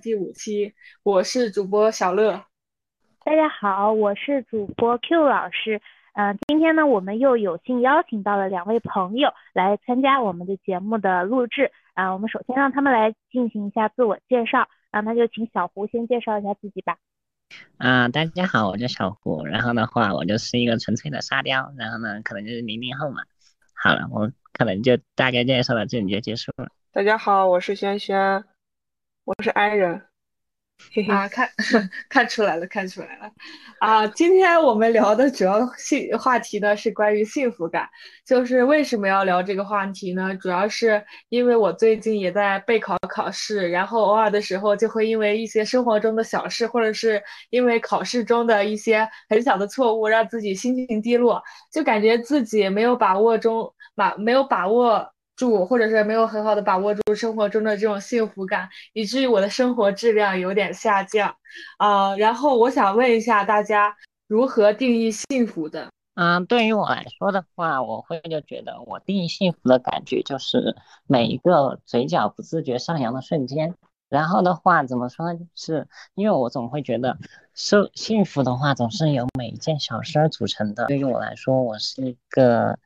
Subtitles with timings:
[0.00, 0.72] 第五期，
[1.02, 2.44] 我是主播小乐。
[3.22, 5.80] 大家好，我是主播 Q 老师。
[6.14, 11.70] 嗯，今天呢，我们又有幸邀请到了两位朋友来参加我们的节目的录制。
[11.94, 14.66] 啊，我们首先让他们来进行一下自我介绍。
[14.90, 16.96] 啊，那就请小胡先介绍一下自己吧。
[17.76, 19.44] 啊，大家好，我叫小胡。
[19.44, 21.72] 然后的话，我就是一个纯粹的沙雕。
[21.76, 23.22] 然后呢，可能就是零零后嘛。
[23.74, 26.68] 好了，我可能就大概介绍到这里就结束了。
[26.90, 28.44] 大家好，我是轩轩，
[29.30, 30.02] 我是 i 人。
[31.08, 31.48] 啊，看
[32.08, 33.30] 看出来了，看出来了，
[33.78, 37.88] 啊，今天我们聊的主要幸话题呢是关于幸福感，
[38.26, 40.34] 就是为什么要聊这个话题呢？
[40.38, 51.40] 主要是因为我最近也在备考考试，然后偶尔的时候就会因为一些生活中的小事，或者是因为考试中的一些很小的错误，让自己心情低落，
[51.70, 55.08] 就感觉自己没有把握中把没有把握。
[55.40, 61.34] 住，或者是没有很好的把握住生活中的这种幸福感，以至于我的生活质量有点下降，
[61.78, 63.96] 啊，然后我想问一下大家，
[64.28, 65.88] 如何定义幸福的？
[66.14, 73.74] 嗯，对于我来说的话，我会就觉得我定义幸福的感觉就是每一个嘴角不自觉上扬的瞬间。
[74.10, 75.38] 然后的话，怎么说呢？
[75.54, 77.16] 是因为我总会觉得，
[77.54, 80.86] 受幸福的话总是由每一件小事儿组成的。
[80.86, 82.78] 对于我来说，我是一个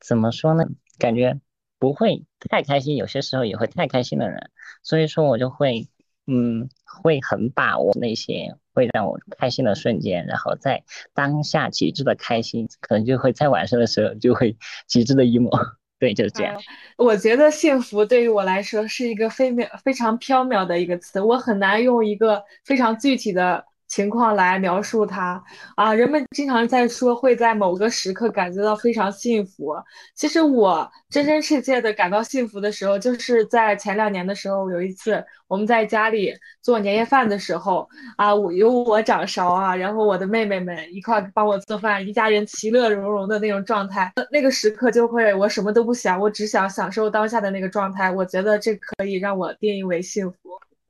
[0.00, 0.64] 怎么说呢？
[0.98, 1.40] 感觉。
[1.84, 4.50] 不会太开心，有些时候也会太开心的人，
[4.82, 5.86] 所以说我就会，
[6.26, 10.82] 嗯，会很把握那些会让我开心的瞬间，然后在
[11.12, 15.50] 当下极致的开心，可能就会在晚上的时候就会极致的 emo，
[16.00, 16.58] 对，就是这样。
[16.96, 23.66] 我觉得幸福对于我来说是一个非渺非常飘渺的一个词，我很难用一个非常具体的。
[23.94, 25.40] 情况来描述它
[25.76, 29.72] 啊，人们经常在说会在某个时刻感觉到非常幸福。
[30.16, 48.10] 其实我真真切切的感到幸福的时候，就是在前两年的时候，有一次我们在家里做年夜饭的时候啊，我有我掌勺啊，然后我的妹妹们一块帮我做饭，一家人其乐融融的那种状态，那个时刻就会我什么都不想，我只想享受当下的那个状态。
[48.10, 50.36] 我觉得这可以让我定义为幸福。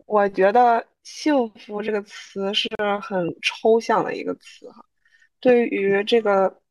[0.06, 0.82] 我觉得。
[1.04, 2.66] 幸福这个词是
[3.02, 4.82] 很抽象的一个词哈，
[5.38, 6.62] 对于这个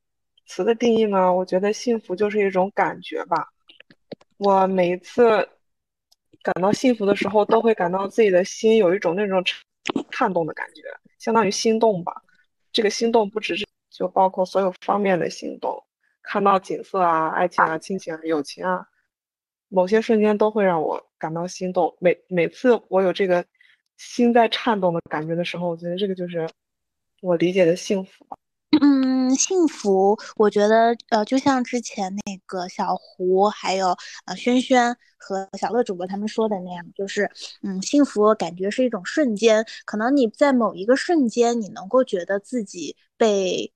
[0.48, 3.48] 词的定义呢，我觉得幸福就是一种感觉吧。
[4.38, 5.48] 我每一次
[6.42, 9.42] 感到幸福的时候，都会感到自己的心有一种那种
[10.10, 10.82] 颤动的感觉，
[11.20, 12.20] 相当于心动吧。
[12.72, 15.82] 这个心动不只是就包括所有方面的心动，
[16.24, 18.84] 看到景色啊、爱情啊、亲情啊、友情啊，
[19.70, 21.96] 某些瞬间都会让我感到心动。
[22.00, 23.46] 每每次我有这个。
[23.98, 26.50] 心在颤动的感觉的时候，我觉得这个就是
[27.22, 28.26] 我理解的幸福。
[28.81, 33.96] 嗯，幸福，我觉得呃，就像之前那个小胡，还有
[34.26, 37.30] 呃轩轩和小乐主播他们说的那样，就是
[37.62, 43.72] 嗯，幸福感觉是一种瞬间，可能你在某一个瞬间，你能够觉得自己被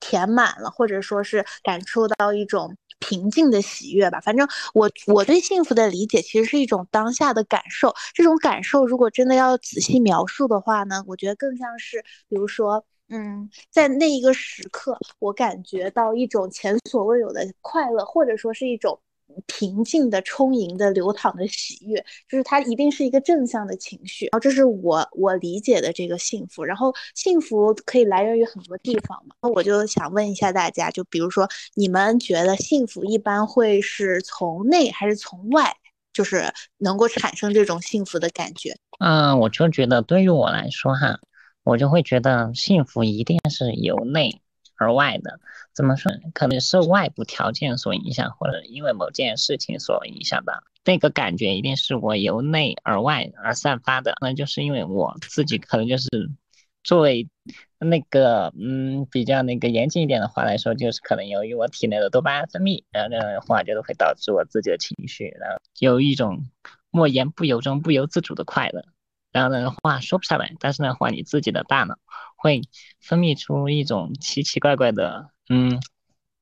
[0.00, 2.76] 填满了，或者说是感受到一种。
[2.98, 7.94] 平静的喜悦吧，反正我我对幸福的理解其实是一种当下的感受。
[8.14, 18.98] 这种感受如果真的要仔细描述的话呢，我觉得更像是，比如说，嗯，在那一个时刻，我感觉到一种前所未有的快乐，或者说是一种。
[19.46, 24.26] 平静的、充盈的、流淌的喜悦，就是它一定是一个正向的情绪。
[24.26, 26.64] 然后这是我我理解的这个幸福。
[26.64, 29.34] 然后幸福可以来源于很多地方嘛。
[29.42, 35.74] 那我就想问一下大家，就比如说你们觉得幸福一般会是从内还是从外，
[36.12, 38.74] 就是能够产生这种幸福的感觉？
[38.98, 41.18] 嗯，我就觉得对于我来说哈，
[41.64, 44.40] 我就会觉得幸福一定是由内。
[44.78, 45.40] 而外的
[45.72, 46.12] 怎么说？
[46.34, 50.62] 可能是外部条件所影响，或者因为某件事情所影响的。
[50.84, 54.14] 那个感觉一定是我由内而外而散发的。
[54.20, 56.08] 那就是因为我自己可能就是
[56.84, 57.28] 作为
[57.80, 66.46] 那个嗯比较那个严谨一点的话来说，就是可能由于我体内的多巴胺分泌，然后这样的话就会导致我自己的情绪，然后有一种
[66.90, 68.84] 莫言不由衷、不由自主的快乐。
[69.36, 71.98] 然后的话说不上来，但是的话，你自己的大脑
[72.36, 72.62] 会
[73.00, 75.78] 分泌出一种奇奇怪怪的，嗯，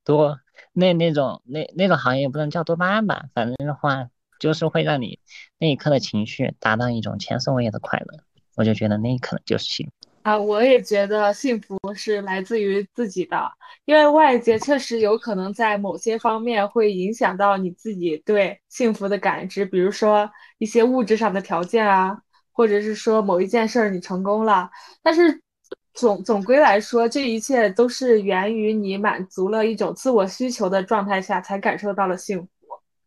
[0.05, 0.39] 多
[0.71, 4.07] 那那种那那种行业不能叫多巴胺吧，反正的话
[4.39, 5.19] 就是会让你
[5.57, 8.19] 那一刻的情绪达到一种前所未有的快乐。
[8.55, 9.91] 我就觉得那一刻就是幸福
[10.23, 10.37] 啊！
[10.37, 13.51] 我也觉得幸福是来自于自己的，
[13.83, 22.21] 因为外界确实有可能在某些方面会影响到你自己对幸福的感知，比如说一些物质上的条件啊。
[22.55, 24.71] 或者是说某一件事儿你成功了，
[25.03, 25.41] 但是
[25.93, 32.47] 总总归来说，这一切都是源于你满足了一种自我需求的状态下才感受到了幸福。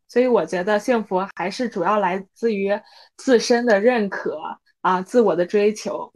[0.06, 2.78] 所以我觉得幸福还是主要来自于
[3.16, 4.38] 自身的认可
[4.82, 6.12] 啊，自我的追求。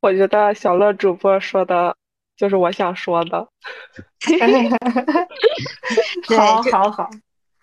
[0.00, 1.94] 我觉得小乐主播说的
[2.36, 3.48] 就是我想说的。
[6.36, 7.10] 好好好。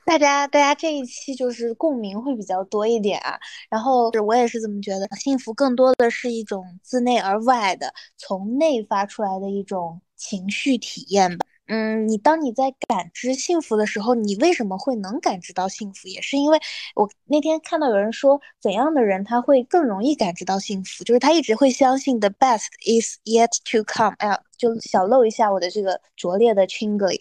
[0.06, 3.40] 大家，大家这一期就是共鸣会比较多一点啊。
[3.70, 11.46] 然后我也是这么觉得，幸福更多的是一种自内而外的，从内发出来的一种情绪体验吧。
[11.68, 16.10] 嗯，你当你在感知幸福的时候，你为什么会能感知到幸福？
[16.10, 16.60] 也是因为
[16.96, 21.06] 我那天看到有人说，怎样的人他会更容易感知到幸福？
[21.06, 24.16] 就是他一直会相信 the best is yet to come。
[24.20, 24.42] 哎呀。
[24.64, 27.14] 就小露一下我的这个拙劣的 chingle，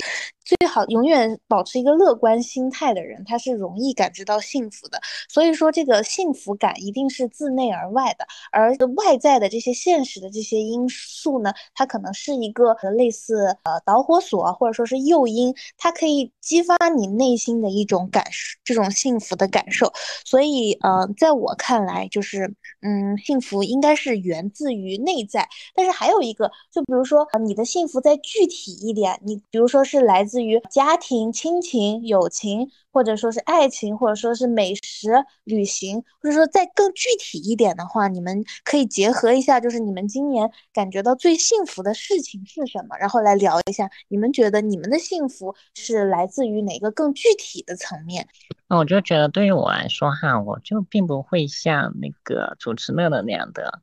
[0.45, 5.01] 最好永远保持一个乐观心态的人，他是容易感知到幸福的。
[5.29, 19.93] 所以说，这个幸福感一定是自内而外的，而外在的这些现实的这些因素呢，它可能是一个类似呃导火索或者说是诱因，它可以激发你内心的一种感受，这种幸福的感受。
[20.25, 25.49] 所以呃，在我看来，就是嗯，幸福应该是源自于内在。
[25.75, 27.27] 但是还有一个，就比如说。
[27.39, 35.11] 你的幸福再具体一点，你比如说是来自于家庭、亲情、友情，或者说是爱情，或者说是美食、
[35.45, 48.29] 旅行，或者说再更具体一点的话，你们可以结合一下，就是你们今年感觉到最幸福的事情是什么，然后来聊一下，你们觉得你们的幸福是来自于哪个更具体的层面？
[48.69, 53.81] 那我就觉得对于我来说哈，我就并不会像那个主持乐的那样的，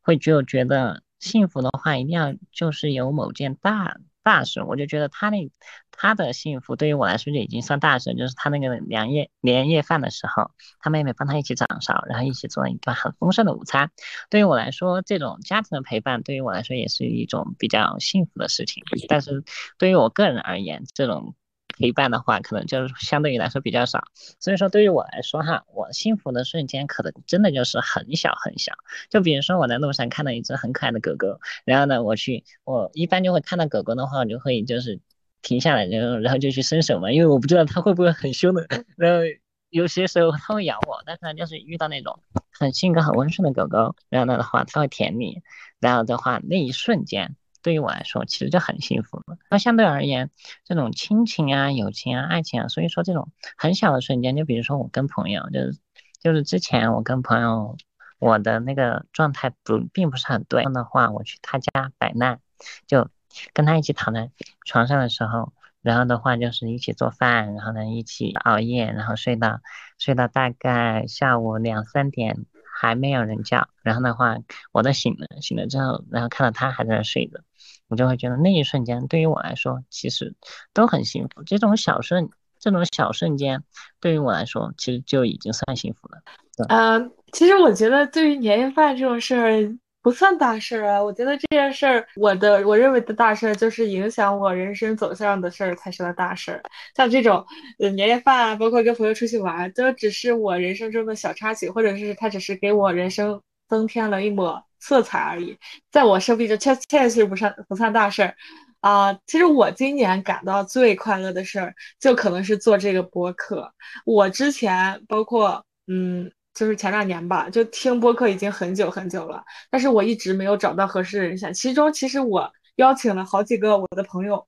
[0.00, 1.02] 会就觉得。
[1.18, 5.50] 幸福的话，一定要就是有某件大大事，我就觉得他那
[5.90, 10.50] 他的幸福对于我来说就已经算大事，就是他那个年夜年夜饭的时候，
[10.80, 13.90] 他妹妹帮他一起掌勺，然后一起做了一顿很丰盛的午餐。
[14.30, 18.82] 对于我来说，这种家庭的陪伴对于我来说也是一种比较幸福的事情。
[19.08, 19.44] 但是
[19.78, 21.34] 对于我个人而言，这种。
[21.78, 24.02] 陪伴的话，可能就是相对于来说比较少，
[24.40, 28.72] 所以说对于我来说哈，我幸福的瞬间可能真的就是很小很小。
[29.08, 34.98] 就比如说我在路上看到一只很可爱的狗狗，然后呢，我去，我一般就会看到狗狗的话，我就会就是
[35.40, 38.66] 停下来，然后然后就去伸手嘛，因为我不知道它会不会很凶的。
[38.96, 39.22] 然后
[39.70, 42.18] 有些时候它会咬我，但是呢，就是遇到那种
[42.50, 45.42] 很性格很温顺的狗狗，然后呢的话，它会舔你，
[45.78, 47.36] 然后的话那一瞬间。
[47.62, 49.36] 对于我来说，其实就很幸福了。
[49.50, 50.30] 那相对而言，
[50.64, 55.78] 这种亲情啊、友情啊、爱情啊，所以说这种很小的瞬间，就比如说我跟朋友，就是
[56.20, 57.76] 就是之前我跟朋友，
[58.18, 62.40] 我的那个状态不并不是很对的话，我去他家摆烂，
[62.86, 63.08] 就
[63.52, 64.30] 跟他一起躺在
[64.64, 65.52] 床上的时候，
[65.82, 69.60] 然后的话就是一起做饭，然后呢一起熬夜，然后睡到
[69.98, 72.46] 睡到大概下午两三点。
[72.80, 74.36] 还没有人叫，然后的话，
[74.70, 77.40] 我都醒了，醒了之后，然后看到他还在那睡着，
[77.88, 80.34] 我就会觉得那一瞬间对于我来说其实
[80.72, 81.42] 都很幸福。
[81.44, 83.62] 这种小瞬，这种小瞬间
[84.00, 86.22] 对于我来说其实就已经算幸福了。
[86.68, 89.78] 嗯，其实我觉得对于年夜饭这种事儿。
[90.00, 96.62] 不算大事儿啊，我觉得这件事儿，我的我认为的大事儿就是影响我人生走向的事儿才是个大事儿。
[96.96, 97.44] 像这种
[97.76, 105.56] 年夜饭啊，包括跟朋友出去玩，都只是我人生中的小插曲，或者是它只是给我人生增添了一抹色彩而已。
[105.90, 108.34] 在我生命中，确确实不算不算大事儿
[108.80, 109.12] 啊。
[109.26, 113.72] 其实我今年感到最快乐的事儿，就可能是做这个播客。
[114.04, 116.30] 我之前包括嗯。
[116.54, 121.54] 就是前两年吧，就听播客已经很久很久了，但是我一直没有找到合适的人选。
[121.54, 124.44] 其中，其实我邀请了好几个我的朋友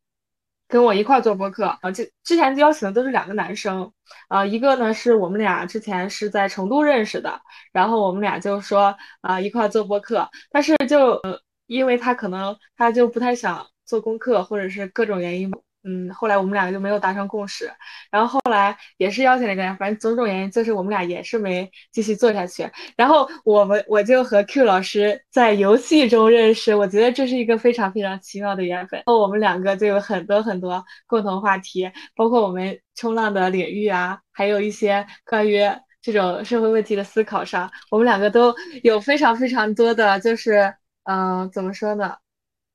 [0.70, 3.92] 跟我一块做播客啊，就之前邀请的都是两个男生
[4.28, 7.40] 啊，一个呢是我们俩之前是在成都认识的，
[7.72, 15.50] 然后我们俩就说啊一块做播客，但是就呃因为他可能他就不太想做功课，或者是各种原因。
[15.82, 17.72] 嗯，后来我们两个就没有达成共识，
[18.10, 22.70] 然后后来也是邀请了一个人，反正种种原因，就是我们俩也是没继续做下去。
[22.96, 28.98] 然后我们我就和 Q 老师在游戏中认识，我觉得这是一个非常非常奇妙的缘分。
[28.98, 35.62] 然后我们两个就有很多很多共同话题，包括我们冲浪的领域啊，还有一些关于
[36.02, 42.16] 这种社会问题的思考上，我们两个都有非常非常多的就是，嗯，怎么说呢？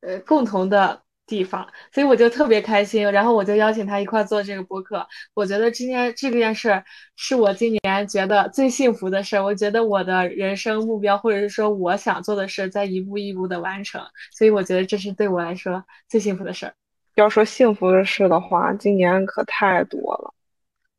[0.01, 1.04] 呃，共同的。
[1.27, 5.05] 地方，所以我就特别开心，然后我就邀请他一块做这个播客。
[5.33, 6.83] 我觉得今天这件事儿
[7.15, 9.43] 是我今年觉得最幸福的事儿。
[9.43, 14.01] 我觉得我的人生目标，或者是说我想做的事，在一步一步的完成。
[14.31, 16.73] 所以我觉得这是对我来说最幸福的事儿。
[17.15, 20.33] 要说幸福的事的话，今年可太多了。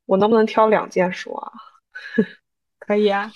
[0.07, 1.53] 我能不能挑两件说啊？
[2.81, 3.31] 可以啊。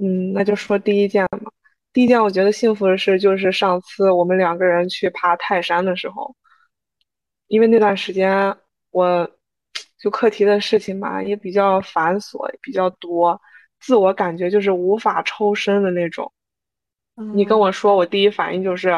[0.00, 1.50] 嗯，那就说第一件吧。
[1.98, 6.32] 第一件我觉得幸福的事，就是上次我们两个人去爬泰山的时候，
[7.48, 8.56] 因为那段时间
[8.92, 9.28] 我
[9.98, 13.40] 就课题的事情吧，也比较繁琐，比较多，
[13.80, 16.32] 自我感觉就是无法抽身的那种。
[17.34, 18.90] 你跟我说，我第一反应就是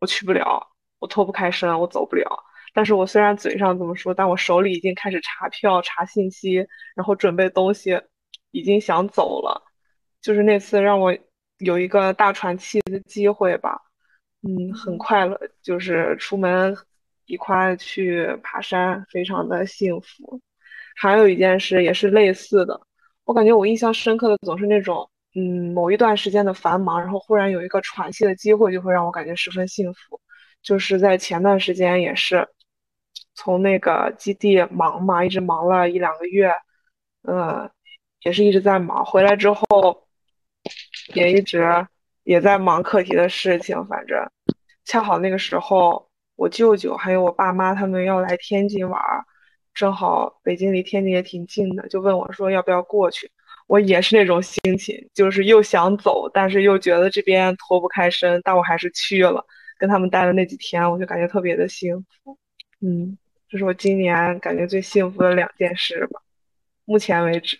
[0.00, 0.64] 我去不了，
[1.00, 2.24] 我脱不开身，我走不了。
[2.72, 8.00] 但是我虽然嘴上这么说，但我手里已经开始查票、查信息，然后准备东西，
[8.52, 9.60] 已经想走了。
[10.22, 11.12] 就是那次让我
[11.58, 13.80] 有一个大喘气的机会吧，
[14.42, 16.76] 嗯，很快乐，就是出门
[17.26, 20.40] 一块去爬山，非常的幸福。
[20.96, 22.80] 还有一件事也是类似的，
[23.24, 25.08] 我感觉我印象深刻的总是那种。
[25.38, 30.18] 嗯，某一段时间的繁忙，然后忽然有一个喘息的机会，就会让我感觉十分幸福。
[30.62, 32.48] 就是在前段时间，也是
[33.34, 36.50] 从那个基地忙嘛，一直忙了一两个月，
[37.28, 37.70] 嗯，
[38.22, 39.04] 也是一直在忙。
[39.04, 40.05] 回来之后，
[41.14, 41.64] 也一直
[42.24, 43.86] 也在忙课题的事情。
[43.86, 44.18] 反正
[44.84, 49.00] 恰好那个时候，我舅舅还有我爸妈他们要来天津玩，
[49.74, 53.30] 正好北京离天津也挺近的，就问我说要不要过去。
[53.66, 59.44] 我也是那种心情，就是又想走，但是又觉得这边脱不开身，但我还是去了，
[59.76, 62.38] 跟他们待了那几天，我就感觉特别的幸福。
[62.80, 66.20] 嗯，这是我今年感觉最幸福的两件事吧，
[66.84, 67.58] 目前为止。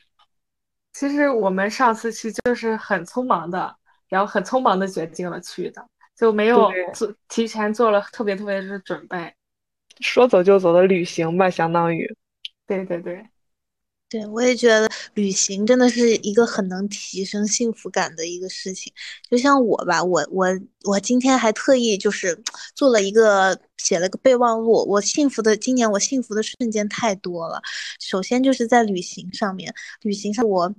[0.99, 3.77] 其实我们上次去就是很匆忙的，
[4.09, 5.87] 然后很匆忙的决定了去的，
[6.17, 9.35] 就没有做提前做了特别特别的准备，
[10.01, 12.17] 说走就走的旅行吧，相当于。
[12.67, 13.29] 对对对。
[14.17, 18.91] 对，我也觉得旅行真的是一个很能提升幸福感的一个事情。
[19.31, 20.47] 就像我吧，我我
[20.85, 22.35] 我今天还特意就是
[22.75, 24.87] 做了一个写了个备忘录。
[24.89, 27.61] 我幸福的今年我幸福的瞬间太多了。
[28.01, 30.75] 首先就是在旅行上面，旅行上我。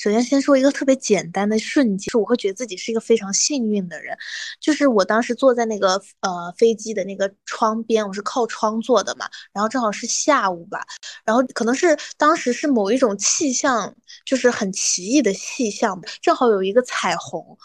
[0.00, 4.16] 首先，先说一个特别简单的瞬间，是我会觉得自己是一个非常幸运的人，
[4.60, 10.86] 就是我当时坐在那个呃飞机的那个窗边，我是靠窗坐的嘛，然后正好是下午吧，
[11.24, 13.92] 然后可能是当时是某一种气象，
[14.24, 17.58] 就是很奇异的气象，正好有一个彩虹，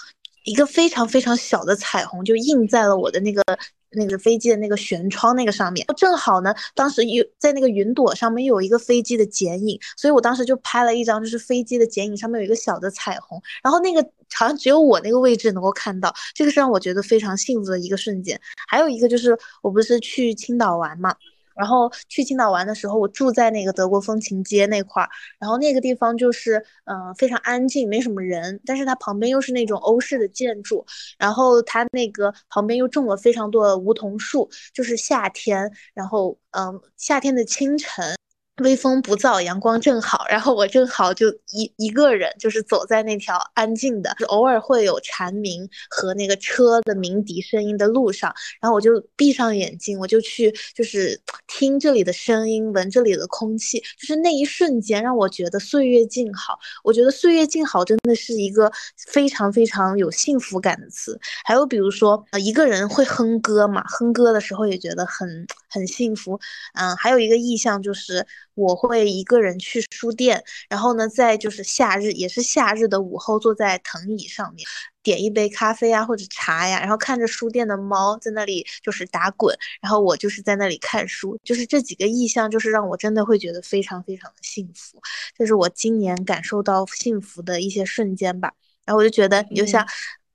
[0.46, 3.44] 一个非常非常小的彩虹就映在了我的那个。
[3.94, 14.02] 那个飞机的那个舷窗那个上面，正好呢，当时有在那个云朵上面有一个飞机的剪影，所以我当时就拍了一张，就是飞机的剪影上面有一个小的彩虹，然后那个
[14.34, 18.40] 好像只有我那个位置能够看到，这个是让我觉得非常幸福的一个瞬间。
[18.68, 21.16] 还有一个就是我不是去青岛玩嘛。
[21.56, 30.86] 然后去青岛玩的时候，我住在那个德国风情街那块儿，然后那个地方就是嗯非常安静，没什么人，但是它旁边又是那种欧式的建筑，
[31.18, 38.16] 然后它那个旁边又种了非常多的梧桐树，就是夏天，然后嗯夏天的清晨。
[38.62, 48.32] 微风不燥，阳光正好，然后我正好就一一个人，就是走在那条安静的，偶尔会有蝉鸣和那个车的鸣笛声音的路上，
[48.62, 56.60] 然后我就闭上眼睛，我就去就是听这里的声音，闻这里的空气，就是那一瞬间让我觉得岁月静好。
[56.84, 58.72] 我觉得岁月静好真的是一个
[59.08, 61.20] 非常非常有幸福感的词。
[61.44, 66.40] 还有比如说，呃，一个人会哼歌嘛，哼歌的时候也觉得很很幸福。
[66.76, 68.26] 嗯，还有一个意向就是。
[68.56, 74.64] 我会一个人去书店，然后呢，在就是夏日，也是夏日的午后，坐在藤椅上面，
[75.02, 85.02] 点一杯咖啡啊或者茶呀，然后看着书店的猫在那里就是打滚，然后我就是在那里看书，就是这几个意向，就是让我真的会觉得非常非常的幸福，
[85.36, 88.54] 这是我今年感受到幸福的一些瞬间吧。
[88.86, 89.84] 然后我就觉得，你就像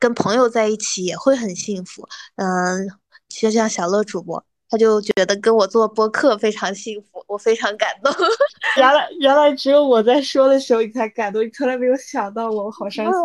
[0.01, 2.91] 跟朋友在一起也会很幸福，嗯，
[3.29, 4.45] 就像小乐主播。
[4.71, 8.13] 他就觉得跟我做播客非常幸福，我非常感动。
[8.77, 13.23] 原来原来只有我在说的时候你才感动，你从来没有想到我，我好伤心。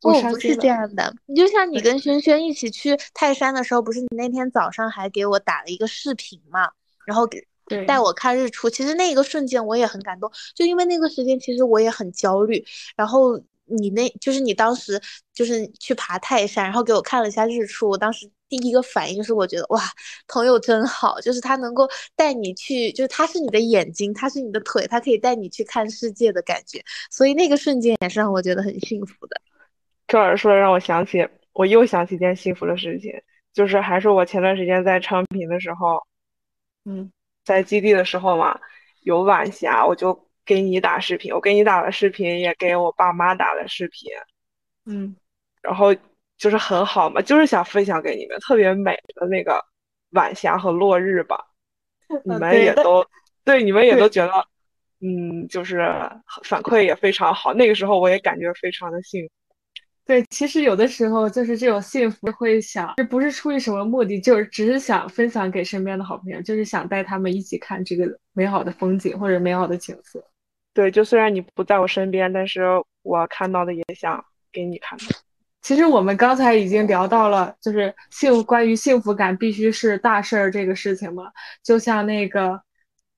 [0.00, 1.12] 不，不是这样的。
[1.26, 6.68] 你就像你跟轩轩一起去泰山的时候，不是你那天早上还给我打了一个视频嘛？
[7.04, 7.44] 然后给
[7.86, 8.70] 带我看日出。
[8.70, 12.64] 其实那个瞬间我也很感动，就因为那个时间其实我也很焦虑。
[12.94, 15.00] 然后你那就是你当时
[15.34, 18.30] 就是去爬泰山，然后给我看了一下日出，我当时。
[18.48, 19.80] 第一个反应就是，我觉得哇，
[20.28, 26.80] 朋友真好，就是他能够带你去，就是他是你的眼睛，他是你的腿，他可以带你去看世界的感觉。
[27.10, 29.40] 所以那个瞬间也是让我觉得很幸福的。
[30.06, 33.12] 这儿说让我想起，我又想起一件幸福的事情，
[33.52, 36.00] 就是还是我前段时间在昌平的时候，
[36.84, 37.10] 嗯，
[37.44, 38.60] 在基地的时候嘛，
[39.00, 44.12] 有晚霞，我就给你打视频，我给你打了视频，也给我爸妈打了视频，
[44.84, 45.16] 嗯，
[45.62, 45.94] 然后。
[46.36, 49.64] 就是很好嘛，就是想分享给你们特别美的那个
[50.10, 51.38] 晚霞和落日吧，
[52.24, 53.06] 你们也都
[53.44, 54.32] 对，你们也都觉得，
[55.00, 55.78] 嗯，就是
[56.44, 57.52] 反馈也非常好。
[57.54, 59.30] 那个时候我也感觉非常的幸福。
[60.06, 70.22] 对，其实有的时候就是这种幸福会想，这不是出于什么目的，就是只是想分享给身边的好朋友，就是想带他们一起看这个美好的风景或者美好的景色。
[70.74, 72.62] 对，就虽然你不在我身边，但是
[73.02, 74.22] 我看到的也想
[74.52, 74.98] 给你看。
[75.64, 82.60] 其实我们刚才已经聊到了，就是幸关于幸福感必须是大事儿这个事情嘛，就像那个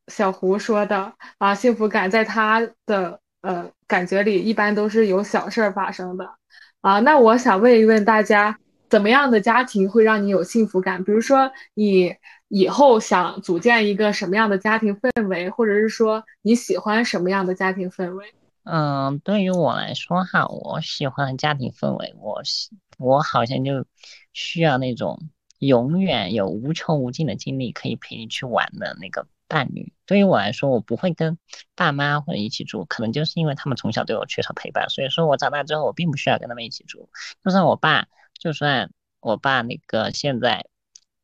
[0.06, 6.36] 小胡说的啊，幸福感在他的呃感觉里一般都是有小事儿发生的。
[6.82, 8.56] 啊，那我想问一问大家，
[8.88, 11.02] 怎么样的家庭会让你有幸福感？
[11.02, 12.14] 比如说，你
[12.46, 18.32] 以后想组建一个什么样的家庭氛围，或者是说你喜欢什么样的家庭氛围？
[18.66, 23.86] 嗯，对于我来说哈，我喜欢家庭氛围，我喜我好像就
[24.32, 29.26] 需要那种永远有无穷无尽的精力可以陪你去玩的那个。
[29.48, 31.38] 伴侣对于我来说，我不会跟
[31.76, 37.08] 爸妈或者一起住，可能就是因为他们从小对我缺少陪伴，所以说我长大之后，我并不需要跟他们一起住。
[37.44, 38.08] 就算我爸，
[38.40, 40.66] 就算我爸那个现在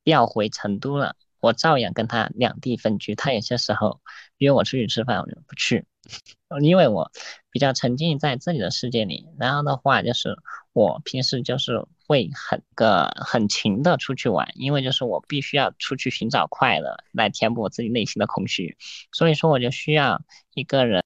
[0.04, 3.14] 调回成都了，我照样跟他两地分居。
[3.14, 4.00] 他有些时候
[4.38, 5.84] 约我出去吃饭，我就不去。
[6.62, 7.10] 因为我
[7.50, 10.36] 比较沉浸在自己的世界里，然后的话就是
[10.72, 18.76] 我平时就是会很个很勤的出去玩，因为就是我必须要出去寻找快乐来填补我自己内心的空虚，
[19.12, 20.22] 所以说我就需要
[20.54, 21.02] 一个人，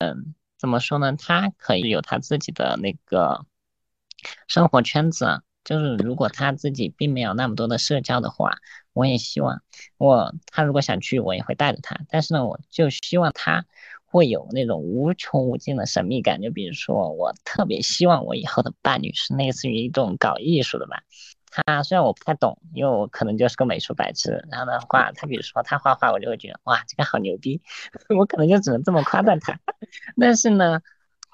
[0.59, 1.15] 怎么说呢？
[1.15, 3.45] 他可以有他自己的那个
[4.49, 8.57] 生活圈子，就是如果他自己并没有那么多的社交的话，
[8.95, 9.61] 我也希望
[9.99, 13.67] 我他如果想去，我也会带着他，但是呢，我就希望他。
[14.09, 21.03] 会有那种无穷无尽的神秘感，就比如说，我特别希望我以后的伴侣是类似于一种搞艺术的吧。
[21.51, 24.47] 他虽然我不太懂，因为我可能就是个美术白痴。
[24.51, 27.61] 然后的话，他比如说他画画，我就会觉得哇，这个好牛逼。
[28.17, 29.59] 我可能就只能这么夸赞他。
[30.19, 30.81] 但是呢，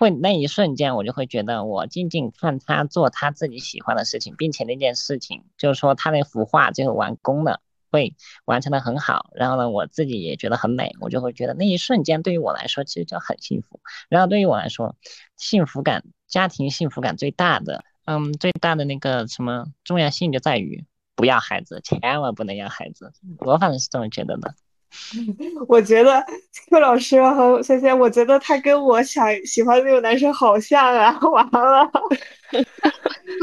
[0.02, 7.60] 会那一瞬间，我就会觉得我静静看他做他自己喜欢的事情，并且那件事情就是说他那幅画最后完工了。
[7.92, 13.80] 会完成的很好，然后呢，我自己也觉得很美，我就会觉得那一瞬间对于我来说其实就很幸福。
[14.08, 14.96] 然后对于我来说，
[15.36, 23.12] 幸福感、家庭幸福感最大的，嗯，最大的那个什么重要性就在于不要孩子，千万不能要孩子。
[23.40, 24.54] 我反正是这么觉得的。
[25.68, 26.24] 我觉得
[26.68, 31.18] 邱老师和萱萱，我觉得他跟我想喜欢的那种男生好像啊！
[31.30, 31.90] 完了，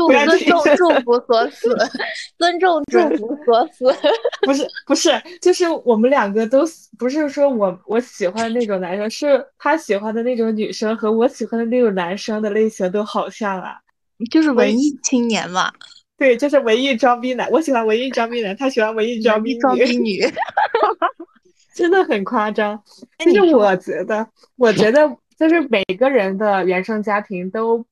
[0.08, 1.76] 尊重祝福所死，
[2.38, 3.86] 尊重 祝福所死。
[4.44, 6.64] 不是不是，就是我们两个都
[6.98, 13.76] 不是说我我喜欢那种男生，是他喜欢的那种女生和我喜欢的那种男生的类型都好像啊，
[14.32, 15.72] 就是文艺青年嘛。
[16.18, 19.58] 对，就是文艺装逼男，我喜欢文艺装逼男，他喜欢文艺装逼
[19.98, 20.22] 女。
[21.80, 22.84] 真的很夸张，
[23.20, 27.86] 其实我觉得，我觉得就是每个人的原生家庭都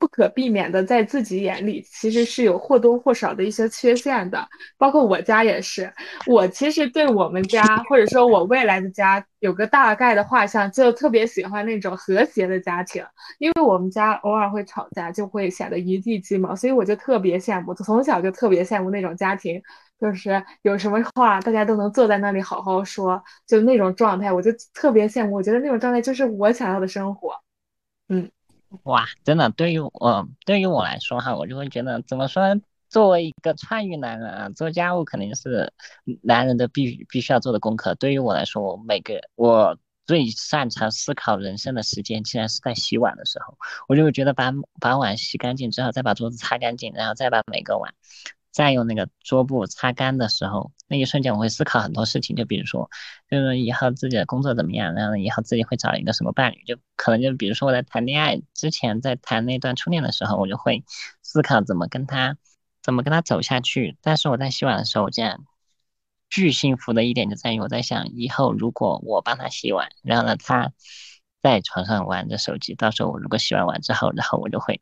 [0.00, 5.92] 不可避免的在自己眼里其实是有或多或少的一些缺陷的，包括我家也是。
[6.26, 13.04] 我其实对我们家或者说我未来的家有个大概的画像，就特别喜欢那种和谐的家庭，
[13.38, 19.62] 因为我们家偶尔会吵架，就会显得一地鸡毛，所以我就特别羡慕，从小就特别羡慕那种家庭。
[20.00, 25.34] 就是有什么话，大家都能坐在那里好好说，就那种状态，我就特别羡慕。
[25.34, 27.34] 我觉得那种状态就是我想要的生活。
[28.08, 28.30] 嗯，
[28.84, 32.42] 哇，真的，对于我，对于我来说哈，我就会觉得，怎么说？
[32.88, 35.72] 作为一个川渝男人啊，做家务肯定是
[36.22, 37.94] 男人的必必须要做的功课。
[37.94, 43.56] 对于我来说，我每个我最擅长思考人生的时间，竟然是在洗碗的时候。
[43.86, 47.94] 我就会觉得，把把碗洗干净之后，再把桌子擦干净，然后再把每个碗。
[48.52, 52.90] 再用那个桌布擦干的时候，那一瞬间我会思考很多事情，就比如说，
[53.30, 60.84] 就是以后自己的工作怎么样，然后以后自己会找一个什么伴侣，就可能就比如说我在谈恋爱之前，在谈那段初恋的时候，我就会
[61.22, 62.36] 思考怎么跟他，
[62.82, 63.96] 怎么跟他走下去。
[64.02, 65.44] 但是我在洗碗的时候，我这样
[66.28, 70.72] 巨幸福的一点就在于我在想，以后如果我帮他洗碗，然后呢他
[71.40, 74.80] 在床上玩着手机，到时候我如果洗完碗之后，然后我就会，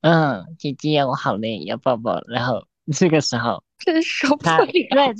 [0.00, 2.66] 嗯，姐姐我好累，要抱抱，然后。
[2.96, 4.66] 这个时候， 真受不了。
[4.66, 5.14] 对，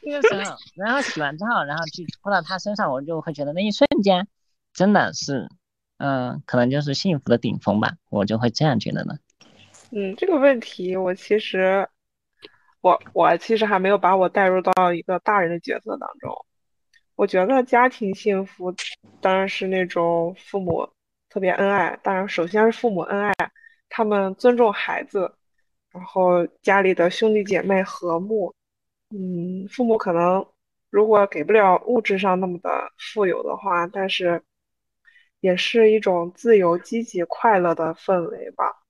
[0.00, 4.28] 这个时候，然后洗完之后，然后去扑到他身上，我就会觉得那一瞬间，
[4.72, 5.48] 真的是，
[5.96, 9.14] 嗯，可能就是幸福的顶峰吧，我就会这样觉得呢。
[9.90, 11.88] 嗯，这个问题我其实，
[12.80, 16.32] 我我其实还没有把我带入到一个大人的角色当中。
[17.16, 18.72] 我觉得家庭幸福
[19.20, 20.88] 当然是那种父母
[21.28, 23.34] 特别恩爱，当然首先是父母恩爱，
[23.88, 25.34] 他们尊重孩子。
[25.92, 28.54] 然后家里的兄弟姐妹和睦，
[29.10, 30.46] 嗯，父母可能
[30.90, 34.42] 如果给不了物质上那么的富有的话，但是
[35.40, 38.82] 也是一种自由、积极、快乐的氛围吧。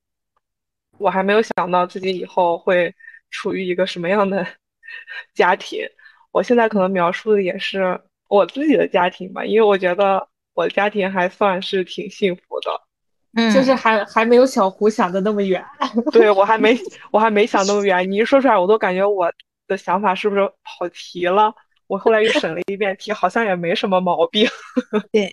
[0.99, 2.95] 我还没有想到自己以后会
[3.31, 4.45] 处于一个什么样的
[5.35, 5.89] 家庭。
[6.33, 12.88] 我现在可能描述的也是我自己的家庭吧，因为我觉得我家庭还算是挺幸福的。
[13.39, 15.65] 嗯，就是还还没有小胡想的那么远。
[16.13, 16.77] 对我还没
[17.13, 19.33] 我还没想那么远，你一说出来，我都感觉我
[19.69, 21.55] 的想法是不是跑题了？
[21.87, 24.47] 我后来又审了一遍题，好像也没什么毛病。
[25.13, 25.33] 对，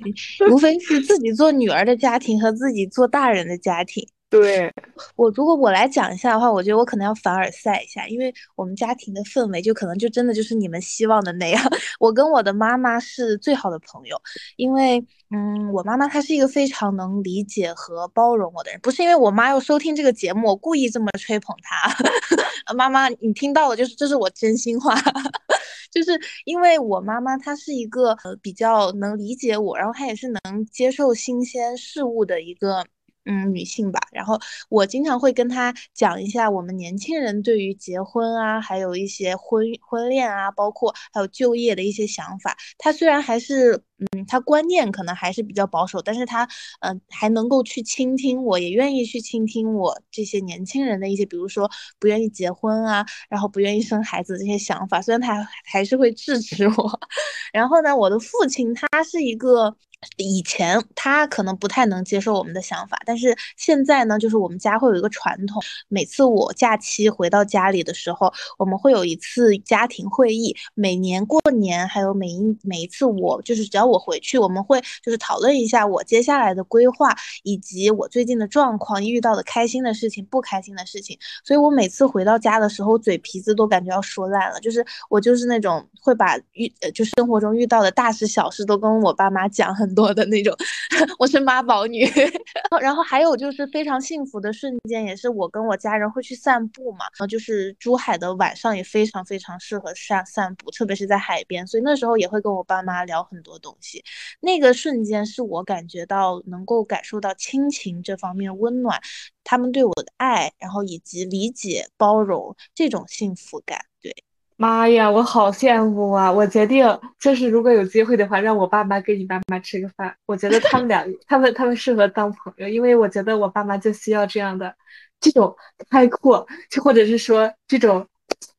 [0.50, 4.08] 无非是自己做女儿的家庭和自己做大人的家庭。
[4.28, 4.70] 对
[5.16, 11.64] 我，如果我来讲一下的话，我觉得我可能要凡尔赛一下，因为我们家庭的氛围就可能就真的就是你们希望的那样。
[12.02, 14.20] 我跟我的妈妈是最好的朋友，
[14.58, 21.96] 因为嗯，我妈妈她是一个非常能理解和包容我的人，不是因为我妈要收听这个节目，我故意这么吹捧她。
[22.76, 24.96] 妈妈，你听到了，就是这是我真心话，
[25.92, 32.86] 就是因为我妈妈她是一个呃比较能理解我，然后她也是能接受新鲜事物的一个。
[33.26, 42.56] 嗯，女性吧，然后我经常会跟她讲一下我们年轻人对于结婚啊，还有一些婚婚恋啊，包括还有就业的一些想法。
[42.78, 43.82] 她虽然还是，
[44.14, 46.48] 嗯，她观念可能还是比较保守，但是她，
[46.82, 55.02] 嗯，还能够去倾听我，也愿意去倾听我这些年轻人的一些，比如说不愿意结婚啊，然后不愿意生孩子这些想法。
[55.02, 57.00] 虽然他还是会制止我，
[57.52, 59.76] 然后呢，我的父亲他是一个。
[60.18, 70.56] 以前他可能不太能接受我们的想法，但是现在呢，就是我们家会有一个传统，每次我假期回到家里的时候，我们会有一次家庭会议。
[70.76, 81.18] 每年过年，还有每一每一次我就是只要我回去，我们会就是讨论一下我接下来的规划，以及我最近的状况，遇到的开心的事情、不开心的事情。
[81.44, 89.95] 所以我每次回到家的时候，嘴皮子都感觉要说烂了，就是我就是那种会把遇呃就生活中遇到的大事小事都跟我爸妈讲很。
[89.96, 90.54] 多的那种，
[91.18, 92.06] 我是妈宝女，
[92.82, 104.04] 然后还有就是非常幸福的瞬间，也是我跟我家人会去散步嘛，然后就是珠海的晚上也非常非常适合散散步，特别是在海边，所以那时候也会跟我爸妈聊很多东西，
[104.42, 109.00] 那个瞬间是我感觉到能够感受到亲情这方面温暖，
[109.44, 114.14] 他们对我的爱，然后以及理解包容这种幸福感，对。
[114.58, 116.32] 妈呀，我好羡慕啊！
[116.32, 116.88] 我决定，
[117.20, 120.16] 就是如果有机会的话，让我爸妈跟你爸妈吃个饭。
[120.26, 124.74] 我觉得他们俩，他们他们适合当朋友，因为我觉得我爸妈就需要这样的，
[125.20, 125.54] 这种
[125.90, 128.08] 开阔，就或者是说这种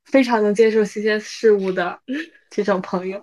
[0.04, 1.98] 非常能接受新鲜事物的
[2.50, 3.18] 这种朋友。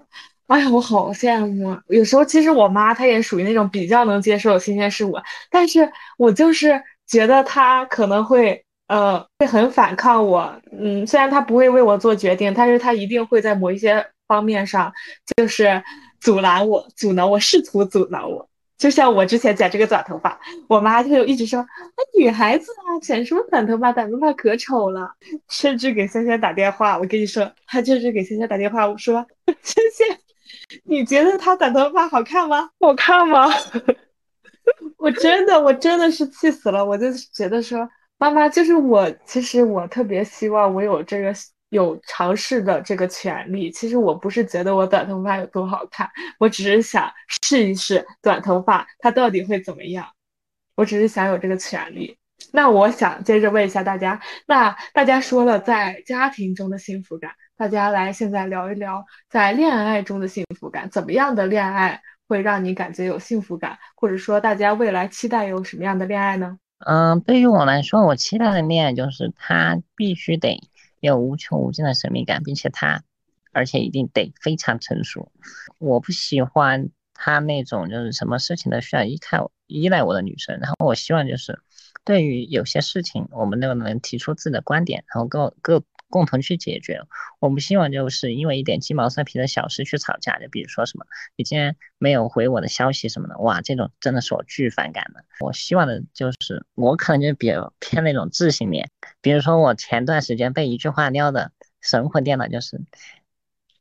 [0.48, 1.84] 哎呀，我好羡慕啊！
[1.90, 5.16] 有时候其实我妈她也属于那种比较能接受新鲜事物，
[5.52, 8.66] 但是我就是觉得她可能会。
[8.94, 14.94] 呃，会很反抗我，嗯，虽然他不会为我做决定，但是他一定会在某一些方面上，
[15.36, 15.82] 就是
[16.20, 18.48] 阻拦我、阻挠我，试图阻挠我。
[18.78, 21.66] 就像我之前剪这个短头发，我妈就一直说，
[21.98, 23.92] 那女孩子啊，剪什么短头发？
[23.92, 25.10] 短头发可丑了。
[25.50, 29.26] 甚至给萱萱打电话，我跟你说，她就是给萱萱打电话，我说，
[29.64, 30.16] 萱萱，
[30.84, 32.70] 你觉得她短头发好看吗？
[32.80, 33.48] 好看吗？
[34.98, 37.90] 我真的，我真的是气死了，我就觉得说。
[38.24, 39.12] 妈妈，就是我。
[39.26, 41.34] 其实我特别希望我有这个
[41.68, 43.70] 有尝试的这个权利。
[43.70, 46.10] 其实我不是觉得我短头发有多好看，
[46.40, 47.12] 我只是想
[47.44, 50.08] 试一试短头发它到底会怎么样。
[50.76, 52.18] 我只是想有这个权利。
[52.54, 60.90] 那我想接着问一下大家，那大家说了在家庭中的幸福感，大家来现在聊一聊在恋爱中的幸福感。
[60.90, 63.78] 怎么样的恋爱会让你感觉有幸福感？
[63.98, 66.58] 或者说大家未来期待有什么样的恋爱呢？
[66.86, 70.62] 嗯，对于我来说，我期待的恋爱就是他必须得
[71.00, 73.04] 有无穷无尽的神秘感，并且他，
[73.52, 75.32] 而且一定得非常成熟。
[75.80, 80.60] 我不喜欢他那种就是什么事情都需要依靠依赖我的女生。
[80.60, 81.60] 然后我希望就是
[82.04, 85.84] 对于有些事情，我们都能提出自己的观点，然后各各。
[86.14, 87.02] 共同去解决。
[87.40, 95.26] 我不希望就是因为一点鸡毛蒜皮的小事去吵架，就比如说什么你今天没有回我的消息什么的，哇，这种真的是我巨反感的。
[95.40, 102.80] 我希望的就是我可能就比较偏那种自信恋，比如说我前段时间被一句话撩的神魂颠倒，就是，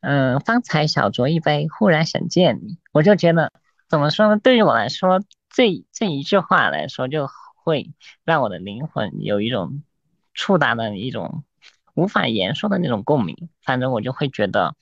[0.01, 3.53] 嗯，方才小酌一杯，忽然想见你，我就觉得
[3.91, 4.39] 怎么说呢？
[4.39, 7.29] 对于我来说，这这一句话来说，就
[7.63, 7.93] 会
[8.25, 9.83] 让我的灵魂有一种
[10.33, 11.45] 触达的一种。
[11.95, 14.75] 无法言说的那种共鸣，反正我就会觉得，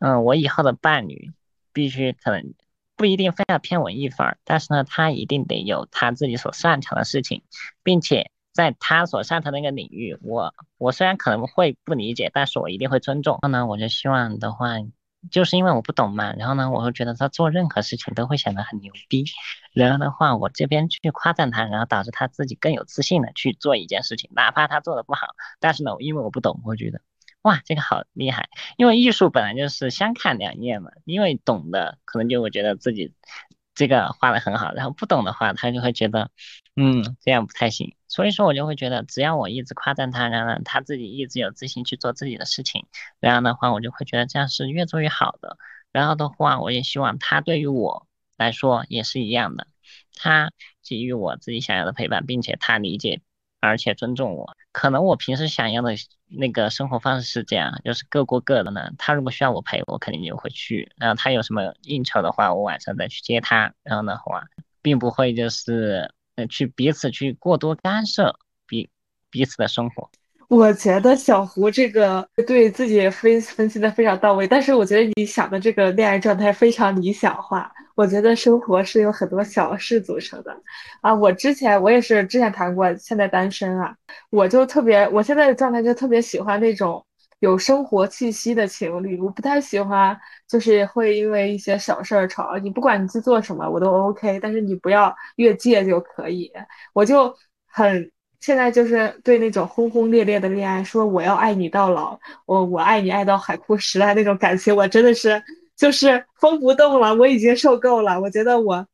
[0.00, 1.32] 嗯，我以后的伴侣
[1.72, 2.54] 必须可能
[2.96, 7.42] 不一定非要偏文艺范儿，但是呢，他一定得有他自己所擅长的事情，
[7.82, 13.38] 并且在他所擅长的那个领域，我我虽然可能会不理解，但是我一定会尊重。
[13.42, 14.78] 那呢，我就希望的话，
[15.30, 19.24] 就是因为我不懂嘛，然后呢，我会觉得他做任何事情都会显得很牛逼，
[19.72, 25.28] 然后的话，我这边去夸赞他，然后导致他自己更有自信的去做一件事情，哪怕他做的不好，
[25.60, 27.00] 但是呢，因为我不懂，我觉得
[27.42, 33.12] 哇，这个好厉害，因为艺术本来就是相看两厌嘛，因为懂的可能就会觉得自己
[33.78, 36.32] 这个画的很好，然后不懂的话，他就会觉得
[36.74, 42.88] 嗯这样不太行，所以说我就会觉得只要我一直夸赞他，然后他自己一直有自信去做自己的事情。
[43.20, 45.58] 然后的话，我就会觉得这样是越做越好的。
[45.92, 49.68] 然后的话，我也希望他对于我来说也是一样的，
[50.16, 50.50] 他
[50.82, 53.20] 给予我自己想要的陪伴，并且他理解
[53.60, 54.56] 而且尊重我。
[54.72, 55.94] 可能我平时想要的
[56.28, 58.90] 那个生活方式是这样，就是各过各的呢。
[58.98, 60.92] 他如果需要我陪，我肯定就会去。
[60.96, 63.72] 然后他有什么应酬的话，我晚上再去接他。
[63.82, 64.44] 然后的话，
[64.82, 68.88] 并不会就是呃去彼此去过多干涉彼
[69.30, 70.10] 彼此的生活。
[70.48, 77.70] 我觉得小胡这个对自己分分析的非常到位，但是我觉得你想的这个恋爱状态非常理想化。
[77.98, 80.56] 我觉得生活是由很多小事组成的
[81.00, 81.12] 啊。
[81.12, 83.92] 我之前我也是之前谈过，现在单身啊，
[84.30, 87.04] 我就特别，我现在的状态就特别喜欢那种
[87.40, 89.20] 有生活气息的情侣。
[89.20, 96.52] 我不太喜欢就是会因为一些小事儿吵，你不管你去做什么我都 OK，但是你不要越界就可以。
[96.92, 97.34] 我就
[97.66, 98.12] 很。
[98.40, 105.42] 现在就是对那种轰轰烈烈的恋爱，说我要爱你到老，我我爱你爱到海枯石烂那种感情，我真的是
[105.78, 108.20] 就是疯不动了，我已经受够了。
[108.20, 108.84] 我觉得我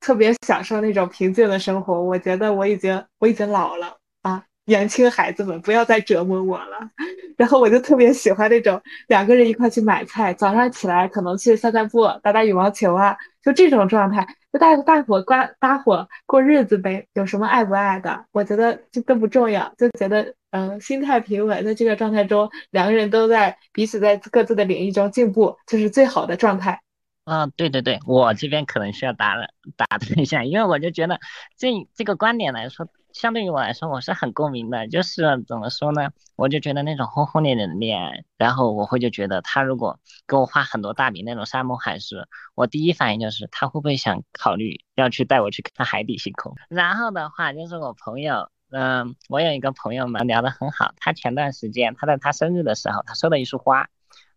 [0.00, 4.42] 特别享受那种平静的生活，我觉得我已经我已经老了啊。
[4.64, 6.78] 年轻孩子们，不要再折磨我了。
[7.36, 17.04] 然后我就特别喜欢那种两个人一块去买菜，早上起来可能去散散步、打打羽毛球啊，就这种状态，就大大伙关搭伙过日子呗。
[17.14, 18.24] 有什么爱不爱的？
[18.32, 26.80] 我觉得这都不重要，就觉得嗯，心态平稳，在这个状态中，两个人都在彼此在各自的领域中进步，就是最好的状态。
[27.24, 29.36] 嗯，对对对，我这边可能需要打
[29.76, 31.20] 打断一下，因为我就觉得
[31.56, 32.88] 这这个观点来说。
[33.12, 34.86] 相对于我来说，我是很共鸣的。
[34.86, 36.10] 就是怎么说呢？
[36.36, 46.54] 我就觉得那种轰轰烈烈的恋爱，然后我会就觉得他如果给我画很多大饼那种山盟海誓，我第一反应就是他会不会想考虑要去带我去看海底星空？
[46.68, 50.92] 然后的话就是我朋友，嗯，我有一个朋友嘛，聊得很好。
[50.96, 53.88] 他前段时间他在他生日的时候，他收了一束花，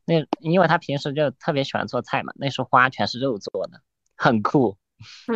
[0.05, 3.81] 那因为他平时就特别喜欢做菜嘛，那束花全是肉做的，
[4.15, 4.77] 很酷。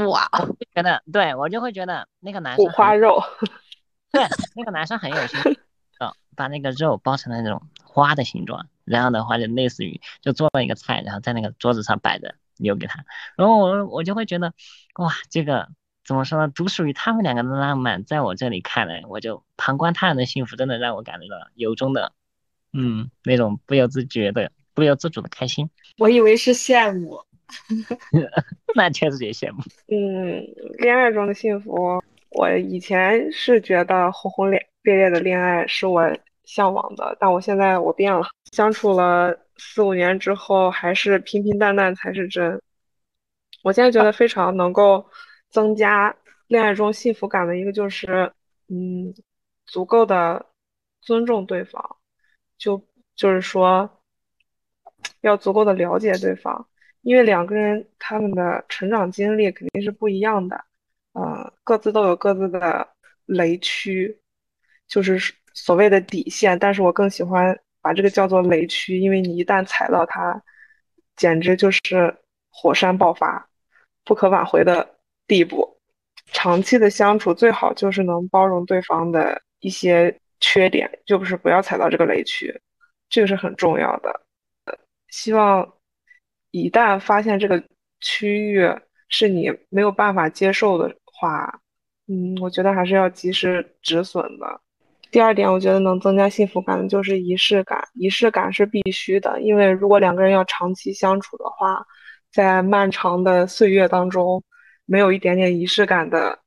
[0.09, 3.21] 哇，我就觉得，对我就会觉得那个男生五花肉，
[4.11, 5.39] 对，那个男生很有心，
[5.99, 13.03] 哦，把那个肉包成了那种花的形状，然后的话就类似于就做了一个菜，然后在那个桌子上摆着留给他，
[13.35, 14.53] 然后我我就会觉得，
[14.95, 15.67] 哇，这个
[16.07, 16.47] 怎么说呢？
[16.47, 22.13] 独属于他们两个的浪漫，在我这里看来，我就旁观他人的幸福，真的让我感觉到由衷的，
[22.71, 25.69] 嗯，那种不由自觉的、不由自主的开心。
[25.99, 27.19] 我以为是羡慕。
[28.75, 29.61] 那确实也羡慕。
[29.89, 30.41] 嗯，
[30.79, 36.01] 恋爱中的幸福，我以前是觉得轰轰烈烈烈的恋爱是我
[36.45, 42.61] 向往的，但我现在我变了，相处了四五年之后，还是平平淡淡才是真。
[43.63, 45.05] 我现在觉得非常能够
[45.57, 46.15] 增加
[46.49, 48.31] 恋爱中幸福感的一个就是，
[48.67, 49.11] 嗯，
[49.65, 50.45] 足够的
[51.01, 51.97] 尊重对方，
[52.59, 52.79] 就
[53.15, 53.89] 就是说
[55.21, 56.67] 要足够的了解对方。
[57.01, 60.63] 因为两个人他们的成长经历肯定是不一样的，
[61.13, 62.87] 呃，各自都有各自的
[63.25, 64.21] 雷区，
[64.87, 66.59] 就是所谓的底线。
[66.59, 70.39] 但是我更喜欢把这个叫做雷区，因为你一旦踩到它，
[71.15, 72.15] 简直就是
[72.51, 73.49] 火山爆发，
[74.05, 74.96] 不可挽回的
[75.27, 75.77] 地步。
[76.31, 82.61] 长期的相处最好就是能包容对方的一些缺点，就是不要踩到这个雷区，
[83.09, 84.21] 这个是很重要的。
[85.09, 85.73] 希望。
[86.51, 87.61] 一旦发现这个
[87.99, 88.67] 区域
[89.09, 91.59] 是你没有办法接受的话，
[92.07, 94.61] 嗯，我觉得还是要及时止损的。
[95.11, 101.85] 第二点，我觉得能增加幸福感的就是仪式感，仪式感是必须的，因为如果两个人要长期相处的话，
[102.31, 104.41] 在漫长的岁月当中，
[104.87, 106.39] 没有一点点仪式感的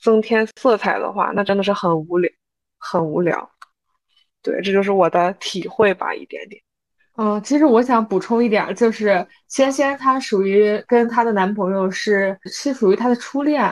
[0.00, 2.28] 增添色彩的话，那真的是很无聊，
[2.78, 3.48] 很无聊。
[4.42, 6.60] 对，这就是我的体会吧，一点点。
[7.16, 13.62] 嗯，其实我想补充一点，就是仙仙她属于跟她的男朋友是是属于她的初恋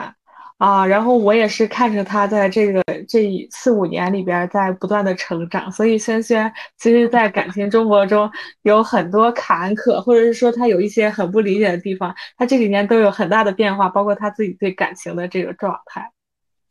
[0.59, 8.29] 啊，然后我也是看着他在这个这四五年里边在不断的成长，所以轩轩其实在感情生活中
[8.63, 16.11] 有很多坎坷，或者是说他有一些很不理解的地方，他这几年都有很大的变化，包括他自己对感情的这个状态。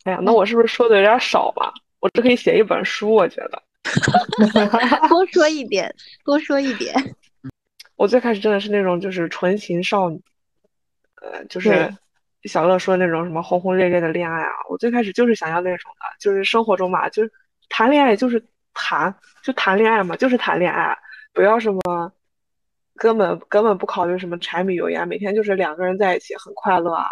[0.04, 1.72] 哎呀，那我是不是说的有点少吧？
[2.00, 3.62] 我这可以写一本书，我觉得。
[5.08, 5.94] 多说一点，
[6.26, 6.94] 多说一点。
[7.96, 10.20] 我最开始真的是那种就是纯情少女，
[11.22, 11.90] 呃，就是
[12.44, 17.32] 小乐说那种什么轰轰烈烈的恋爱啊，我最开始就是想要那种的，就是生活中嘛，就是
[17.68, 18.42] 谈恋爱就是
[18.74, 20.96] 谈，就谈恋爱嘛，就是谈恋爱，
[21.32, 22.12] 不要什么
[22.96, 27.06] 根本根本不考虑什么柴米油盐，每天就是两个人在一起很快乐啊，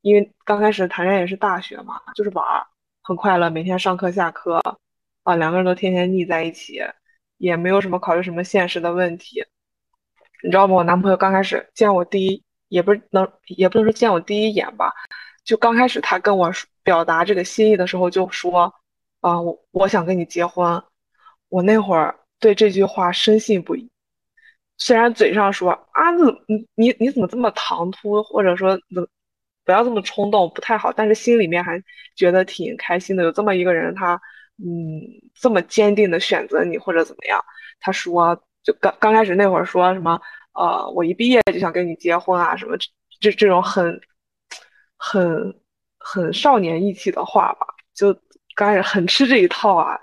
[0.00, 2.66] 因为刚开始谈恋爱也是大学嘛，就是玩儿，
[3.02, 4.60] 很快乐，每天上课下课
[5.22, 6.80] 啊，两个人都天天腻在一起，
[7.38, 9.44] 也没有什么考虑什么现实的问题。
[10.42, 10.74] 你知道吗？
[10.74, 14.90] 我男朋友刚开始见我第一，也不是能，也不能说见我第一眼吧，
[15.44, 16.50] 就刚开始他跟我
[16.82, 18.72] 表达这个心意的时候就说，
[19.20, 20.82] 啊，我我想跟你结婚。
[21.50, 23.90] 我那会儿对这句话深信不疑，
[24.78, 26.10] 虽然嘴上说啊，
[26.46, 29.06] 你你你怎么这么唐突，或者说怎
[29.64, 31.78] 不要这么冲动，不太好，但是心里面还
[32.16, 34.14] 觉得挺开心的，有这么一个人，他
[34.56, 35.02] 嗯
[35.34, 37.38] 这么坚定的选择你或者怎么样。
[37.80, 38.42] 他说。
[38.64, 40.20] 就刚刚开始那会儿说什么，
[40.54, 42.76] 呃，我一毕业就想跟你结婚啊，什么
[43.20, 44.00] 这这种很
[44.96, 45.60] 很
[45.98, 48.12] 很少年义气的话吧，就
[48.54, 49.98] 刚开始很吃这一套啊。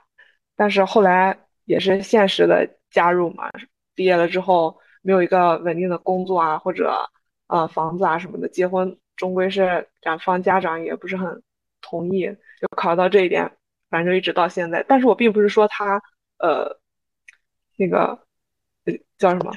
[0.55, 3.49] 但是后来也是现实的加入嘛，
[3.95, 6.93] 毕业了之后没有一个稳定的工作啊，或者
[7.47, 11.43] 呃房子啊什么的，结婚终归是两方家长也不是很
[11.81, 12.25] 同意，
[12.59, 13.49] 就考虑到这一点，
[13.89, 14.83] 反正就一直到现在。
[14.87, 16.01] 但是我并不是说他
[16.39, 16.79] 呃
[17.77, 18.19] 那个。
[19.19, 19.51] 叫什么？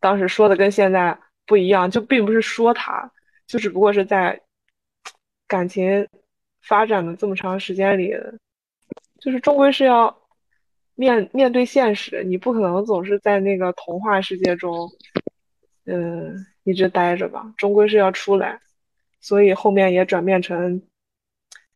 [0.00, 3.10] 当时说的跟现在不一样，就并不是说他，
[3.46, 4.40] 就只不过是在
[5.46, 6.06] 感情
[6.62, 8.14] 发展的这么长时间里，
[9.20, 10.14] 就是终归是要
[10.94, 14.88] 面面对现实，你不可能总是在那个童话世界中，
[15.86, 16.34] 嗯，
[16.64, 18.60] 一直待着吧，终归是要出来，
[19.20, 20.82] 所以后面也转变成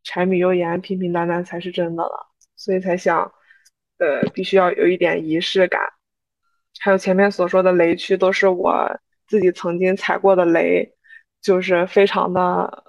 [0.05, 3.33] 柴米油盐、平平淡淡才是真的了，所以才想，
[3.99, 5.81] 呃，必须要有一点仪式感。
[6.83, 8.90] 还有前面所说的雷区，都是我
[9.29, 10.92] 自己曾经踩过的雷，
[11.40, 12.83] 就是非常的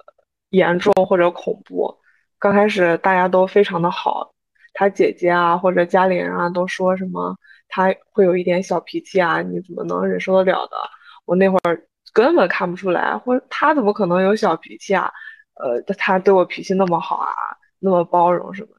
[0.50, 1.96] 严重或者恐怖。
[2.40, 4.34] 刚开始大家都非常的好，
[4.72, 7.36] 他姐姐啊或者家里人啊都说什么
[7.68, 10.76] 他会有一点小脾气啊，你怎么能忍受得了的？
[11.24, 11.80] 我那会儿
[12.12, 15.08] 根本看不出来，或者他怎么可能有小脾气啊？
[15.54, 17.32] 呃，他对我脾气那么好啊，
[17.78, 18.70] 那么包容什么。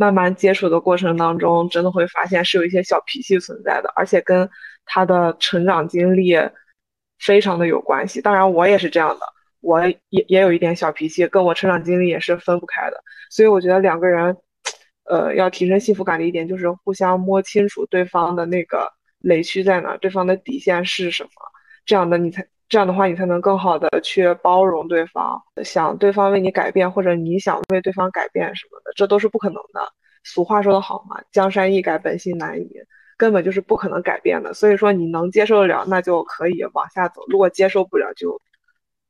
[0.00, 4.48] 慢慢接触的过程当中，真的会发现是有一些小脾气存在的，而且跟
[4.86, 6.34] 他的成长经历
[7.18, 8.18] 非常的有关系。
[8.22, 9.26] 当然，我也是这样的，
[9.60, 12.96] 我也也有一点小脾气，跟我成长经历也是分不开的。
[13.30, 14.34] 所以我觉得两个人，
[15.04, 21.30] 呃，要提升幸福感的一点就是互相摸清楚对方的那个雷区在哪，对方的底线是什么，
[21.84, 22.46] 这样的你才。
[22.70, 29.92] 这样的话，你才能更好的去包容对方，想对方为你改变，或者你想为对方改变什么的，这都是不可能的。
[30.22, 32.70] 俗话说得好嘛，江山易改，本性难移，
[33.16, 34.54] 根本就是不可能改变的。
[34.54, 38.40] 所以说，你能接受得了，那就可以往下走；如果接受不了，就，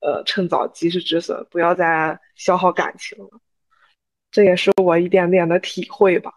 [0.01, 3.29] 呃，趁早及时止损，不要再消耗感情了。
[4.31, 6.33] 这也是我一点点的体会吧。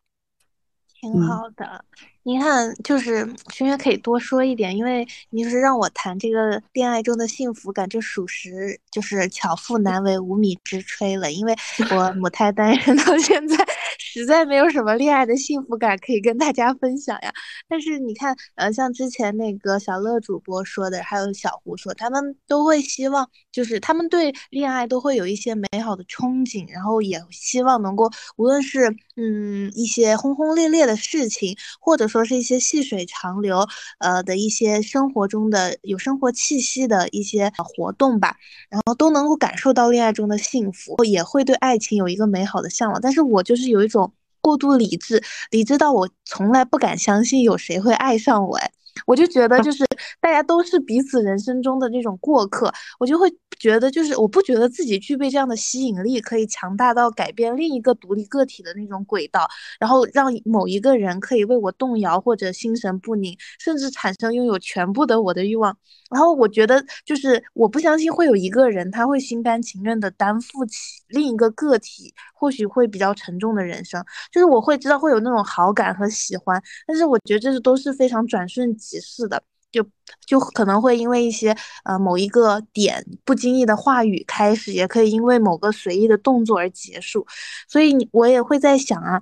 [0.99, 1.85] 挺好的。
[2.25, 11.33] 你看，就是轩轩可以多说一点，因为你就是让我谈这个恋爱中的幸福感，就属实就是巧妇难为无米之炊了。
[11.33, 11.53] 因为
[11.91, 13.57] 我母胎单身到现在，
[13.99, 17.33] 实在没有什么恋爱的幸福感可以跟大家分享呀。
[17.67, 32.07] 但是你看，呃，像之前那个小乐主播说的，还有小胡说，他们都会希望，就是他们对恋爱都会有一些美好的憧憬，然后也希望能够，无论是嗯一些轰轰烈烈的事情，或者。
[32.13, 38.37] 说是一些细水长流，呃的一些生活中的有生活气息的一些活动吧，
[38.69, 43.01] 然后都能够感受到恋爱中的幸福，也会对爱情有一个美好的向往。
[43.01, 48.71] 但是我就是有一种过度理智，理智到我从来不敢相信有谁会爱上我，哎。
[49.05, 49.85] 我就觉得，就是
[50.21, 53.29] 大家都是彼此人生中的那种过客，我就会
[53.59, 59.47] 觉得，就是我不觉得自己具备这样的吸引力，可以强大到改变另一个独立个体的那种轨道，
[59.79, 65.75] 然后让某一个人可以为我动摇或者心神不宁，甚至产生拥有全部的我的欲望。
[66.09, 70.77] 然后我觉得，就是我不相信会有一个人他会心甘情愿的担负起
[71.07, 74.03] 另一个个体或许会比较沉重的人生。
[74.31, 79.85] 就是我会知道会有那种好感和喜欢，但是我觉得这是都是非常转瞬即逝的，就
[80.25, 81.55] 就可能会因为一些
[81.85, 87.25] 呃某一个点不经意的话语开始，也可以因为某个随意的动作而结束。
[87.67, 89.21] 所以你我也会在想啊。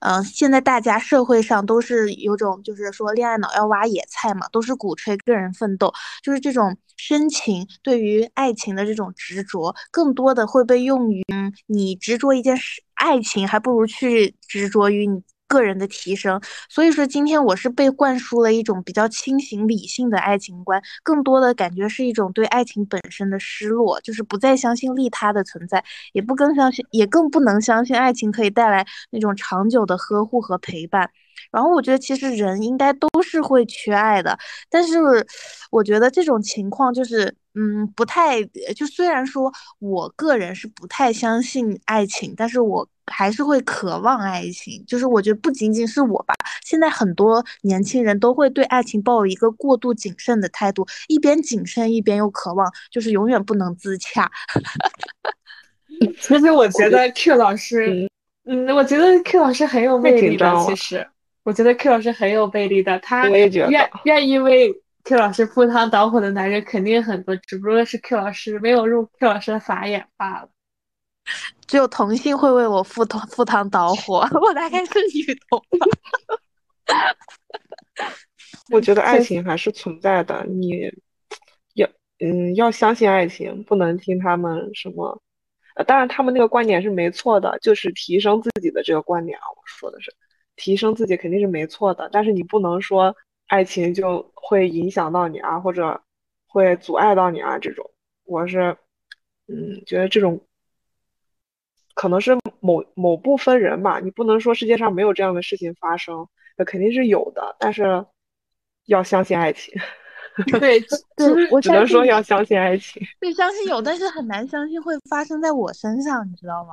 [0.00, 5.90] 嗯，现在大家社会上都是有种，就是说恋爱脑要挖野菜嘛，都是鼓吹个人奋斗，
[6.22, 11.24] 就是这种深情对于爱情的这种执着，更多的会被用于
[11.66, 15.22] 你执着一件事，爱情还不如去执着于你。
[15.52, 16.40] 个人的提升。
[16.70, 25.84] 所以说，今天我是被灌输了一种比较清醒理性的爱情观，更多的感觉是一种对爱情本身的失落，就是不再相信利他的存在，
[26.14, 31.10] 也不更相信，也更不能相信爱情可以带来那种长久的呵护和陪伴。
[31.50, 34.38] 然后我觉得，其实人应该都是会缺爱的，
[34.70, 34.98] 但是
[35.70, 38.42] 我觉得这种情况就是，嗯，不太
[38.76, 44.84] 就虽然说我个人是不太相信爱情，但是我还是会渴望爱情。
[44.86, 46.34] 就是我觉得不仅仅是我吧，
[46.64, 54.30] 现在很多年轻人都会对爱情抱有一个过度谨慎的态度，一边谨慎一边又渴望，就是永远不能自洽。
[56.20, 58.08] 其实我觉得 Q 老师，
[58.44, 61.06] 嗯，我觉得 Q 老师很有魅力的，其实。
[61.44, 64.72] 我觉得 Q 老师很有魅力的，他愿愿意为
[65.04, 70.48] Q 老师赴汤蹈火的男人肯定很多，只不过是 Q 老师没有入 Q 老师的法眼罢了。
[71.66, 75.86] 只有同性会为我赴汤赴汤蹈火， 我大概是女同吧。
[78.70, 80.90] 我觉得爱情还是存在的，你
[81.74, 81.88] 要
[82.18, 85.20] 嗯要相信爱情，不能听他们什么。
[85.74, 90.14] 呃，当然他们那个观点是没错的，就是提升自己的这个观点啊，我说的是。
[90.56, 93.14] 提升自己肯定是没错的，但是你不能说
[93.48, 96.00] 爱情就会影响到你啊，或者
[96.46, 97.58] 会阻碍到你啊。
[97.58, 97.90] 这种，
[98.24, 98.76] 我是，
[99.48, 100.40] 嗯，觉得这种
[101.94, 104.00] 可能是某某部分人吧。
[104.00, 107.56] 你不能说世界上没有这样的事情发生，那肯定是有的。
[107.58, 108.06] 但是
[108.86, 109.74] 要相信爱情。
[110.58, 113.02] 对对， 我只能说要相信爱情。
[113.20, 116.72] 对，相信有，但是很难相信会发生在我身上，你知道吗？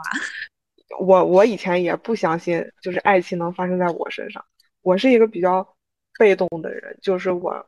[0.98, 4.44] 我我以前也不相信，就是爱情能发生在我身上。
[4.82, 5.76] 我是一个比较
[6.18, 7.64] 被动的人，就是我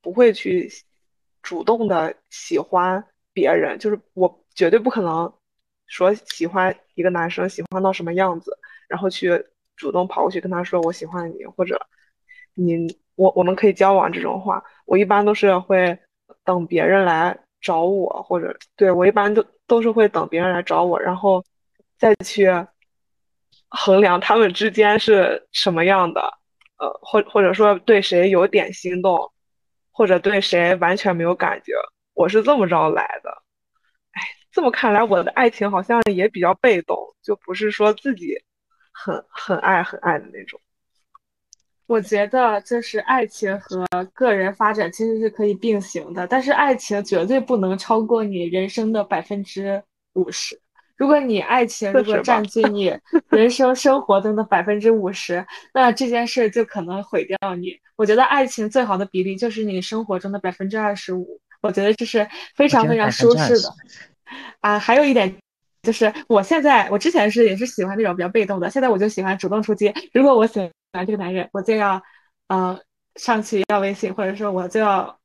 [0.00, 0.70] 不会去
[1.42, 5.30] 主动的喜欢别人，就是我绝对不可能
[5.86, 8.56] 说喜欢一个男生喜欢到什么样子，
[8.88, 9.44] 然后去
[9.76, 11.78] 主动跑过去跟他说我喜欢你，或者
[12.54, 14.64] 你我我们可以交往这种话。
[14.86, 15.98] 我一般都是会
[16.44, 21.44] 等别人来找我，或者对我一般都都是会等别人来找我，然后。
[21.98, 22.48] 再去
[23.68, 26.20] 衡量他们之间是什么样的，
[26.78, 29.32] 呃，或或者说对谁有点心动，
[29.90, 31.72] 或者对谁完全没有感觉，
[32.14, 33.30] 我是这么着来的。
[34.12, 34.22] 哎，
[34.52, 38.34] 这么看来，我的爱情好像也比较被动，就不是说自己
[38.92, 40.58] 很很爱很爱的那种。
[41.86, 49.82] 我觉得就是爱情和个人发展其实是可以并行的，但是爱情绝对不能超过你人生的百分之
[50.12, 50.60] 五十。
[50.98, 52.94] 如果你爱情如果占据你
[53.30, 57.78] 人生生活中的百分之五十，那这件事就可能毁掉你。
[57.96, 63.72] 我觉得爱情最好的比例就是你生活中的百分之二十五，我觉得这是非常非常舒适的。
[64.60, 65.34] 啊，还有一点
[65.82, 69.94] 就是，我现在我之前是也是喜欢那种比较被动的，现在我就喜欢主动出击。
[70.12, 70.58] 如果我喜
[70.92, 72.02] 欢这个男人，我就要
[72.48, 72.78] 嗯
[73.16, 75.16] 上去要微信，或者说我就要。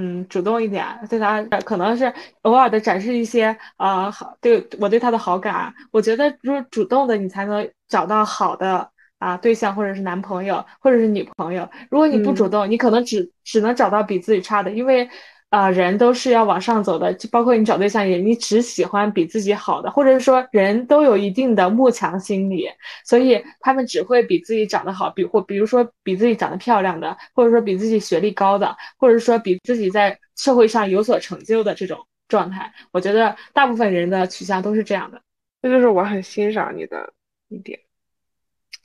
[0.00, 5.74] 嗯，主动一点，对他可能是偶尔的展示一些啊好，对我对他的好感。
[5.90, 8.88] 我觉得，如果主动的，你才能找到好的
[9.18, 11.68] 啊对象，或者是男朋友，或者是女朋友。
[11.90, 15.08] 如果你不主动，你可能只只能找到比自己差的，因为。
[15.50, 22.68] 啊，人都是要往上走的，就包括你找对象也，你只喜欢比自己好的，或者是说人都有一定的慕强心理，
[23.02, 32.70] 所以他们只会比自己长得好，比或比如说比自己长得漂亮的，或者说比自己学历高的，或者说比自己在社会上有所成就的这种状态。
[32.92, 35.22] 我觉得大部分人的取向都是这样的，
[35.62, 37.14] 这就是我很欣赏你的
[37.48, 37.80] 一点，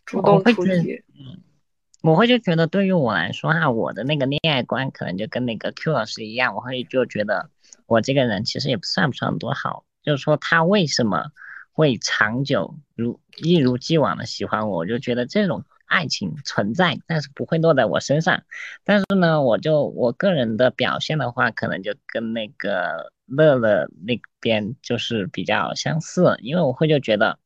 [0.06, 1.04] 主动出击。
[2.04, 7.50] 我会就觉得，对于我来说哈，我的那个恋爱观可能就跟那个 Q 老师一样，我会就觉得
[7.86, 9.86] 我这个人其实也不算不上多好。
[10.04, 11.32] 就是说他为什么
[11.72, 18.44] 会长久如一如既往的喜欢我，我就觉得这种爱情存在，但是不会落在我身上。
[18.84, 27.40] 但是呢，我就我个人的表现的话，可能就跟那个乐乐那边就是比较相似，因为我会就觉得。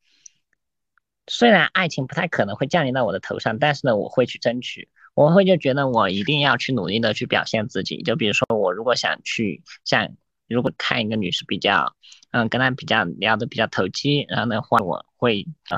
[1.28, 4.90] 虽然爱情不太可能会降临到我的头上，但是呢，我会去争取。
[5.14, 8.02] 我会就觉得我一定要去努力的去表现自己。
[8.04, 10.16] 就比如说，我如果想去像，
[10.48, 11.96] 如果看一个女士比较，
[12.32, 15.78] 嗯，跟她比较聊的比较投机，然后的话，我会呃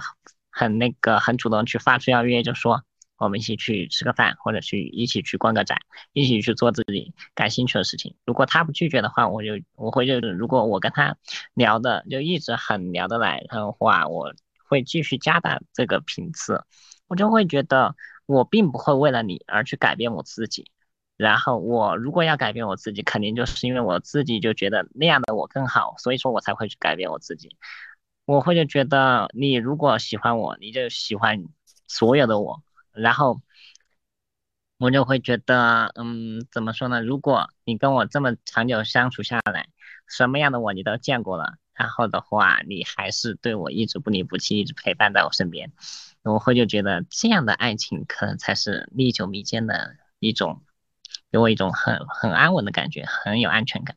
[0.51, 2.83] 很那个很主动去发出邀约，就说
[3.17, 5.79] 我们一起去吃个饭，或者去一起去逛个展，
[6.13, 8.13] 一起去做自己感兴趣的事情。
[8.25, 11.15] 如果她不拒绝的话，我就我会就如果我跟她
[11.53, 14.33] 聊的就一直很聊得来，然后话我。
[14.69, 16.63] 会继续加大这个频次，
[17.07, 17.95] 我就会觉得
[18.25, 20.71] 我并不会为了你而去改变我自己。
[21.17, 27.57] 然后我如果要改变我自己，肯定就是因为我自己就觉得那样的我更好，所以说我才会去改变我自己。
[28.25, 31.43] 我会就觉得你如果喜欢我，你就喜欢
[31.87, 32.63] 所有的我，
[32.93, 33.41] 然后
[34.77, 37.01] 我就会觉得，嗯，怎么说呢？
[37.01, 39.67] 如果你跟我这么长久相处下来，
[40.07, 45.71] 什么样的我你都见过了，然后的话，你还是对我一直不离不弃，一直陪伴在我身边，
[46.23, 50.61] 我会就觉得这样的爱情可能才是历久弥坚的一种，
[51.31, 53.95] 给我一种很很安稳的感觉，很有安全感。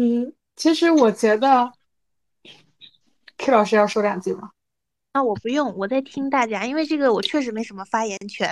[0.00, 1.70] 嗯，其实我觉得
[3.36, 4.52] ，K 老师要说两句吗？
[5.12, 8.50] 啊，我不用，我在听大家，因为这个我确实没什么发言权。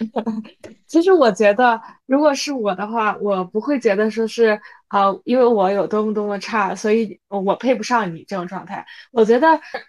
[0.86, 4.60] 其实我觉得，如果是我的话，我不会觉得说是。
[4.90, 8.84] 好，因为我有多么多么差，所以我配不上你这种状态。
[9.12, 9.46] 我觉得，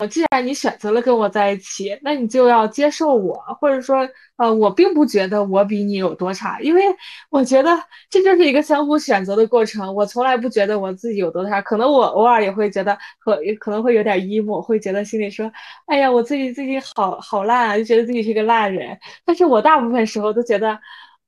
[0.09, 6.83] 既然你选择了跟我在一起，那你就要接受我，或者说，呃，我并不觉得我比你有多差，因为
[7.29, 7.69] 我觉得
[8.09, 9.95] 这就是一个相互选择的过程。
[9.95, 15.49] 我从来不觉得我自己有多差，可能我偶尔也会觉得，可可能会有点 emo，会觉得心里说，
[15.85, 18.99] 哎呀，我自己最近好好烂啊，就觉得自己是个烂人。
[19.23, 20.77] 但是我大部分时候都觉得。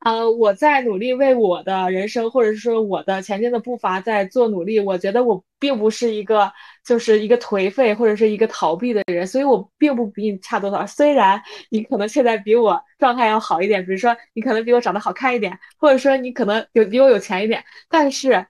[0.02, 4.80] 呃，我在努力为我的人生，或者是说我的前进的步伐在做努力。
[4.80, 6.52] 我觉得我并不是一个
[6.84, 10.88] 就是一个颓废或者是一个逃避的人，所以我并不比你差多少。
[10.88, 11.40] 虽然
[11.70, 18.44] 你可能现在比我状态要好一点，比如说你可能比我长得好看一点，或者说你可能有比我有钱一点，但是，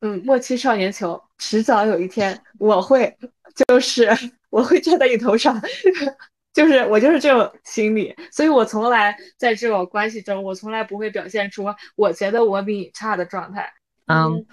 [0.00, 3.14] 嗯，莫欺少年穷，迟早有一天我会，
[3.68, 4.08] 就是
[4.48, 5.60] 我会站在你头上。
[6.56, 13.70] 就是我就是这种心理，所以我从来在这种关系中，我从来不会表现出我觉得我比你差的状态。
[14.06, 14.46] 嗯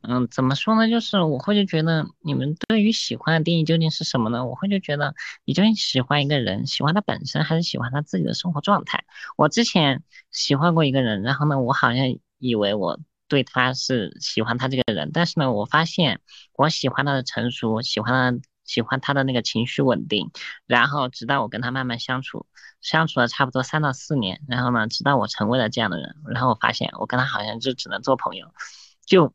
[0.00, 0.88] 嗯，怎么说呢？
[0.88, 4.46] 就是我会就觉得你们对于喜欢的定义究竟是什么呢？
[4.46, 9.04] 我会就觉得你究竟喜欢一个人，喜欢他本身，还是喜欢他自己的生活状态？
[9.36, 12.98] 我之前喜欢过一个人，然后呢，我好像以为我
[13.28, 16.20] 对他是喜欢他这个人，但是呢，我发现
[16.54, 18.42] 我喜欢他的成熟，喜欢他。
[18.72, 20.30] 喜欢他的那个情绪稳定，
[20.66, 22.46] 然后直到我跟他慢慢相处，
[22.80, 28.46] 相处了差不多三到四年，然后呢，直到我成为了这样的人，然后我发现我跟他好像就只能做朋友，
[29.04, 29.34] 就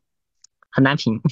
[0.70, 1.20] 很难评。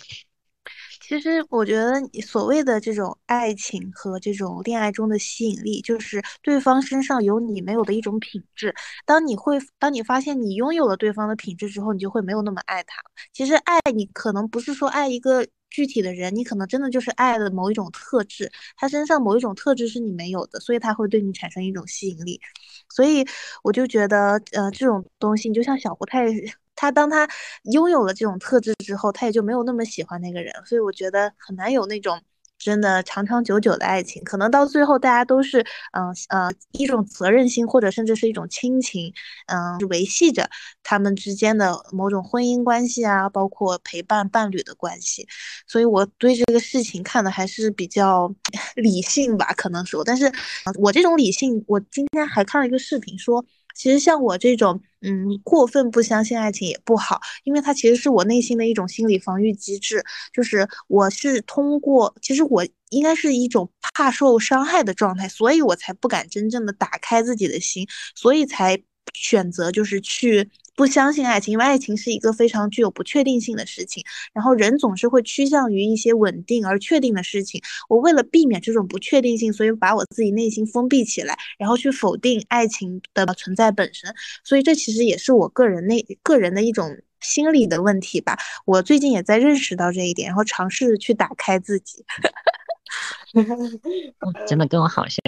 [1.01, 8.75] 其实我觉得所谓的这种爱情和这种恋爱中的吸引力，就是对方身上有你没有的一种品质。
[9.05, 13.01] 当你会，当你发现你拥有了对方的品质之后，你就会没有那么爱他。
[13.33, 15.47] 其实爱你可能不是说爱一个。
[15.71, 22.41] 具体的人，你可能真的就是爱的某一种特质，他身上某一种特质是你没有的，所以他会对你产生一种吸引力。
[22.89, 23.25] 所以
[23.63, 26.45] 我就觉得，呃，这种东西，你就像小胡，他也
[26.75, 27.29] 他当他
[27.73, 32.21] 拥有了这种特质之后，他也就没有那么喜欢那个人，所以我觉得很难有那种。
[32.67, 39.13] 真的长长久久的爱情，可能到最后大家都是，嗯呃，一种责任心，或者甚至是一种亲情，
[39.47, 40.51] 嗯，维系着
[40.83, 45.29] 他们之间的某种婚姻关系啊，包括陪伴伴侣的关系。
[45.69, 48.35] 所以我对这个事情看的还是比较
[48.75, 50.33] 理性吧，可能说，但是
[50.81, 53.45] 我这种理性，我今天还看了一个视频说。
[53.77, 70.51] 其实像我这种，嗯，过分不相信爱情也不好，因为它其实是我内心的一种心理防御机制，就是我是通过，其实我应该是一种怕受伤害的状态，所以我才不敢真正的打开自己的心，所以才选择就是去。
[70.77, 74.05] 不相信爱情，因为爱情是一个非常具有不确定性的事情。
[74.35, 77.63] 然后人总是会趋向于一些稳定而确定的事情。
[77.89, 84.15] 我为了避免这种不确定性，所以把我自己内心封闭起来，然后去否定爱情的存在本身。
[84.45, 88.39] 所以这其实也是我个人内个人的一种心理的问题吧。
[88.67, 92.05] 我最近也在认识到这一点，然后尝试去打开自己。
[94.47, 95.21] 真的跟我好像。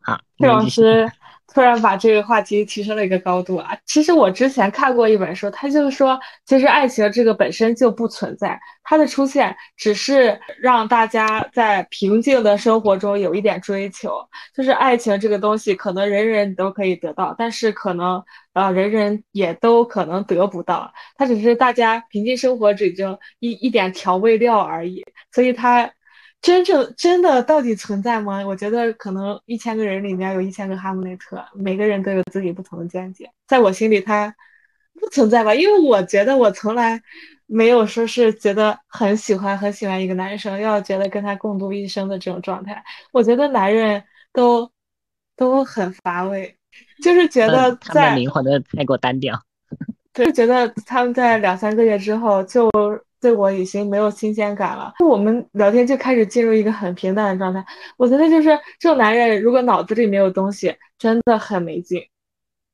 [0.00, 1.10] 好，谢 老师。
[1.54, 3.76] 突然把这个话题提升了一个高度啊！
[3.84, 14.12] 其实我之前看过一本书，它就是说，其实爱情这个本身就不存在，它的出现只是让大家在平静的生活中有一点追求。
[14.54, 18.22] 就是爱情这个东西，可能人人都可以得到，但是可能
[18.54, 20.92] 呃人人也都可能得不到。
[21.16, 25.90] 它只是大家平静生活中一一点调味料而已，所以它。
[26.42, 28.44] 真正真的到底存在吗？
[28.44, 33.30] 我觉得可能一千个人里面有一千个哈姆雷特，每个人都有自己不同的见解。
[33.46, 34.34] 在我心里，他
[35.00, 35.54] 不存在吧？
[35.54, 37.00] 因为我觉得我从来
[37.46, 42.82] 没有说是觉得很喜欢很喜欢一个男生，要觉得跟他共度一生的这种状态。
[43.12, 44.68] 我觉得男人都
[45.36, 46.58] 都很乏味，
[47.04, 49.40] 就是觉得在灵魂的太过单调，
[50.12, 52.68] 就觉得他们在两三个月之后就。
[53.22, 57.64] 对我已经没有新鲜感了，我们聊天就开始进入一个很平淡的状态。
[57.96, 58.48] 我觉得就是
[58.80, 62.02] 这种男人，如果脑子里没有东西，真的很没劲。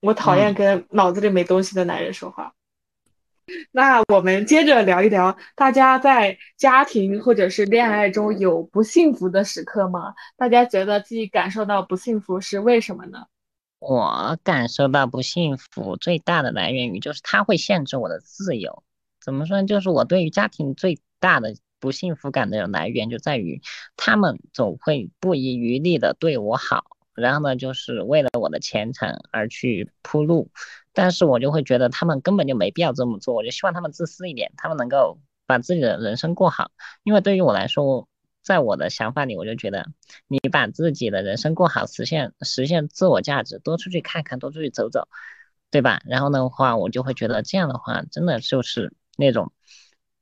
[0.01, 2.55] 我讨厌跟脑子里没东西的男人说话。
[3.72, 10.14] 那我们接着聊一聊，大家在家庭或者是恋爱中有不幸福的时刻吗？
[10.36, 13.26] 大家觉得自己感受到不幸福是为什么呢？
[13.78, 18.82] 我感受到不幸福最大的来源于就是它会限制我的自由。
[19.21, 19.66] 怎么说呢？
[19.66, 23.61] 就是我对于家庭最大的不幸福感的来源就在于，
[23.97, 30.51] 他们总会不遗余力的对我好，然后呢，就是为了我的前程而去铺路。
[30.93, 36.73] 但是我就会觉得他们根本就没必要这么做，我就希望他们自私一点，他们能够把自己的人生过好。
[37.05, 38.09] 因为对于我来说，
[38.43, 39.87] 在我的想法里，我就觉得
[40.27, 45.07] 你把自己的人生过好，实现实现自我价值，多出去看看，多出去走走，
[45.71, 46.01] 对吧？
[46.07, 49.53] 然后的话，我就会觉得这样的话，真的就是那种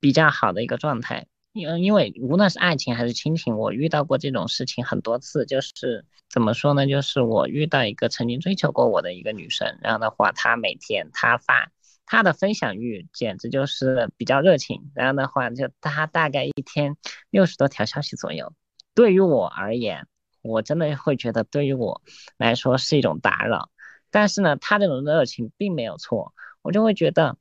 [0.01, 1.27] 比较好的一个状态。
[1.53, 5.47] 因因为无论是爱情还是亲情，我遇到过这种事情很多次。
[5.47, 6.87] 就是怎么说呢？
[6.87, 11.73] 就是我遇到一个曾经追求过我的一个女生，然后的话，她每天她发
[12.05, 16.95] 她的分享欲简直就是比较热情，然后的话，就她大概一天
[17.31, 18.53] 六十多条消息左右。
[18.95, 20.07] 对于我而言，
[20.43, 22.03] 我真的会觉得对于我
[22.37, 23.71] 来说是一种打扰。
[24.11, 27.39] 但是呢，她这种热情并没有错，我就会觉得。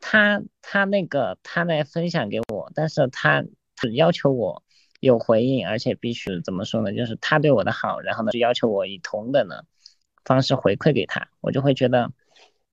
[0.00, 3.44] 他他那个他来分享给我，但是他
[3.76, 4.62] 只要求我
[5.00, 6.92] 有回应，而且必须怎么说呢？
[6.92, 9.64] 就是他对我的好，然后呢就要求我以同等的
[10.24, 12.10] 方式回馈给他，我就会觉得，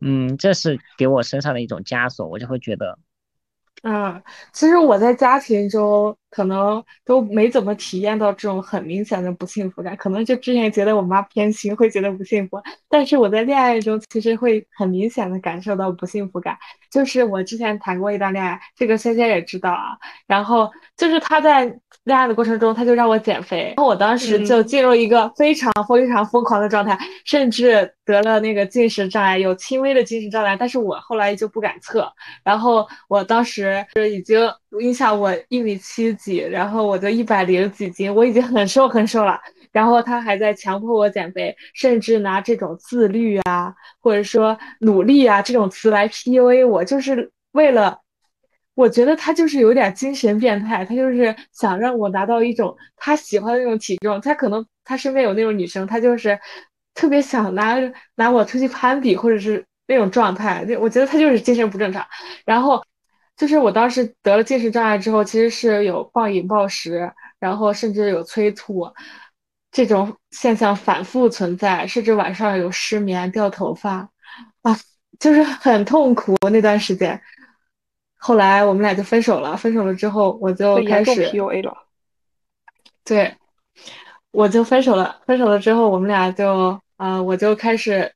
[0.01, 2.97] 嗯，这是给我身上的一种枷锁，我就会觉得。
[3.83, 4.23] 啊，
[4.53, 12.61] 其实我在家庭中可能都没怎么体验到这种很明显的不幸福感，可能就之前觉得我妈偏心，会觉得不幸福。
[12.89, 16.57] 但是我在恋爱中其实会很明显的感受到不幸福感，
[16.91, 19.97] 就是我之前谈过一段恋爱，这个仙仙也知道啊。
[20.27, 21.65] 然后就是他在
[22.03, 32.11] 恋爱的过程中，他就让我减肥，然后我当时就进入一个非常非常疯狂的状态，甚至得了那个进食障碍，有轻微的进食障碍，但是我后来就不敢测。
[32.43, 33.77] 然后我当时。
[33.95, 34.39] 就已经，
[34.79, 39.39] 你想我一米七几，然后我就一百零几斤，我已经很瘦很瘦了。
[39.71, 47.99] 然后他还在强迫我减肥，甚至拿这种自律啊，或者说努力啊这种词来 PUA 我，就是为了，
[48.73, 54.19] 我觉得他就是有点精神变态，他就是想让我达到一种他喜欢的那种体重。
[54.21, 56.39] 他可能他身边有那种女生，他就是
[56.95, 57.77] 特别想拿
[58.15, 60.65] 拿我出去攀比，或者是那种状态。
[60.65, 62.03] 就我觉得他就是精神不正常。
[62.45, 62.83] 然后。
[63.37, 67.09] 就是我当时得了进食障碍之后，其实是有暴饮暴食，
[67.39, 68.91] 然后甚至有催吐，
[69.71, 74.09] 这种现象反复存在，甚至晚上有失眠、掉头发，
[74.63, 74.75] 啊，
[75.19, 77.21] 就是很痛苦那段时间。
[78.15, 81.85] 后来我们俩就分手了，分手了之后我就开始 PUA 了。
[83.05, 83.37] 对，
[84.31, 88.11] 我就分手了，分手了之后我们俩就啊，我就开始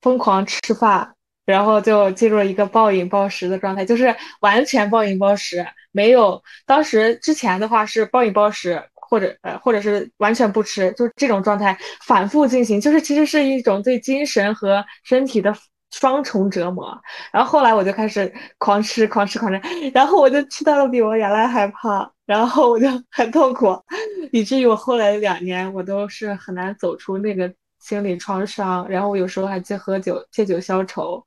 [0.00, 1.14] 疯狂吃饭。
[1.44, 11.76] 然后就进入了一个暴饮暴食的状态，就是完全暴饮暴食，没有当时之前的话是暴饮暴食，或者呃或者是完全不吃，就这种状态
[12.06, 15.52] 反复进行，就是其实是一种对精神和身体的
[15.90, 16.96] 双重折磨。
[17.32, 23.76] 然后后来我就开始狂吃狂吃狂吃，然后我就吃到了比我原来还胖，然后我就很痛苦，
[24.30, 27.52] 以至于我后来两年我都是很难走出那个。
[27.82, 31.22] 心理创伤，然后我有时候还去喝酒，借酒消愁，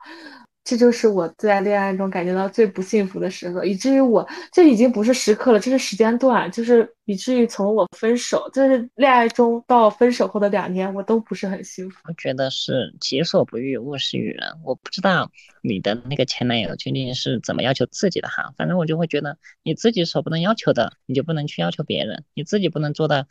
[0.63, 11.97] 这就是我在恋爱中感觉到最不幸福的时刻，以至于我这已经不是时刻了，这是时间段，就是以至于从我分手，就是恋爱中到分手后的两年，我都不是很幸福。
[12.07, 14.41] 我觉得是己所不欲，勿施于人。
[14.63, 15.29] 我不知道
[15.61, 23.27] 你的那个前男友究竟是怎么要求自己的哈，反正我就会觉得你自己所不能要求的，你就不能去要求别人，你自己不能做到。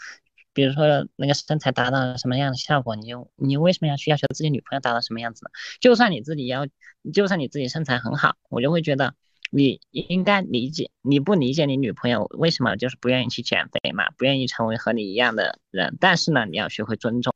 [0.54, 5.50] 比如说那个身材达到什么样的效果，你就你为什么要去要求自己女朋友达到什么样子呢？
[5.80, 6.66] 就算你自己要，
[7.12, 9.14] 就算你自己身材很好，我就会觉得
[9.50, 15.96] 你应该理解，你不理解你女朋友为什么就是不愿意去减肥嘛，不愿意成为和你一样的人。
[16.00, 17.34] 但是呢，你要学会尊重。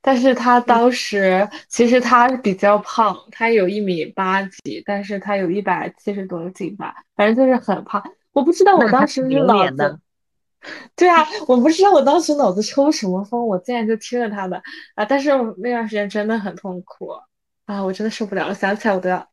[0.00, 8.02] 但是他当时其实他比较胖，他有一米八几，但是他有一百七十多斤吧，反正就是很胖。
[8.32, 9.98] 我不知道我当时是脑子。
[10.94, 14.62] 对啊，我不知道我当时脑子抽什么风，我竟然就听了他的
[14.94, 15.04] 啊！
[15.04, 17.08] 但是那段时间真的很痛苦
[17.64, 19.26] 啊，我真的受不了了，想起来我都要，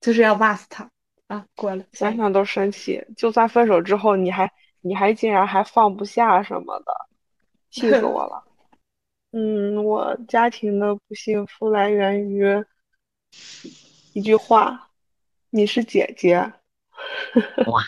[0.00, 0.90] 就是要骂死他
[1.26, 1.44] 啊！
[1.54, 3.04] 过了，想想都生气。
[3.16, 4.50] 就算分手之后，你还
[4.80, 6.92] 你还竟然还放不下什么的，
[7.70, 8.42] 气死我了。
[9.32, 12.64] 嗯，我家庭的不幸福来源于
[14.14, 14.88] 一句话
[15.50, 16.52] ：“你是姐姐。”
[17.66, 17.82] 哇。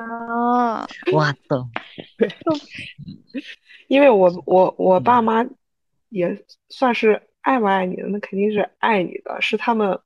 [0.00, 1.70] 啊，我懂。
[2.18, 2.28] 对，
[3.88, 5.44] 因为我我我爸妈
[6.08, 10.00] 也算是爱不爱你的，那肯定是爱你的，是他们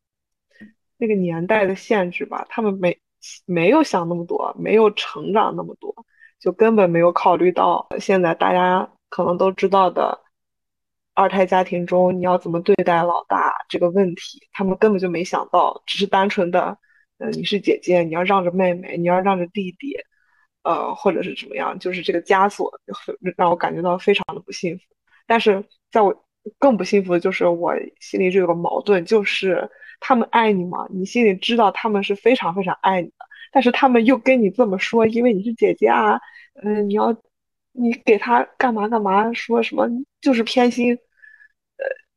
[0.98, 2.98] 那个年代的限制吧，他们没
[3.44, 5.94] 没有想那么多，没有成长那么多，
[6.40, 10.20] 就根本没有考虑到现在大家可能都知道的
[11.14, 16.76] 二胎家庭中你要怎么对待老大这个问题，他们根本就没想到，只是单纯的，
[17.18, 19.96] 呃，你是姐姐，你要让着妹妹，你要让着弟弟，
[20.62, 22.70] 呃，或者是怎么样，就是这个枷锁
[23.36, 24.84] 让我感觉到非常的不幸福。
[25.26, 26.14] 但是在我
[26.58, 30.86] 更不幸福的就是我心里就有个矛盾，就是他们爱你吗？
[30.90, 33.14] 你心里知道他们是非常非常爱你的，
[33.50, 36.20] 但是他们又跟你这么说，因为你是姐姐啊，
[36.62, 37.16] 嗯，你要
[37.72, 39.88] 你给他干嘛干嘛，说什么
[40.20, 40.96] 就是偏心，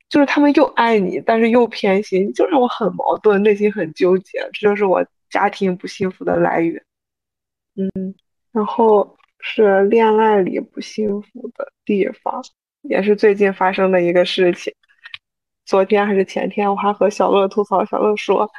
[0.09, 6.83] 就是他们又爱你，但是又偏心，就让我很矛盾，内心很纠结，这就是我家庭不幸福的来源。
[7.75, 8.15] 嗯，
[8.51, 12.43] 然后是恋爱里不幸福的地方。
[12.81, 14.73] 也是最近发生的一个事情，
[15.65, 18.49] 昨天还是前天，我还和小乐吐槽，小乐说：“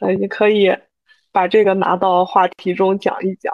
[0.00, 0.74] 呃，你可以
[1.30, 3.52] 把这个拿到话题中讲一讲。”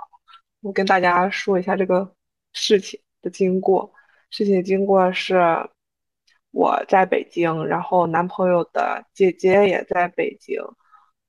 [0.62, 2.14] 我跟大家说一下这个
[2.52, 3.92] 事情的经过。
[4.30, 5.34] 事情经过是
[6.52, 10.62] 我在北京，然后男朋友的姐姐也在北京。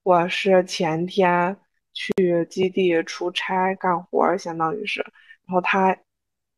[0.03, 1.57] 我是前天
[1.93, 5.01] 去基地出差干活，相当于是，
[5.47, 5.97] 然后他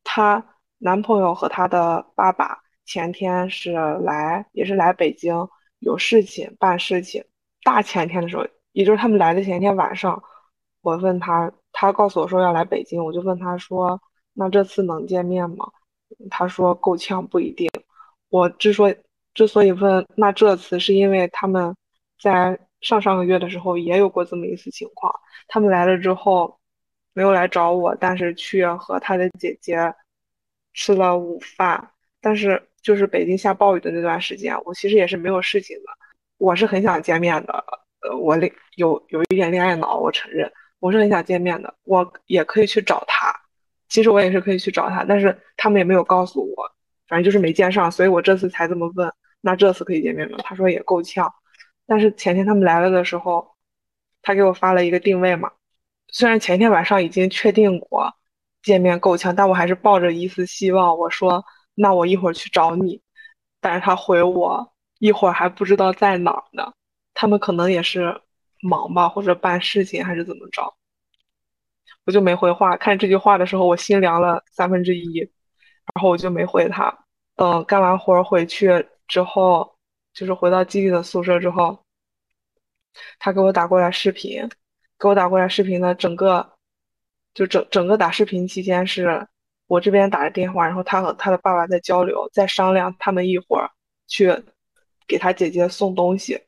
[0.04, 0.44] 他。
[0.78, 3.72] 男朋友和他的爸爸前天是
[4.04, 5.34] 来，也是来北京
[5.78, 7.24] 有事情办事情。
[7.62, 10.22] 大前天的时候，也就是他们来的前一天晚上，
[10.82, 13.98] 我问他，他告诉我说要来北京，我就问他说，
[14.34, 15.66] 那这次能见面吗？
[16.30, 17.70] 他说够呛不一定。
[18.28, 18.96] 我之所以
[19.34, 21.74] 之所以问，那这次是因为他们
[22.20, 25.12] 在上上个月的时候也有过这么一次情况，
[25.48, 26.58] 他们来了之后
[27.12, 29.94] 没有来找我，但是去和他的姐姐。
[30.78, 35.84] 吃了午饭，但是就是北京下暴雨的那段时间，我其实也是没有事情的。
[36.36, 37.64] 我是很想见面的，
[38.02, 41.74] 呃，我恋有有一点恋爱脑，我承认，我是很想见面的。
[41.84, 43.34] 我也可以去找他，
[43.88, 46.70] 其实我也是可以去找他，但是他们也没有告诉我，
[47.08, 49.12] 反正就是没见上，所以我这次才这么问。
[49.40, 50.38] 那这次可以见面吗？
[50.42, 51.32] 他说也够呛，
[51.86, 53.54] 但是前天他们来了的时候，
[54.22, 55.50] 他给我发了一个定位嘛，
[56.08, 58.12] 虽然前天晚上已经确定过。
[58.62, 60.98] 见面够呛，但我还是抱着一丝希望。
[60.98, 61.44] 我说
[61.76, 63.00] ：“那我一会儿去找你。”
[63.62, 66.72] 但是他回我一会儿还不知道在哪儿呢。
[67.14, 68.20] 他们可能也是
[68.62, 70.74] 忙吧，或者办事情还是怎么着，
[72.06, 72.76] 我就没回话。
[72.76, 75.30] 看这句话的时候，我心凉了三分之一，
[75.94, 76.96] 然后我就没回他。
[77.34, 79.76] 等干完活回去之后，
[80.12, 81.78] 就是回到基地的宿舍之后，
[83.18, 84.48] 他给我打过来视频，
[84.98, 86.52] 给我打过来视频的整个。
[87.34, 89.28] 就整整个打视频期间是
[89.66, 93.70] 我这边打着电话，然后他和他的爸爸在交流，在商量他们一会儿
[94.06, 94.34] 去
[95.06, 96.40] 给他姐姐送东西，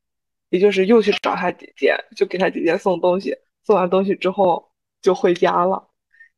[0.49, 3.37] 也就是又去找他姐姐，就给他姐姐送东西。
[3.65, 4.67] 送完东西之后
[5.03, 5.88] 就回家了，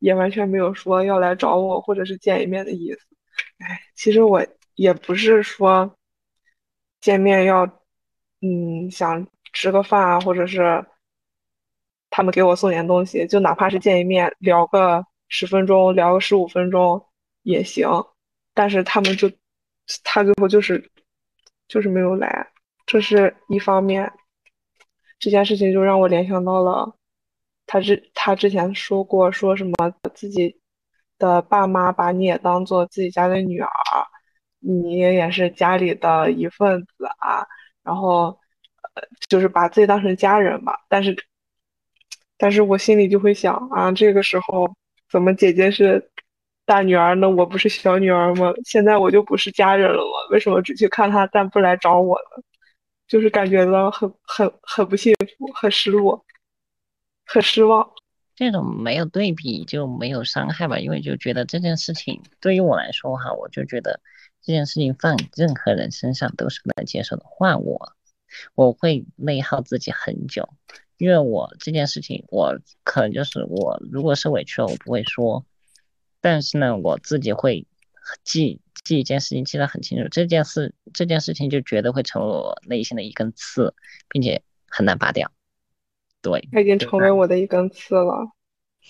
[0.00, 2.98] 也完全没有说要来找我或者是见一面的意思。
[3.58, 4.44] 哎，其实我
[4.74, 5.96] 也不是说
[7.00, 7.64] 见面要，
[8.42, 10.84] 嗯，想吃个饭啊，或者是。
[12.12, 17.00] 他们给我送点东西，就哪怕是见一面聊个十分钟，聊个十五分钟
[17.42, 17.88] 也行。
[18.52, 19.30] 但是他们就，
[20.02, 20.90] 他最后就是
[21.68, 22.48] 就是没有来，
[22.84, 24.12] 这是一方面。
[25.20, 26.92] 这件事情就让我联想到了
[27.70, 29.72] 他之他之前说过说什么
[30.12, 30.58] 自己
[31.18, 33.70] 的爸妈把你也当做自己家的女儿，
[34.58, 37.46] 你也是家里的一份子啊，
[37.84, 38.38] 然后
[38.94, 41.16] 呃就是把自己当成家人吧，但是。
[42.42, 44.66] 但是我心里就会想啊，这个时候
[45.10, 46.10] 怎么姐姐是
[46.64, 47.28] 大女儿呢？
[47.28, 48.50] 我不是小女儿吗？
[48.64, 50.28] 现在我就不是家人了吗？
[50.30, 52.42] 为什么只去看她，但不来找我了？
[53.06, 56.24] 就是感觉到很很很不幸福，很失落，
[57.32, 57.88] 很失望。
[58.34, 64.00] 这种没有对比就没有伤害吧，因为就觉得这件事情对于我来说哈，我就觉得
[64.42, 67.22] 这件事情放任何人身上都是不能接受的。
[67.24, 67.92] 换我，
[68.54, 70.48] 我会内耗自己很久。
[70.96, 75.44] 因为我这件事情，我可能就是我，如果是委屈了，我不会说，
[76.20, 77.66] 但是呢，我自己会
[78.24, 80.08] 记记一件事情，记得很清楚。
[80.08, 83.74] 这件事这件事情就绝对会成为我内心的一根刺，
[84.08, 85.30] 并且很难拔掉。
[86.22, 88.26] 对，它已经成为我的一根刺了。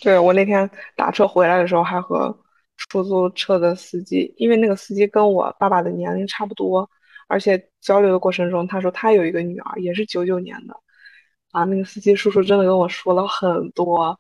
[0.03, 2.37] 对我那天打车回来的时候，还和
[2.77, 6.89] 出租车的司机，因为那个司机跟我爸爸的年龄差不多，
[7.29, 10.75] 而且交流的过程中，他说他有一个女儿，也是九九年的。
[11.51, 14.17] 啊，那个司机叔叔真的跟我说了很多，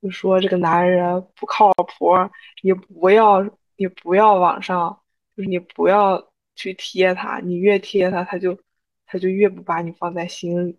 [0.00, 2.14] 就说这个男人不靠谱，
[2.62, 3.42] 你不要，
[3.76, 5.00] 你不要往上，
[5.36, 8.56] 就是你不要去贴他，你越贴他，他就
[9.06, 10.78] 他就越不把你放在心里。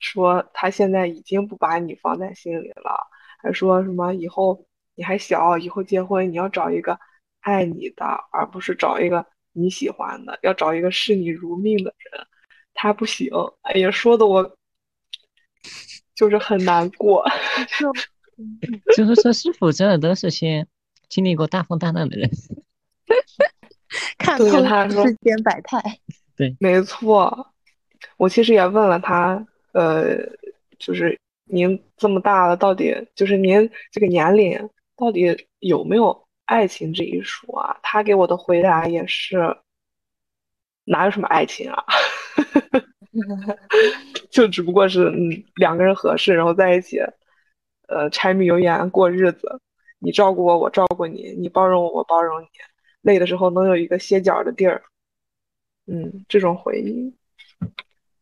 [0.00, 3.06] 说他现在已经不把你放在心里了，
[3.38, 6.98] 还说什么以后你还小，以后结婚你要找一个
[7.40, 12.26] 爱你的，而不是找一个你喜欢的，要找一个视你如命的人。
[12.72, 13.30] 他不行，
[13.62, 14.56] 哎呀，说的我
[16.14, 17.24] 就是很难过。
[18.96, 20.66] 就是说，师傅真的都是些
[21.10, 22.30] 经历过大风大浪的人，
[24.16, 25.78] 看透世间百态。
[26.34, 27.52] 对，没错。
[28.16, 30.16] 我其实也问了他，呃，
[30.78, 37.78] 就是您这么大了，到底就是您这个年龄，到底有没有爱情这一说啊？
[37.82, 39.56] 他给我的回答也是，
[40.84, 41.84] 哪有什么爱情啊？
[44.30, 46.98] 就只不过是嗯两个人合适，然后在一起，
[47.88, 49.60] 呃，柴米油盐过日子，
[49.98, 52.46] 你照顾我，我照顾你，你包容我，我包容你，
[53.02, 54.82] 累的时候能有一个歇脚的地儿，
[55.86, 57.12] 嗯，这种回忆。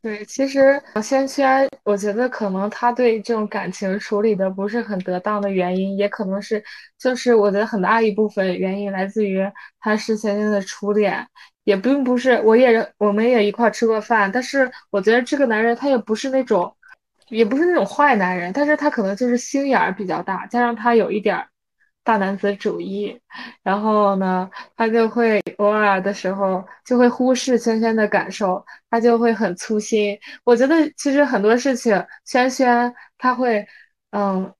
[0.00, 6.62] 对，其实轩轩，我觉得可能他对这种感情处理的不是很得当的原因，也可能是，
[6.96, 9.40] 就是我觉得很大一部分原因来自于
[9.80, 11.26] 他是轩轩的初恋，
[11.64, 16.72] 也并不是，我也我们也一块吃过饭，但是我觉得这个男人他也不是那种，
[17.28, 21.48] 也不是那种坏男人，但是他可能就是心眼儿比较大，加上他有一点儿。
[22.08, 23.20] 大男子主义，
[23.62, 24.48] 然后呢，
[24.78, 30.18] 他就会偶尔的时候就会忽视萱萱的感受，他就会很粗心。
[30.42, 33.62] 我觉得其实很多事情，萱萱他会，
[34.12, 34.50] 嗯，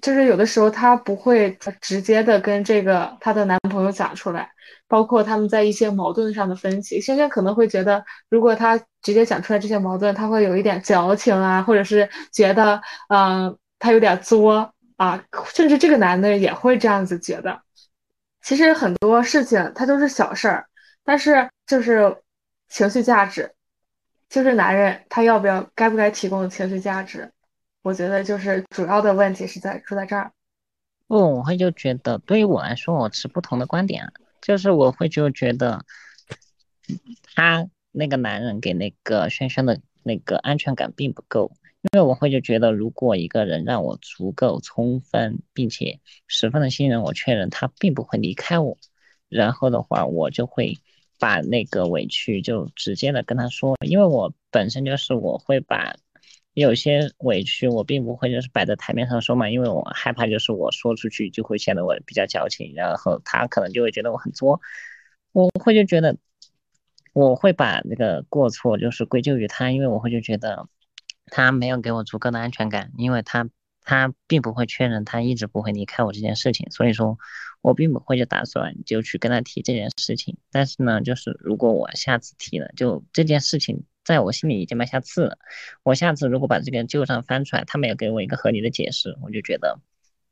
[0.00, 4.50] 就是有的时候他不会直接的跟这个她的男朋友讲出来，
[4.88, 12.80] 包括他们在一些矛盾上的分歧，萱萱可能会觉得，如果他直接讲出来这些矛盾，他会有一点矫情啊，或者是觉得，
[13.10, 14.72] 嗯，他有点作。
[14.98, 15.24] 啊，
[15.54, 17.62] 甚至这个男的也会这样子觉得。
[18.42, 20.66] 其实很多事情他都是小事儿，
[21.04, 22.16] 但是就是
[22.68, 23.54] 情绪价值，
[24.28, 27.30] 就是男人他要不要、该不该提供情绪价值，
[27.82, 30.32] 我觉得就是主要的问题是在出在这儿。
[31.06, 35.84] 不，我会就觉得，对于我来说，我持不同的观点，就是我会就觉得，
[37.36, 41.52] 他那个男人给那个轩轩的那个安全感并不够。
[41.92, 48.76] 因为我会就觉得，如果一个人让我足够充分，并且十分的信任我，确认他并不会离开我，
[49.30, 50.76] 然后的话，我就会
[51.18, 53.74] 把那个委屈就直接的跟他说。
[53.86, 55.96] 因为我本身就是我会把
[56.52, 64.60] 有些委屈，我并不会就是摆在台面上说嘛，因为我害怕就是我说出去就会显得我比较矫情，然后他可能就会觉得我很作。
[65.32, 66.14] 我会就觉得
[67.14, 70.68] 我会把那个过错就是归咎于他，因为我会就觉得。
[71.30, 73.48] 他没有给我足够的安全感，因为他
[73.82, 77.18] 他并不会确认他一直不会离开我这件事情，所以说，
[77.62, 80.36] 我并不会就打算就去跟他提这件事情。
[80.50, 85.38] 但是呢，就是如果我下次提了，就这件事情在我心里已经埋下刺了。
[85.82, 89.80] 我下次如果把这个旧账翻出来，他没有给我一个合理的解释，我就觉得，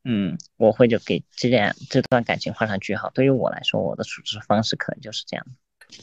[0.05, 3.11] 嗯，我会就给这件这段感情画上句号。
[3.14, 5.47] 对于我来说，我的处置方式可能就是这样。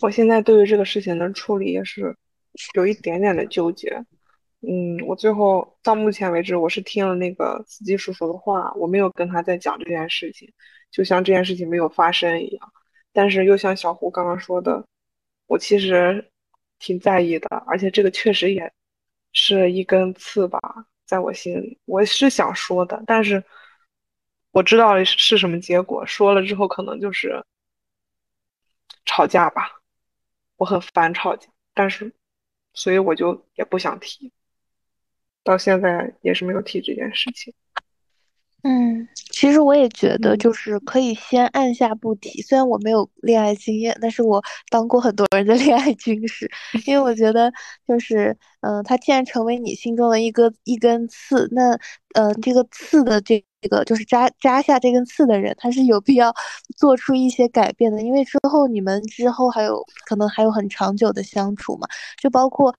[0.01, 2.15] 我现在对于这个事情的处理也是
[2.73, 4.03] 有一点点的纠结。
[4.65, 10.51] 嗯，我最后到目前为止，我是听了那个司机叔叔的话，我没有跟他在讲这件事情，
[10.89, 12.73] 就像这件事情没有发生一样。
[13.11, 14.85] 但是又像小胡刚刚说的，
[15.47, 16.31] 我其实
[16.79, 18.71] 挺在意的，而且这个确实也
[19.33, 20.59] 是一根刺吧，
[21.05, 23.43] 在我心里，我是想说的，但是
[24.51, 27.43] 我知道是什么结果，说了之后可能就是
[29.03, 29.81] 吵架吧，
[30.55, 32.13] 我很烦吵架，但是
[32.73, 34.31] 所以我就也不想提。
[35.43, 37.53] 到现在也是没有提这件事情。
[38.65, 42.41] 嗯，其实我也觉得，就是可以先按下不提。
[42.41, 46.49] 虽然我没有恋爱经验，但是我当过很多人的恋爱军师。
[46.87, 47.51] 因为我觉得，
[47.85, 51.77] 就是，嗯，他既然成为你心中的一个一根刺，那，
[52.13, 56.33] 呃，这个刺的这个就是扎扎下这根刺的人，他是有必要
[56.77, 58.01] 做出一些改变的。
[58.01, 61.85] 因为之后你们之后还有可能还有很长久的相处嘛，
[62.21, 62.73] 就包括。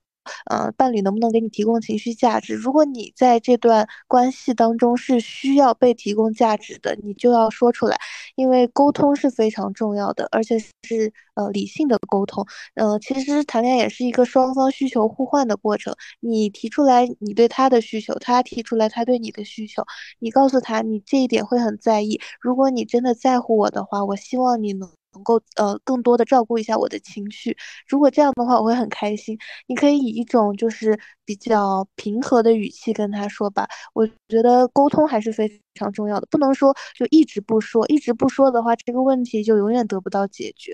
[0.51, 2.55] 呃，伴侣能不能给你提供情绪价值？
[2.55, 7.99] 如果你在这段关系当中是需要被提供价值的，你就要说出来，
[8.37, 12.47] 因为沟通是非常重要的，而且是呃理性的沟通。
[12.75, 15.95] 呃，其实谈恋爱也是一个双方需求互换的过程。
[16.21, 19.85] 你提出来你对他的需求，他提出来他对你的需求，
[20.19, 22.21] 你告诉他你这一点会很在意。
[22.41, 24.91] 如果你真的在乎我的话，我希望你能。
[25.15, 27.57] 能够呃更多的照顾一下我的情绪，
[27.89, 29.39] 如果这样的话我会很开心。
[29.67, 33.67] 你可以以一种就是比较平和的语气跟他说吧。
[33.95, 40.73] 我觉得沟通还是非常重要的，不能说就一直不说，一直不说的话，这个问题就永远得不到解决。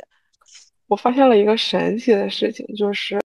[0.88, 3.20] 我发现了一个神奇的事情，就是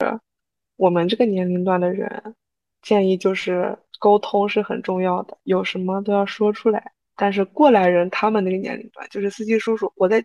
[0.77, 2.35] 我们这个年龄段的人，
[2.83, 6.93] 建议就是沟通是很重要的，有什么都要说出来。
[7.17, 10.23] 但是过来人他们那个年龄段，就是司机叔叔，我在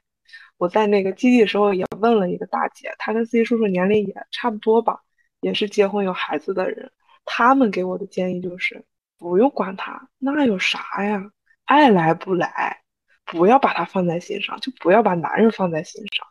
[0.59, 4.99] 我在那个基地的时候也问了一个大姐，她跟司机叔叔年龄也差不多吧，
[5.41, 6.91] 也是结婚有孩子的人。
[7.25, 8.85] 他们给我的建议就是
[9.17, 11.31] 不用管他，那有啥呀？
[11.65, 12.81] 爱来不来，
[13.25, 16.27] 不要把他放在心上，就不要把男人放在心上。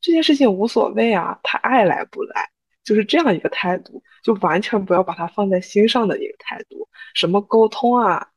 [0.00, 2.50] 这件事情无所谓啊，他爱来不来，
[2.84, 6.88] 就是这样一个态度，就完全不要把他放在心上的一个态度。
[7.14, 8.28] 什么沟通啊，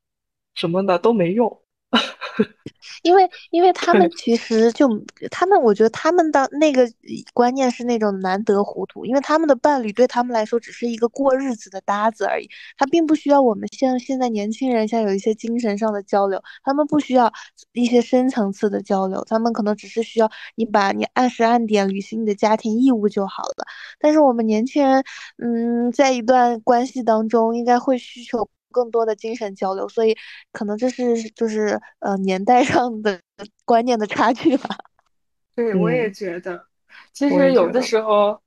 [0.55, 1.61] 什么的都没用。
[3.03, 4.87] 因为，因为他们其实就
[5.31, 6.87] 他们，我觉得他们的那个
[7.33, 17.31] 观念是那种难得糊涂，因为他们的伴侣对他们来说只是一个过日子的搭子而已，他并不需要我们像现在年轻人像有一些精神上的交流，他们不需要
[17.73, 23.65] 一些深层次的交流，他们可能只是需要你把你按时按点履行你的家庭义务就好了。
[23.99, 25.03] 但是我们年轻人，
[25.37, 28.49] 嗯，在一段关系当中，应该会需求。
[28.75, 30.17] 更多的精神交流，所以
[30.51, 33.21] 可能这是就是呃年代上的
[33.63, 34.75] 观念的差距吧。
[35.55, 36.65] 对，我也觉得，
[37.13, 38.37] 其实有的时候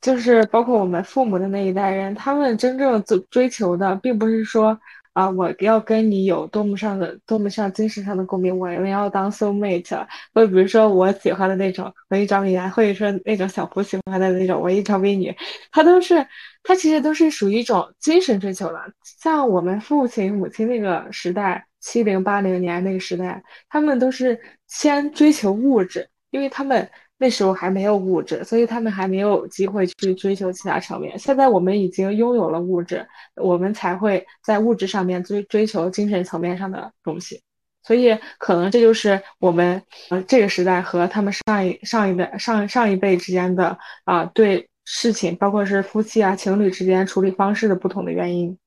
[0.00, 4.76] 就是包括我们父母的那一代人，他们真正追追求的，并不是说。
[5.16, 15.34] 啊，我要跟你有多么上的、多么上精神上的共鸣，我们要当 soul mate，或者比如说我喜欢的那种文艺找美男，或者说那种小胡喜欢的那种文艺找美女，
[15.72, 16.26] 他都是，
[16.62, 18.80] 他其实都是属于一种精神追求了。
[19.02, 26.86] 像我们父亲、母亲那个时代，七零八零年那个时代，他们都是先追求物质，因为他们。
[27.18, 31.18] 那时候还没有物质，所以他们还没有机会去追求其他层面。
[31.18, 33.06] 现在我们已经拥有了物质，
[33.36, 37.40] 我们才会在物质上面追追求精神层面上的东西。
[37.82, 48.58] 所以可能这就是我们呃这个时代和他们上一上一代上上一辈之间的啊对事情，包括是夫妻啊情侣之间处理方式的不同的原因。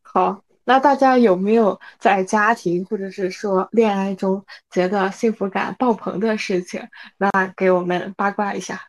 [0.00, 0.43] 好。
[0.64, 6.88] 那大家有没有在家庭或者是说恋爱中觉得幸福感爆棚的事情？
[7.18, 8.80] 那给我们八卦一下。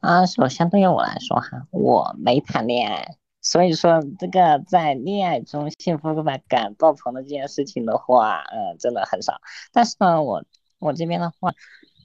[0.00, 6.14] 啊，首先对于我来说哈，我没谈恋爱，所以说这个在恋爱中幸福
[6.48, 9.40] 感爆棚的这件事情的话，嗯，真的很少。
[9.72, 10.44] 但是呢，我
[10.78, 11.54] 我这边的话，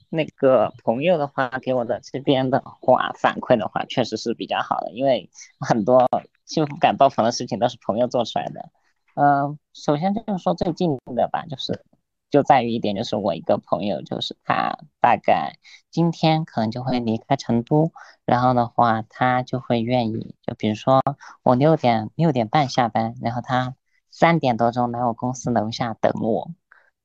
[0.08, 5.28] 那个朋友的话给我的这边的话反馈的话，确实是比较好的，因为
[5.60, 6.08] 很多
[6.46, 8.70] 幸福感爆棚的事情都是朋友做出来的。
[9.14, 11.84] 嗯，首先就是说最近的吧，就是
[12.30, 15.56] 就在于一点，就是我一个朋友，就是他大概
[15.90, 17.92] 今天可能就会离开成都，
[18.24, 21.00] 然后的话他就会愿意，就比如说
[21.44, 23.76] 我六点六点半下班，然后他
[24.10, 26.50] 三点多钟来我公司楼下等我，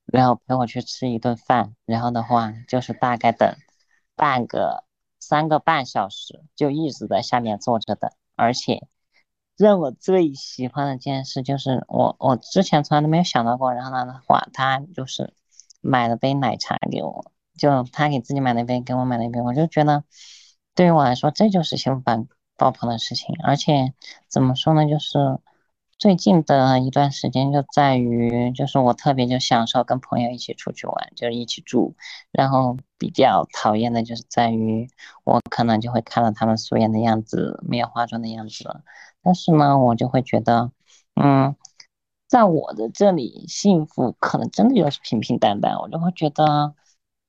[0.05, 3.55] 然后陪我去吃一顿饭，然后的话就是大概等
[4.15, 4.83] 半个
[5.19, 8.87] 三个半小时，就一直在下面坐着等，而且。
[9.59, 15.33] 让我最喜欢的一件事就是我我之前从来都没有想到过，然后他的话他就是
[15.81, 20.05] 买了杯奶茶给我，就他给自己买了一杯，给我买了一杯，我就觉得
[20.75, 23.35] 对于我来说这就是幸福感爆棚的事情。
[23.43, 23.93] 而且
[24.29, 25.39] 怎么说呢，就是
[25.97, 31.95] 最近的一段时间就在于，就是我特别就享受跟朋友一起出去玩，就是一起住，
[32.31, 34.89] 然后比较讨厌的就是在于
[35.25, 38.81] 我可能就会看到他们素颜的样子，没有化妆的样子。
[39.29, 40.71] 但是呢，我就会觉得，
[41.13, 41.55] 嗯，
[42.27, 45.77] 在我的这里，幸福可能真的就是平平淡淡。
[45.77, 46.73] 我就会觉得，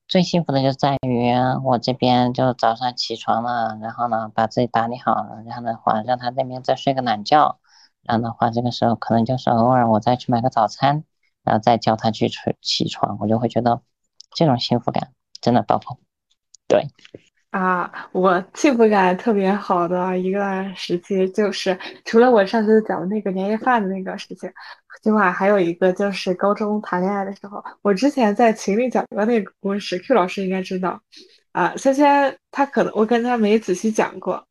[0.09, 1.31] 最幸福的就在于
[1.63, 7.61] 我这边就早上起床了，然后呢把自己打理好了，然后的话让他那边再睡个懒觉，
[8.03, 11.05] 然后的话这个时候可能就是偶尔我再去买个早餐，
[11.43, 13.83] 然后再叫他去睡起床，我就会觉得
[14.35, 15.99] 这种幸福感真的爆棚。
[16.67, 16.89] 对。
[17.51, 20.41] 啊，我幸福感特别好的一个
[20.77, 24.49] 时期，就是除了我上次讲的那个年夜饭的那个事情，
[25.03, 27.63] 另外还有一个就是高中谈恋爱的时候。
[27.83, 31.01] 我之前在群里讲过那个故事，Q 老师应该知道。
[31.51, 34.47] 啊，萱萱他可能我跟他没仔细讲过。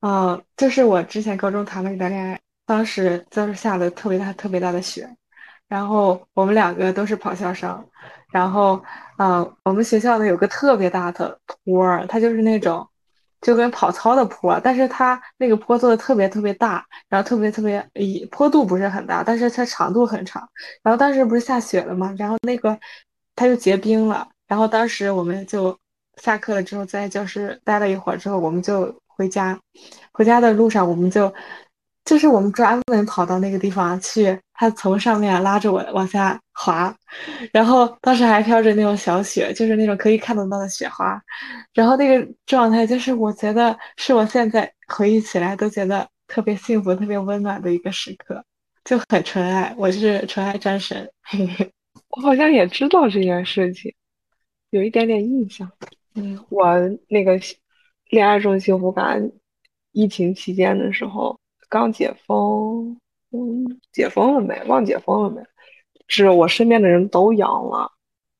[0.00, 5.08] 嗯，就是我之前高中谈了一段恋爱，当时就是下了特别大、特别大的雪，
[5.66, 7.84] 然后我们两个都是跑校生。
[8.32, 8.82] 然后，
[9.18, 12.86] 嗯，我们学校呢有个特别大的坡，它就是那种
[13.40, 20.46] 就跟跑操的坡，但是它那个坡做的特别特别大，然后特别特别，以坡度不是很大，但是它长度很长。
[20.82, 22.14] 然后当时不是下雪了吗？
[22.18, 22.78] 然后那个
[23.34, 24.28] 它就结冰了。
[24.48, 25.76] 然后当时我们就
[26.20, 29.58] 下课了之后，在教室待了一会儿之后，我们就回家。
[30.12, 31.32] 回家的路上，我们就。
[32.04, 36.94] 就是我们专门跑到那个地方去，他从上面拉着我往下滑，
[37.52, 41.20] 然后当时还飘着那种小雪，就是那种可以看得到的雪花，
[41.74, 48.44] 然后那个状态就是我觉得是我现在回忆起来都觉得特别幸福、特别温暖的一个时刻，
[48.84, 49.74] 就很纯爱。
[49.76, 51.70] 我是纯爱战神，嘿嘿。
[52.10, 53.92] 我好像也知道这件事情，
[54.70, 55.70] 有一点点印象。
[56.14, 56.66] 嗯，我
[57.08, 57.38] 那个
[58.08, 59.30] 恋爱中幸福感，
[59.92, 61.38] 疫情期间的时候
[61.68, 62.98] 刚解封，
[63.36, 64.62] 嗯，解封了没？
[64.64, 65.42] 忘解封了没？
[66.08, 67.90] 是我身边的人都阳了，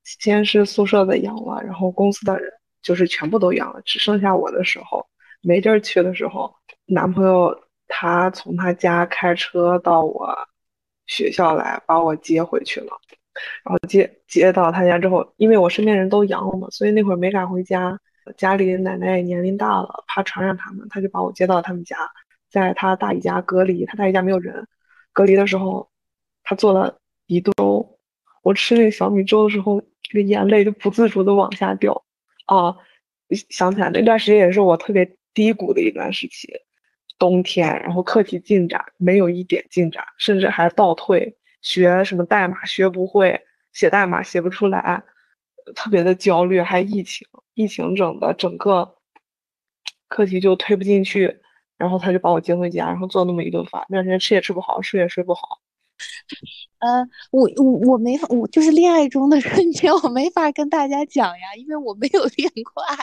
[0.05, 2.51] 先是宿舍的阳了，然后公司的人
[2.83, 5.07] 就是全部都阳了，只剩下我的时候
[5.43, 6.55] 没地儿去的时候，
[6.87, 7.57] 男朋友
[7.89, 10.37] 他从他家开车到我
[11.07, 12.89] 学校来把我接回去了。
[13.65, 17.99] 然后接接到他家之后，因为我身边人都阳了嘛，所以那会儿没敢回家。
[18.37, 21.97] 家里奶奶年龄大了，怕传染他们，他就把我接到他们家，
[22.51, 23.85] 在他大姨家隔离。
[23.85, 24.67] 他大姨家没有人，
[25.17, 25.89] 隔离的时候，
[26.43, 27.99] 他做了一顿粥。
[28.43, 32.05] 我吃那个小米粥的时候，这个眼泪就不自主的往下掉。
[32.45, 32.77] 啊，
[33.49, 36.53] 想起来那段时间也是我特别低谷的一段时期，
[37.19, 41.35] 冬天，然后课题进展没有一点进展，甚至还倒退。
[41.63, 43.41] 学什么代码学不会，
[43.73, 45.03] 写代码写不出来，
[45.75, 46.61] 特别的焦虑。
[46.61, 48.97] 还疫情，疫情整的整个
[50.09, 51.41] 课题就推不进去，
[51.77, 53.85] 然后他就把我接回家，然后做那么一顿饭。
[53.89, 55.61] 那两天吃也吃不好，睡也睡不好。
[56.79, 62.97] 嗯，我我我没法，我就是恋爱中的瞬间，我没法跟大家讲呀，因为我没有恋过爱。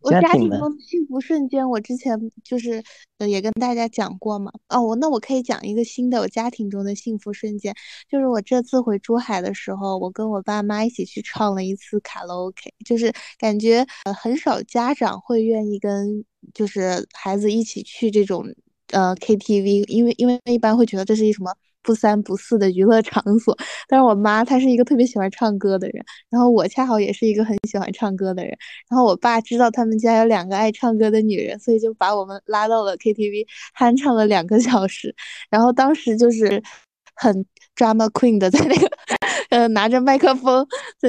[0.00, 2.82] 我家庭中的幸福瞬间，我之前就是
[3.18, 4.52] 呃也跟大家讲过嘛。
[4.68, 7.74] 哦，我那我可以讲一个新的我家庭中的幸福瞬间，
[8.08, 16.24] 就是我这次回珠海的时候，我跟我爸妈一起去唱了一次卡拉 OK，就是感觉呃很少家长会愿意跟
[16.54, 18.46] 就是孩子一起去这种
[18.92, 21.54] 呃 KTV，因为因为一般会觉得这是一什么。
[21.82, 23.56] 不三不四的娱乐场所，
[23.88, 28.56] 但是我妈她是一个特别喜欢唱歌的人，然后我恰好也是一个很喜欢唱歌的人，
[28.90, 33.46] 然后我爸知道他们家有两个爱唱歌的女人，所以就把我们拉到了 KTV，
[33.78, 35.14] 酣唱了两个小时，
[35.50, 36.62] 然后当时就是
[37.14, 37.44] 很
[37.76, 38.90] drama queen 的在那个
[39.50, 40.66] 呃拿着麦克风
[40.98, 41.08] 在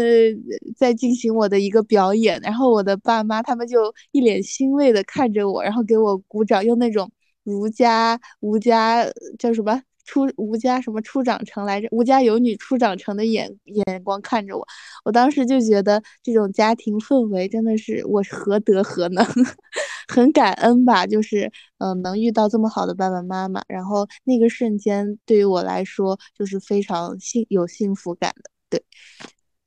[0.78, 7.12] 在进行我的一个表演，然后我的爸妈他们就一脸欣慰的看着我，然后给我鼓掌，用那种
[7.44, 9.06] 儒家儒家
[9.38, 9.82] 叫什么？
[10.10, 11.88] 出吴家什么初长成来着？
[11.92, 14.68] 吴家有女初长成的眼眼光看着我，
[15.06, 19.24] 我当时就觉得这种家庭氛围真的是我何德何能，
[20.10, 21.06] 很感恩吧。
[21.06, 28.50] 就是嗯，能遇到这么好的爸爸妈妈，然后那个瞬间对于我来说就是非常幸有幸福感的。
[28.72, 28.84] 对，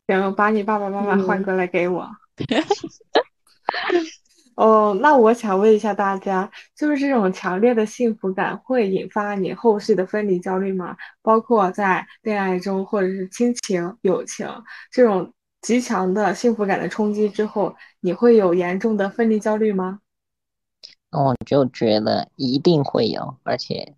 [0.06, 2.08] 然后把你爸爸妈妈换过来给我。
[4.54, 10.96] 哦，那我想问一下大家，就是这种强烈的幸福感会引发你后续的分离焦虑吗？
[11.22, 14.46] 包括在恋爱中或者是亲情、友情
[14.90, 15.32] 这种
[15.62, 20.00] 极强的幸福感的冲击之后，你会有严重的分离焦虑吗？
[21.10, 23.94] 我就觉得一定会有，而且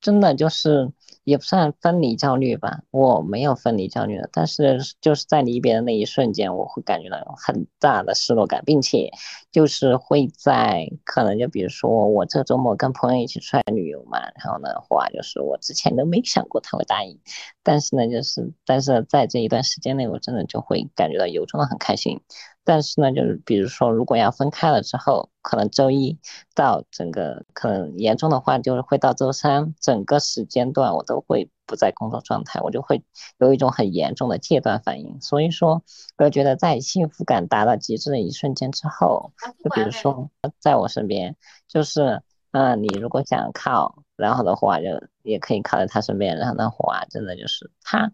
[0.00, 0.90] 真的就是。
[1.30, 9.12] 也不算分离焦虑吧，我没有分离焦虑的，但是就是在离别的那一瞬间，我会感觉到很大的失落感，并且
[9.52, 17.20] 就是会在可能就比如说我这周末跟朋友一起出来旅游嘛，然后的话就是我之前都没想过他会答应，
[17.62, 22.20] 但是呢就是但是在这一段时间内，我真的就会感觉到由衷的很开心。
[22.62, 26.18] 但是呢，就是比如说，如果要分开了之后，可能周一
[26.54, 33.02] 到整个可能严重的话，就是会到周三整个时间段，我都会不在工作状态，我就会
[33.38, 35.20] 有一种很严重的戒断反应。
[35.20, 35.82] 所以说，
[36.18, 39.32] 我觉得在幸福感达到极致的一瞬间之后，
[39.64, 41.36] 就比如说在我身边，
[41.66, 42.22] 就是
[42.52, 44.86] 嗯，你如果想靠，然后的话就
[45.22, 48.12] 也可以靠在他身边，然后的话真的就是他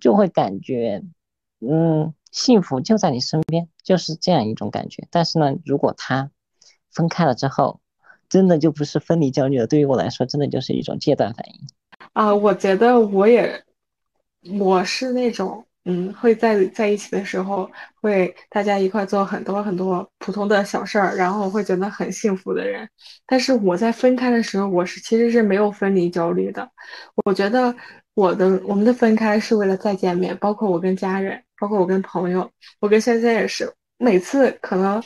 [0.00, 1.02] 就会感觉
[1.60, 2.12] 嗯。
[2.36, 5.08] 幸福就在你身边，就是这样一种感觉。
[5.10, 6.30] 但是呢，如果他
[6.92, 7.80] 分开了之后，
[8.28, 9.66] 真的就不是分离焦虑了。
[9.66, 11.54] 对于我来说，真的就是一种戒断反应。
[12.12, 13.64] 啊，我觉得我也，
[14.60, 17.70] 我是那种，嗯，会在在一起的时候，
[18.02, 22.86] 会大家一块做很多很多普通的小事儿，然后会觉得很幸福的人。
[23.24, 26.70] 但是我在分开的时候，我是其实是没有分离焦虑的。
[27.24, 27.74] 我觉得
[28.12, 31.42] 我的我们的分开是为了再见面，包括我跟家人。
[31.58, 32.50] 包括我跟朋友，
[32.80, 35.02] 我跟轩轩也是，每次可能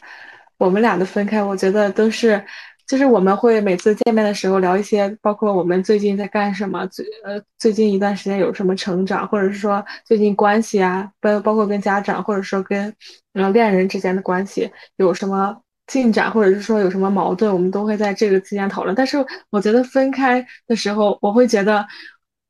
[0.58, 2.42] 我们俩的分开，我觉得都是，
[2.86, 12.92] 就是我们会每次见面的时候聊一些，包括我们最近在干什么，最呃最近一段时间有什么成长，或者是说最近关系啊，包包括跟家长，或者说跟
[13.34, 15.56] 嗯恋人之间的关系有什么
[15.86, 18.94] 进展，或者是说有什么矛盾，我们都会在这个期间讨论。
[18.94, 21.86] 但是我觉得分开的时候，我会觉得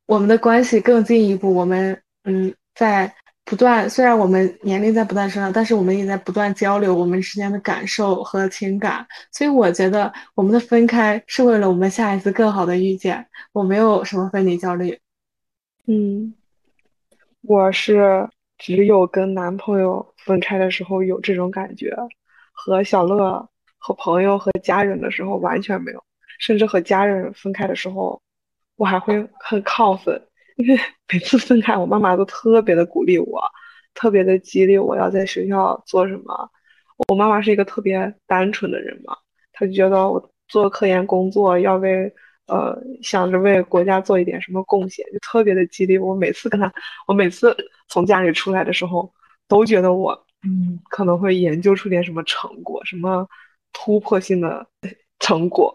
[0.06, 3.14] 我们的关系更进一步，我们嗯在。
[3.44, 9.04] 不断，虽然我们年龄在不断增长，但是我们也在不断交流我们之间的感受和情感。
[9.32, 13.26] 所以我觉得我们的分开是为了我们下一次更好的遇见。
[13.52, 14.96] 我没有什么分离焦虑。
[15.86, 16.32] 嗯，
[17.42, 21.92] 我是只有跟男朋友分开的时候有这种感觉，
[22.52, 23.48] 和小乐、
[23.78, 26.04] 和朋友、和家人的时候完全没有。
[26.38, 28.22] 甚至和家人分开的时候，
[28.76, 30.22] 我还会很亢奋。
[30.60, 30.80] 因 为
[31.10, 33.42] 每次分开，我妈妈都特别的鼓励我，
[33.94, 36.50] 特别的激励我要在学校做什么。
[37.08, 39.16] 我妈妈是一个特别单纯的人嘛，
[39.52, 42.12] 她就觉得我做科研工作要为
[42.46, 46.14] 呃想着为国家做一点什么贡献，就特别的激励我。
[46.14, 46.70] 每次跟她，
[47.06, 47.56] 我每次
[47.88, 49.10] 从家里出来的时候，
[49.48, 50.12] 都觉得我
[50.42, 53.26] 嗯可能会研究出点什么成果，什么
[53.72, 54.66] 突破性的
[55.20, 55.74] 成果。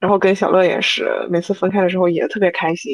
[0.00, 2.92] 然后跟小乐也是，每次分开的时候也特别开心。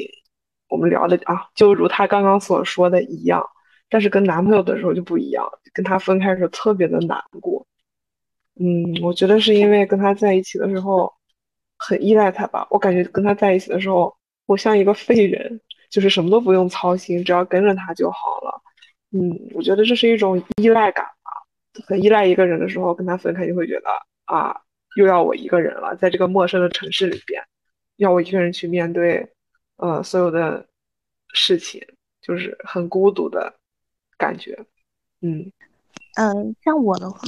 [0.75, 3.41] 我们聊的啊，就如他刚刚所说的一样，
[3.89, 7.65] 但是跟男朋友的时候就不一样，跟他分开的时候特别的难过。
[8.59, 11.13] 嗯，我觉得是因为跟他在一起的时候
[11.79, 14.13] 很依赖他吧，我感觉跟他在一起的时候，
[14.47, 15.61] 我像一个废人，
[15.91, 18.61] 就是什么都不用操心，只要跟着他就好了。
[19.13, 21.31] 嗯，我觉得这是一种依赖感吧，
[21.87, 23.89] 很依赖一个人的时候，跟他分开就会觉得
[24.25, 24.57] 啊，
[24.97, 27.41] 又要我一个人了，在这个陌生的城市里边，
[27.97, 29.34] 要我一个人去面对。
[29.77, 30.67] 呃，所有的
[31.33, 31.83] 事情
[32.23, 33.55] 就是很孤独的
[34.17, 34.65] 感觉，
[35.21, 35.53] 嗯
[36.17, 37.19] 嗯，像我的话，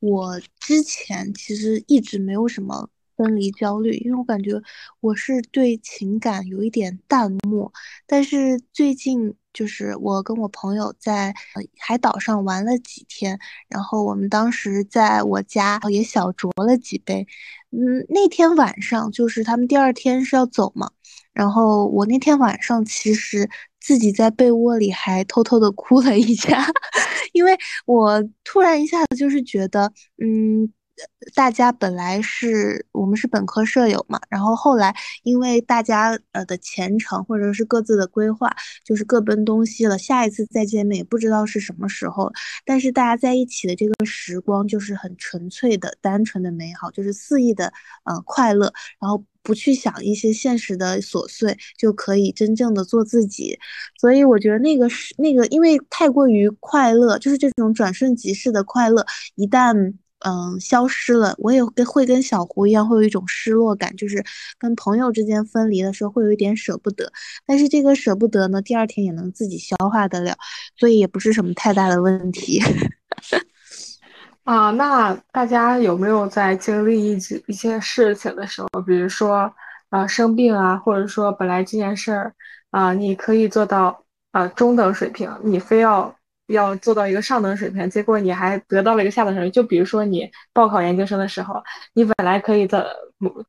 [0.00, 4.60] 我之前其实一直没有什么分离焦虑，因为我感觉
[5.00, 7.72] 我是对情感有一点淡漠，
[8.04, 11.32] 但是最近就是我跟我朋友在
[11.78, 13.38] 海岛上玩了几天，
[13.68, 17.28] 然后我们当时在我家也小酌了几杯，
[17.70, 20.90] 嗯，那天晚上就是他们第二天是要走嘛。
[21.32, 23.48] 然后我那天晚上其实
[23.80, 26.64] 自己在被窝里还偷偷的哭了一下，
[27.32, 27.56] 因为
[27.86, 29.92] 我突然一下子就是觉得，
[30.22, 30.72] 嗯。
[31.34, 34.94] 大家本来是我们是本科舍友嘛，然后后来
[35.24, 38.54] 因为大家呃的前程或者是各自的规划，
[38.84, 39.96] 就是各奔东西了。
[39.98, 42.30] 下一次再见面也不知道是什么时候，
[42.64, 47.72] 但是大家在一起的这个时光就是很纯粹的、单纯的美好，就是肆意的
[48.04, 53.58] 呃快乐，然后不去想一些现实的琐碎，就可以真正的做自己。
[54.00, 59.04] 所以我觉得那个是那个，因为太过于快乐，就是这种转瞬即逝的快乐，
[59.34, 59.94] 一旦。
[60.24, 64.24] 嗯，消失了，我也跟会跟小胡一样，会有一种失落感，就是
[64.56, 67.12] 跟朋友之间分离的时候，会有一点舍不得。
[67.44, 70.36] 但是这个舍不得呢，第二天也能自己消化得了，
[70.78, 72.62] 所以也不是什么太大的问题。
[74.44, 79.52] 啊，那大家有没有在经历一一些事情的时候，比如说
[79.90, 82.34] 啊生病啊，或者说本来这件事儿
[82.70, 86.14] 啊，你可以做到啊中等水平，你非要。
[86.48, 89.50] 要做到一个上等水平，结果你还得到了一个下等水平。
[89.52, 91.62] 就比如说你报考研究生的时候，
[91.94, 92.94] 你本来可以的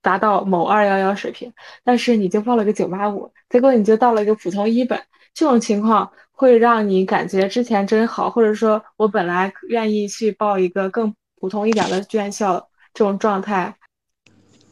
[0.01, 1.51] 达到某二幺幺水平，
[1.83, 4.97] 但是你就报了个九八五，结果你就到了一个普通一本。
[5.33, 13.75] 这种情况会让你感觉之前真好，或者说我本来愿意去报一个更普通一点的院校，这种状态。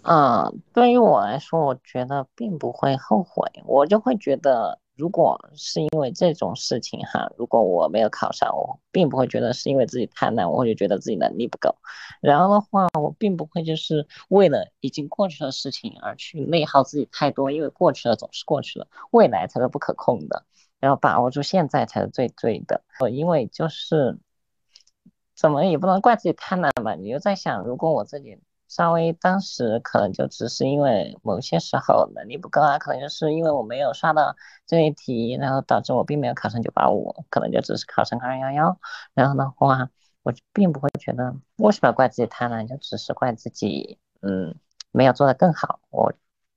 [0.04, 4.81] 嗯，对于我来说，我觉得并不会后悔，我就会觉得。
[4.96, 11.76] 如果是因为这种事情哈，如果我没有考上，我并不会觉得是因为自己太难，我就觉得自己能力不够。
[12.22, 20.46] 然后的话，我并不会就是为了已经过去的事情而去内耗自己太多，因为过去了总是过去了，未来才是不可控的，
[20.80, 22.84] 然后把握住现在才是最对的。
[23.00, 24.20] 我因为就是
[25.36, 28.40] 怎么也不能怪自己太难吧，你就在想，如果我自己。
[28.72, 34.34] 稍微当时可能就只是因为某些时候能力不够啊，可能就是因为我没有刷到
[34.66, 38.80] 这一题，然后导致我并没有考上九八五，可能就只是考上个二幺幺。
[39.14, 39.90] 然后的话，
[40.24, 44.56] 我并不会觉得为什么要怪自己贪婪，就只是怪自己嗯
[44.92, 45.82] 没有做得更好。
[45.90, 46.14] 我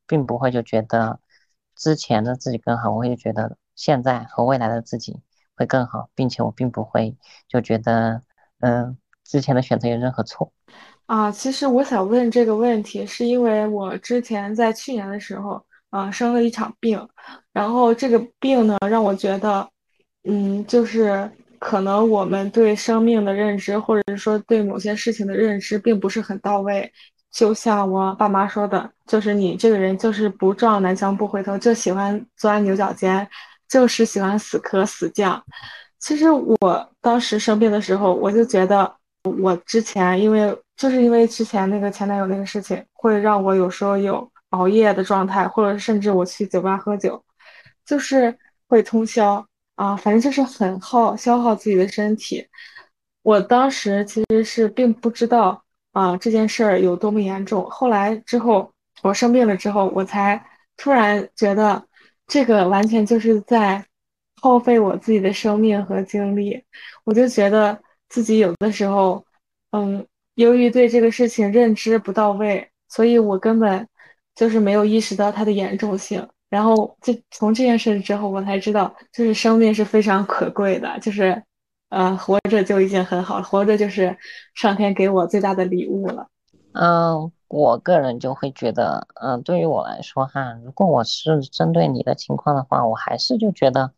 [0.06, 1.18] 并不会就觉得
[1.74, 5.20] 之前的自己更好，我会觉得现在和未来的自己
[5.56, 7.16] 会更好，并且我并不会
[7.48, 8.22] 就觉得
[8.60, 10.52] 嗯之前的选择有任何错。
[11.06, 17.08] 啊，其实我想问这个问题，是因为我之前在去年的时候，啊，生了一场病，
[17.52, 19.68] 然后这个病呢，让我觉得，
[20.24, 26.90] 嗯，就是可能我们对生命的认知，或者是说对某些事情的认知，并不是很到位。
[27.30, 33.28] 就像我爸妈说的，就是你这个人就是不撞南墙不回头，就喜欢钻牛角尖，
[33.68, 35.38] 就是喜欢死磕死犟。
[35.98, 38.90] 其实我当时生病的时候，我就觉得。
[39.40, 47.22] 我之前因为就是因为之前那个前男友那个事情，会让我有时候有熬夜的状态，或者甚至我去酒吧喝酒，
[47.84, 48.36] 就是
[48.68, 49.44] 会通宵。
[49.76, 52.46] 啊，反正就是很耗消耗自己的身体。
[53.22, 55.60] 我当时其实是并不知道
[55.90, 58.70] 啊这件事儿有多么严重，后来之后
[59.02, 60.40] 我生病了之后，我才
[60.76, 61.84] 突然觉得
[62.28, 63.84] 这个完全就是在
[64.40, 66.62] 耗费我自己的生命和精力。
[67.02, 67.76] 我就觉得
[68.08, 69.24] 自己有的时候，
[69.72, 73.88] 嗯，由于对这个事情认知不到位，所以我根本
[74.34, 76.26] 就是没有意识到它的严重性。
[76.50, 81.42] 然后就从这件事之后，我才知道，就是生命是非常可贵的，就是，
[81.88, 84.16] 呃，活着就已经很好了，活着就是
[84.54, 86.28] 上天给我最大的礼物了。
[86.72, 93.92] 嗯，我个人就会觉得，嗯，对于我来说哈，如果我是针对你的情况的话，我还是就觉得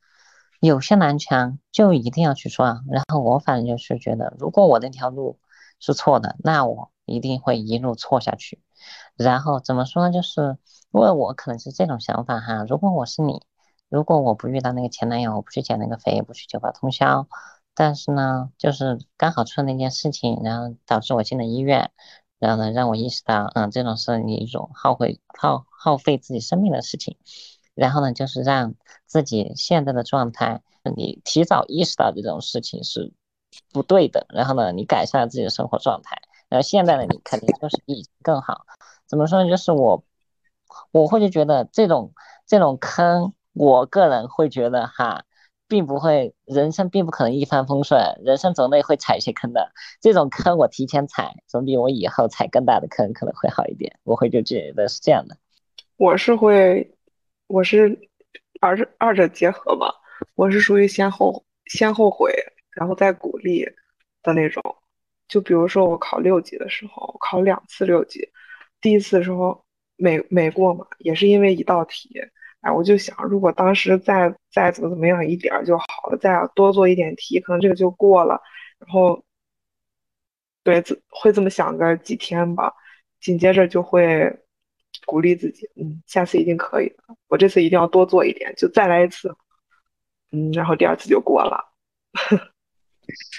[0.60, 2.84] 有些南墙就一定要去撞。
[2.90, 5.38] 然后我反正就是觉得，如果我那条路
[5.86, 8.60] 是错的，那我一定会一路错下去。
[9.16, 10.12] 然后怎么说呢？
[10.12, 10.58] 就是。
[10.92, 13.42] 因为我可能是这种想法哈，如果我是你，
[13.90, 17.28] 如果我不遇到那个前男友，我不去减那个肥，不去酒吧通宵，
[17.74, 21.90] 但是呢，就是刚好出了那件事情，然后导致我进了医院，
[22.38, 27.18] 然后呢，让我意识到，嗯，这种是你一种耗费耗耗费自己生命的事情，
[27.74, 30.62] 然后呢，就是让自己现在的状态，
[30.96, 33.12] 你提早意识到这种事情是
[33.72, 36.16] 不对的，然后呢，你改善了自己的生活状态，
[36.48, 38.66] 然后现在的你肯定就是比更好，
[39.06, 39.50] 怎么说呢？
[39.50, 40.04] 就是我。
[40.90, 42.12] 我会就觉得这种
[42.44, 45.22] 这种坑，我个人会觉得哈，
[45.68, 49.70] 并不会，人生并不可能一帆风顺，人生总得会踩一些坑的。
[50.00, 53.96] 这种坑我提前踩，总比我以后踩更大的坑可能会好一点。
[54.02, 55.36] 我会就觉得是这样的。
[55.96, 56.92] 我是会，
[57.46, 57.96] 我是
[58.60, 59.94] 二者二者结合吧。
[60.34, 62.34] 我是属于先后先后悔，
[62.76, 63.64] 然后再鼓励
[64.22, 64.62] 的那种。
[65.26, 68.30] 就比如说我考六级的时候，考两次六级，
[68.80, 69.64] 第一次的时候。
[69.98, 72.10] 没没过嘛，也是因为一道题，
[72.60, 78.38] 哎，我就想，如果当时再再怎么怎么样一点就好了，再多做一点题，可能这个就过了。
[78.78, 79.24] 然后，
[80.62, 82.70] 对，会这么想个几天吧，
[83.20, 84.30] 紧接着就会
[85.06, 86.96] 鼓励自己，嗯，下次一定可以的，
[87.28, 89.34] 我这次一定要多做一点，就再来一次，
[90.30, 91.72] 嗯，然后第二次就过了。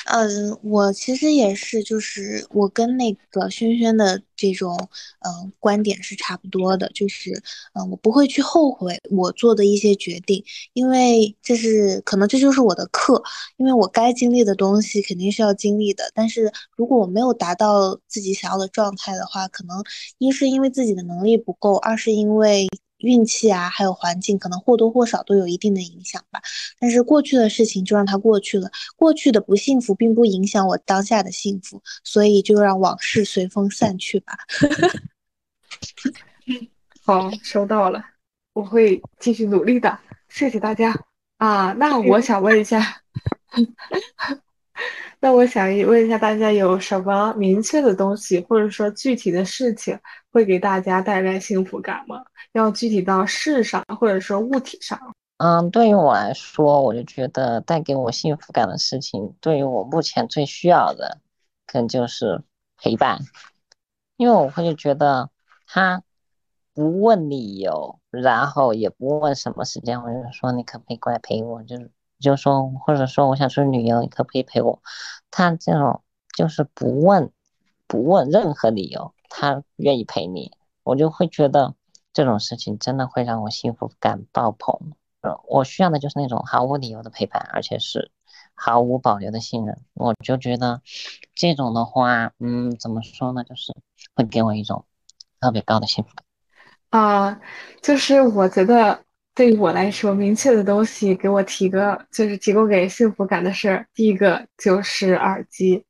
[0.06, 4.78] 嗯，我其实也是，就是我跟那个轩轩的这种
[5.20, 7.32] 嗯观点是差不多的，就是
[7.74, 13.22] 嗯，我不会去后悔我做的一些决定，因为这是可能这就是我的课，
[13.58, 19.84] 因为我该经历的东西肯定是要经历的，但是如果我没有达到自己想要的状态的话，可能
[20.20, 22.68] 一是因为自己的能力不够，二是因为。
[23.00, 26.42] 运气啊，还有环境，可能或多或少都有一定的影响吧。
[26.80, 34.38] 但是过去的事情就让它过去了，过去的不幸福并不影响我当下的幸福，所以就让往事随风散去吧。
[37.06, 38.04] 好，收到了，
[38.54, 40.00] 我会继续努力的。
[40.30, 40.94] 谢谢大家
[41.38, 41.74] 啊。
[41.74, 43.02] 那我想问一下。
[45.20, 50.00] 那我想问一下大家，有什么明确的东西，或者说具体的事情，
[50.32, 52.24] 会给大家带来幸福感吗？
[52.52, 55.00] 要具体到事上，或者说物体上？
[55.38, 61.20] 嗯，对于我来说，我就觉得带给我幸福感的事情，对于我目前最需要的，
[61.66, 62.44] 可能就是
[62.78, 63.20] 陪伴。
[64.18, 65.30] 因为我会觉得
[65.68, 66.04] 他
[66.74, 71.90] 不问理由，然后也不问什么时间，我就说你可不可以过来陪我，就是。
[72.20, 74.82] 就说，或者说我想出去旅游，你可不可以陪我？
[75.30, 76.02] 他这种
[76.36, 77.32] 就是不问，
[77.86, 80.52] 不问任何理由，他愿意陪你，
[80.84, 81.76] 我就会觉得
[82.14, 84.94] 这种事情真的会让我幸福感爆棚。
[85.48, 88.12] 我需要的就是那种毫无理由的陪伴，而且是
[88.56, 89.80] 毫无保留的信任。
[89.94, 90.82] 我就觉得
[91.36, 93.44] 这种的话，嗯，怎么说呢？
[93.44, 93.76] 就是
[94.16, 94.86] 会给我一种
[95.40, 96.26] 特别高的幸福感。
[96.90, 97.42] 啊，
[97.82, 99.07] 就是我觉得。
[99.38, 105.86] 对于我来说，明确的东西给我提个就是提供给幸福感的事儿，第一个就是耳机，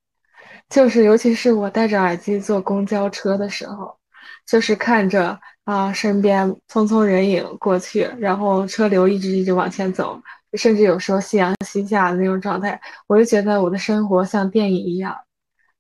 [0.68, 3.98] 就是尤其是我戴着耳机坐公交车的时候，
[4.46, 10.22] 就是看着啊身边匆匆人影过去，然后车流一直一直往前走，
[10.56, 15.16] 甚至有时候夕阳西下的那种状态，我就觉得我的生活像电影一样，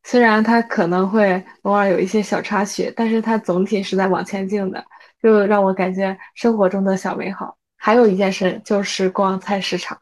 [0.03, 4.81] 虽然它可能会偶尔有一些小插曲，但是它总体是在往前进的。
[5.19, 7.56] 就让我感觉生活中的小美好。
[7.77, 9.97] 还有一件事就是逛菜市场，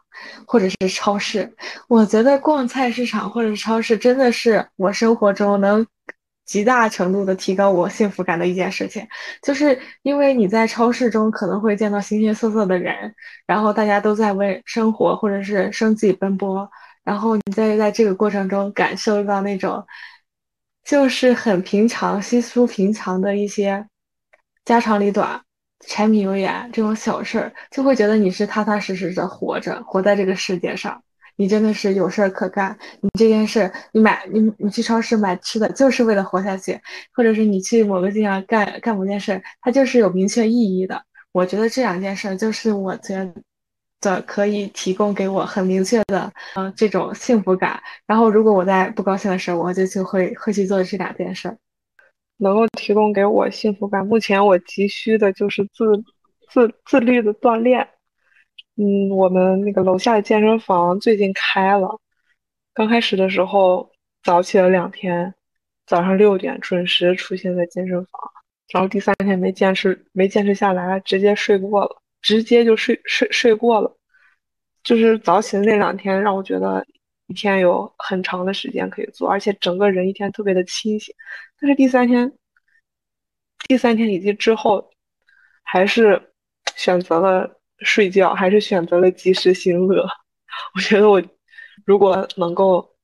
[0.48, 1.54] 或者是超市。
[1.88, 5.86] 我觉得逛菜市场或者是超市真的是我生活中能
[6.46, 9.06] 极大程度的提高我幸福感的一件事情。
[9.44, 13.14] 就是因为你在超市中可能会见到形形色色的人，
[13.46, 16.70] 然后大家都在为生活或者是生计奔波，
[17.04, 19.86] 然后你在在这个过程中感受到那种
[20.84, 23.86] 就是很平常、稀疏平常的一些。
[24.66, 25.45] 家长里短，
[25.88, 31.02] 柴米油盐这种小事儿，就会觉得你是踏踏实实的活着，活在这个世界上。
[31.38, 32.78] 你真的是有事儿可干。
[33.02, 36.80] 你这件事，你买你你去超市买吃的，就是为了活下去，
[37.14, 41.04] 或者是你去某个地方干干某件事，它就是有明确意义的。
[41.34, 43.34] 我觉得这两件事就是我觉
[44.00, 47.78] 得可以提供给我很明确的，嗯，这种幸福感。
[48.08, 51.54] 然后如果我在不高兴的时候，我就就会会去做这两件事。
[52.38, 55.86] 能够提供给我幸福感，目前我急需的就是自
[56.50, 57.88] 自自律的锻炼。
[58.78, 62.00] 嗯，我们那个楼下的健身房最近开了，
[62.74, 63.90] 刚开始的时候
[64.24, 65.34] 早起了两天，
[65.86, 68.12] 早上六点准时出现在健身房，
[68.74, 73.96] 然后第三天没坚持，没坚持下来，直接睡过了，直接就睡睡睡过了。
[74.84, 76.86] 就是早起的那两天，让我觉得
[77.28, 81.16] 一天有很长的时间可以做，而且整个人一天特别的清醒。
[81.60, 82.32] 但是第三天，
[83.68, 84.92] 第三天以及之后，
[85.64, 86.34] 还是
[86.76, 90.06] 选择了睡觉，还是选择了及时行乐。
[90.76, 91.22] 我觉得我
[91.86, 92.96] 如果能够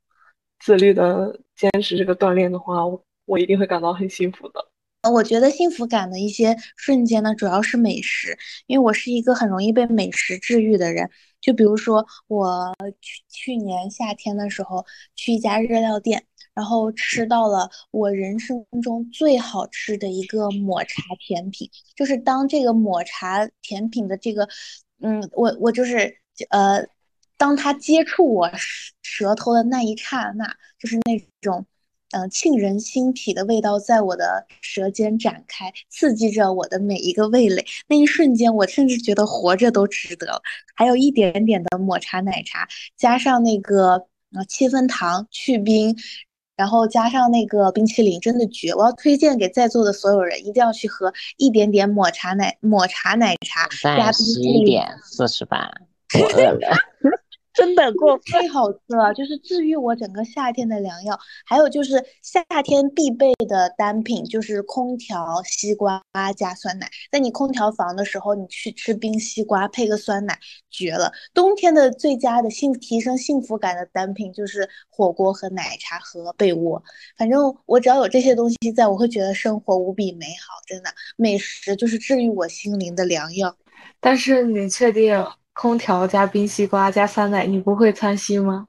[0.60, 4.68] 自律的坚持这个锻炼的话，我我一定会感到很幸福的。
[5.10, 8.38] 我觉得幸福感的一些瞬间呢，主要是美食，
[8.68, 11.10] 因为我是一个很容易被美食治愈的人。
[11.40, 12.72] 就比如说我
[13.02, 16.26] 去去年夏天的时候去一家日料店。
[16.54, 24.48] 然后吃到了我人生中最好吃的一个抹茶甜品，就是当这个抹茶甜品的这个，
[25.02, 26.18] 嗯，我我就是
[26.50, 26.86] 呃，
[27.38, 28.52] 当它接触我
[29.02, 30.46] 舌头的那一刹那，
[30.78, 31.66] 就是那种，
[32.12, 37.66] 嗯，沁人心脾的味道在我的舌尖展开，刺激着我的每一个味蕾。
[37.88, 40.42] 那一瞬间，我甚至觉得活着都值得。
[40.76, 42.68] 还有一点点的抹茶奶茶，
[42.98, 45.96] 加上那个呃七分糖去冰。
[46.62, 48.72] 然后加上那个冰淇淋，真的绝！
[48.76, 53.68] 我要推荐给在座的所有人，一定要去喝一点点抹茶奶抹茶奶茶
[53.98, 54.60] 加冰淇淋。
[54.60, 55.72] 十点四十八，
[56.20, 56.70] 我饿了。
[57.54, 61.20] 真的过太好吃了，就是治愈我整个夏天的良药。
[61.46, 66.02] 还有就是夏天必备的单品，就是空调西瓜
[66.38, 66.90] 加酸奶。
[67.12, 71.12] 在你空调房的时候，你去吃冰西瓜配个酸奶，绝了。
[71.34, 76.82] 冬天的最佳的幸提升幸福感的单品就是火锅和奶茶和被窝。
[77.18, 80.54] 反正我只要有这些东西在，我会觉得生活无比美好。
[80.66, 83.56] 真的，美食就是治愈我心灵的良药。
[84.00, 85.22] 但是你确定？
[85.54, 88.68] 空调加冰西瓜加酸奶，你不会窜稀吗？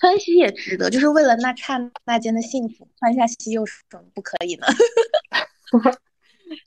[0.00, 4.66] 窜稀也值得，就是为了那刹那间的幸福，窜下稀又是什么不可以呢？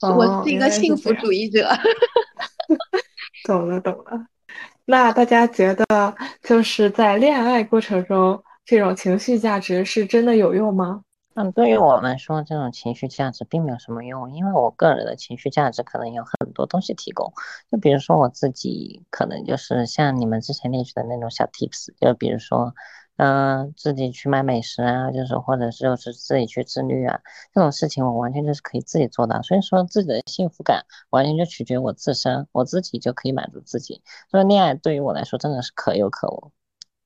[0.00, 1.68] 我是一个幸福主义者。
[3.44, 4.26] 懂了懂了。
[4.84, 11.02] 那大家觉得，就是在恋爱过程中，这种情绪价值是真的有用吗？
[11.40, 17.32] 嗯，对于我来说，这种情绪价值并没有什么用，因为我个人的情绪价值可能有很多东西提供。
[17.70, 22.74] 就比如说我自己，可能就是像你们之前列举的那种小 tips，就比如说，
[23.18, 27.20] 嗯，自己去买美食啊，就是或者是就是自己去自律啊，
[27.54, 29.40] 这种事情我完全就是可以自己做到。
[29.42, 34.02] 所以说自己的幸福感完全就取决于我自身，我自己就可以满足自己。
[34.28, 36.50] 所以恋爱对于我来说真的是可有可无。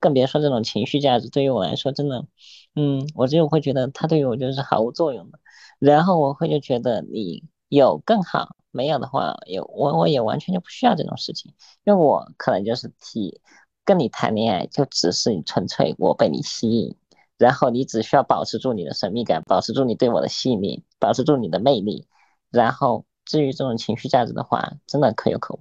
[0.00, 2.26] 更别说这种情绪价值，对于我来说，真的，
[2.74, 5.38] 嗯，我就会觉得他对于我就是毫无作用的。
[5.78, 11.52] 然后我会就觉得你有更好，没有的话，有我我也完全就不需要这种事情，
[11.84, 13.40] 因为我可能就是替
[13.84, 16.96] 跟你谈恋爱，就只是纯粹我被你吸引，
[17.36, 22.06] 然后你只需要保持住你的神秘感，保持住你对我的吸引力，保持住你的魅力，
[22.50, 25.60] 然后至于这种情绪价值的话，真的可有可无。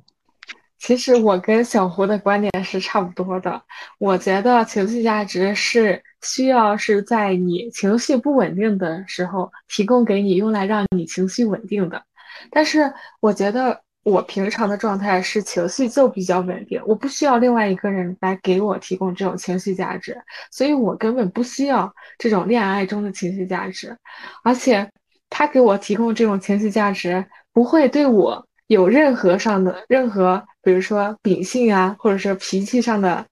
[0.82, 3.62] 其实我跟小胡的观点是差不多的。
[4.00, 12.04] 我觉得情绪价值是需要是在你情绪不稳定的时候提供给你，用来让你情绪稳定的。
[12.50, 23.96] 但是我觉得我平常的状态是情绪就比较稳定，我不需要另外一个人来给我提供这种情绪价值，所以我根本不需要这种恋爱中的情绪价值。
[24.44, 24.90] 而且
[25.30, 30.42] 他给我提供这种情绪价值，不会对我有任何上的任何。
[30.64, 33.26] 比如说秉性啊，或者是脾气上的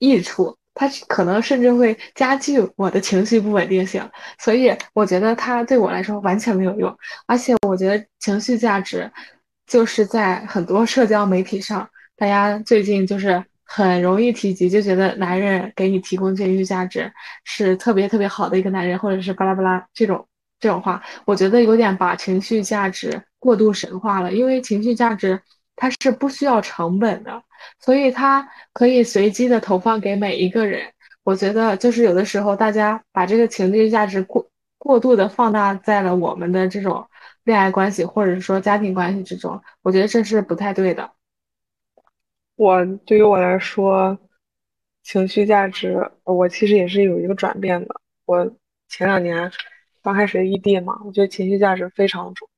[0.00, 4.02] 益处，它可能甚至会加剧我的情绪不稳定性，
[4.40, 6.92] 所以我觉得它对我来说完全没有用。
[7.28, 9.08] 而且我觉得情绪价值
[9.64, 17.08] 就是在很多社交媒体上，大家最近就是很容易提及，就觉得男人给你提供情绪价值
[17.44, 20.26] 是特别特别好的一个男人，或者是巴拉巴拉这种
[20.58, 25.40] 这种话，我觉得有点把情绪价值过度神化了，因为情绪价值。
[25.78, 27.42] 它是不需要成本的，
[27.80, 30.90] 所以它可以随机的投放给每一个人。
[31.22, 34.48] 我觉得就是有的时候大家把这个情绪价值过
[34.78, 37.06] 过度的放大在了我们的这种
[37.44, 41.10] 恋爱关系或者说家庭关系之中，我觉得这是不太对的。
[42.54, 44.18] 我对于我来说，
[45.02, 48.00] 情绪价值，我其实也是有一个转变的。
[48.24, 48.50] 我
[48.88, 49.52] 前两年
[50.02, 52.48] 刚开始异地嘛，我觉得情绪价值非常重，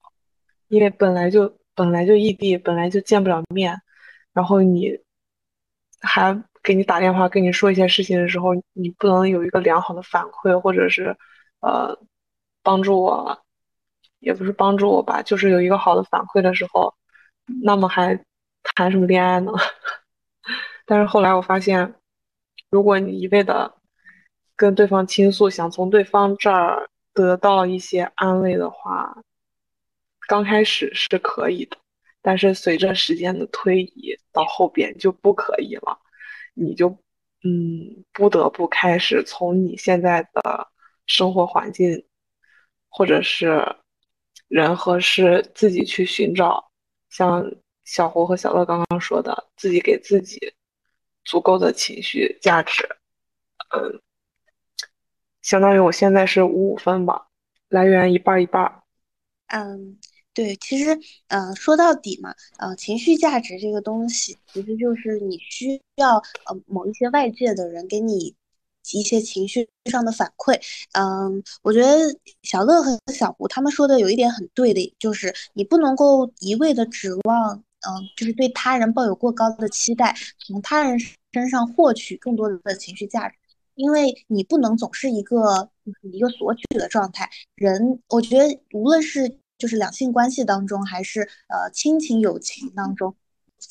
[0.68, 3.80] 因为本来就本来就异地，本来就见不了面，
[4.32, 4.98] 然后你
[6.00, 11.16] 还给你打电话跟你说一些事情的时候，你不能有一个良好的反馈，或者是
[11.60, 11.98] 呃
[12.62, 13.42] 帮助我，
[14.20, 16.94] 也不是帮助我吧，就是有一个好的反馈的时候，
[17.62, 18.18] 那么还
[18.62, 19.52] 谈什么恋爱呢？
[20.84, 21.94] 但是后来我发现，
[22.70, 23.74] 如果你一味的
[24.56, 29.16] 跟对方倾诉，想从对方这儿得到一些安慰的话，
[30.28, 31.78] 刚开始是可以的，
[32.20, 35.98] 但是随着时间的推移，到后边就不可以了，
[36.52, 36.90] 你就
[37.42, 40.68] 嗯不得不开始从你现在的
[41.06, 42.04] 生活环境，
[42.90, 43.76] 或者是
[44.48, 46.70] 人和事自己去寻找，
[47.08, 47.50] 像
[47.84, 50.52] 小胡和小乐刚刚说的，自己给自己
[51.24, 52.86] 足够的情绪价值，
[53.70, 54.02] 嗯，
[55.40, 57.28] 相当于我现在是五五分吧，
[57.68, 58.82] 来源一半一半。
[59.46, 59.98] 嗯，
[60.38, 60.96] 对，其实，
[61.26, 68.32] 呃，说到底嘛，呃，情绪价值这个东西，其实就是你需要呃某一些外界的人给你
[68.92, 70.56] 一些情绪上的反馈。
[70.92, 80.14] 嗯，我觉得小乐和小胡他们说的有一点很对的，就是你不能够一味的指望，嗯，就是对他人抱有过高的期待，
[80.46, 80.96] 从他人
[81.32, 83.34] 身上获取更多的情绪价值。
[83.74, 85.68] 因为你不能总是一个
[86.12, 93.14] 一个索取的状态，人我觉得无论是就是两性关系当中，还是呃亲情友情当中，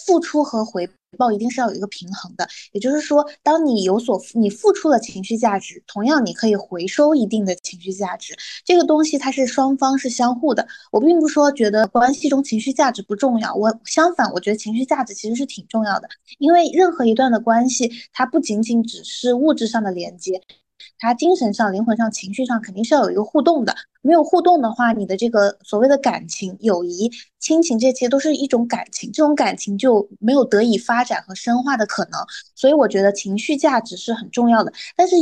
[0.05, 2.47] 付出和回报一定是要有一个平衡的。
[2.73, 8.35] 也就是说，当你有所你付出了情绪价值，同样你可以回收一定的情绪价值。
[8.65, 10.67] 这个东西它是双方是相互的。
[10.91, 16.09] 我并不说觉得关系中情绪价值不重要，我相反，我觉得情绪价值其实是挺重要的。
[16.37, 20.41] 因为任何一段的关系，它不仅仅只是物质上的连接，
[20.99, 23.75] 他精神上、灵魂上、情绪上肯定是要有一个互动的。
[24.01, 32.19] 没有互动的话，你的这个所谓的感情、友谊、亲情，这些都是一种感情，这种感情就没有得以发展和深化的可能。
[32.55, 35.15] 所以我觉得情绪价值是很重要的，但是。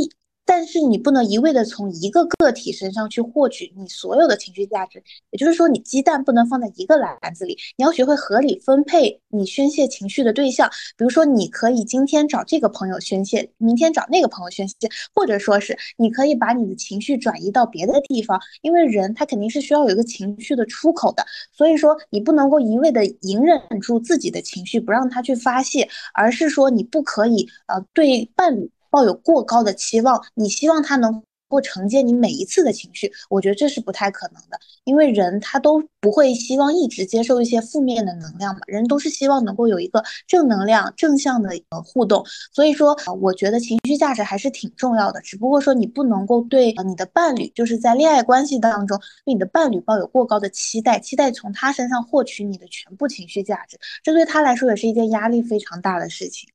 [0.46, 10.70] 但是你不能一味的从一个个体身上去获取你所有的情绪价值，也就是说，你鸡蛋不能放在一个篮子里，你要学会合理分配你宣泄情绪的对象。
[10.96, 14.74] 比如说，你可以今天找这个朋友宣泄，明天找那个朋友宣泄，
[15.12, 21.26] 或者说是你可以把你的情绪转移到别的地方，因为人他肯定是需要有一个情绪的出口的。
[21.50, 28.70] 所以说，你不能够一味的隐忍住自己的情绪，不让他去发泄，而是说你不可以呃对伴侣。
[28.90, 56.48] 抱有过高的期望，你希望他能够承接你每一次的情绪，我觉得这是不太可能的，因为人他都不会希望一直接受一些负面的能量嘛，人都是希望能够有一个正能量、正向的呃互动，所以说，我觉得情绪价值还是挺重要的，只不过说你不能够对你的伴侣，就是在恋爱关系当中对你的伴侣抱有过高的期待，期待从他身上获取你的全部情绪价值，这对他来说也是一件压力非常大的事情。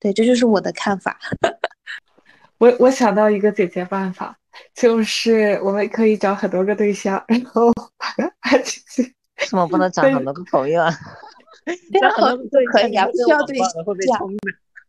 [0.00, 1.18] 对，这就是我的看法。
[2.58, 4.36] 我我想到一个解决办法，
[4.74, 9.02] 就是我们可以找很多个对象，然后把进去。
[9.38, 10.90] 为什么不能找很多个朋友啊？
[12.00, 14.20] 找很多对可以啊，不需要对象。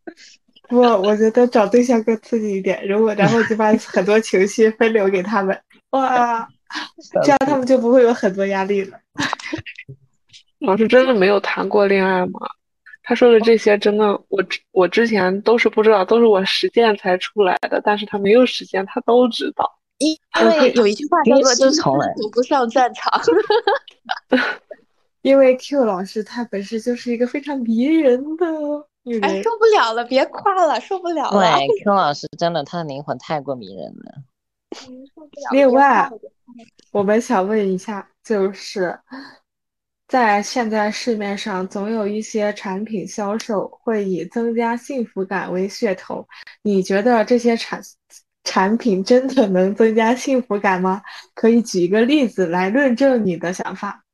[0.68, 2.86] 不，我觉得找对象更刺激一点。
[2.86, 5.60] 如果然后就把很多情绪分流给他们，
[5.90, 6.48] 哇，
[7.22, 8.98] 这样他们就不会有很多压力了。
[10.60, 12.40] 老师真的没有谈过恋爱吗？
[13.06, 17.78] 他说的这些真的，我我之前都是不知道，都是我实践才出来的。
[17.84, 19.70] 但是他没有实践，他都知道。
[19.98, 20.10] 因
[20.40, 23.12] 因为有一句话叫做“青春走不上战场”。
[25.20, 28.46] 因为 Q 老师他本身就是一个非常迷人的
[29.02, 29.22] 女人。
[29.22, 31.56] 哎，受不了了，别夸了，受不了了。
[31.60, 34.14] 对，Q 老师真的，他的灵魂太过迷人了。
[35.52, 36.10] 另外，
[36.90, 38.98] 我们想问一下，就是。
[40.06, 46.26] 在现在市面上，总有一些产品销售会以增加幸福感为噱头。
[46.62, 47.80] 你觉得这些产
[48.44, 51.02] 产品真的能增加幸福感吗？
[51.34, 54.04] 可以举一个例子来论证你的想法。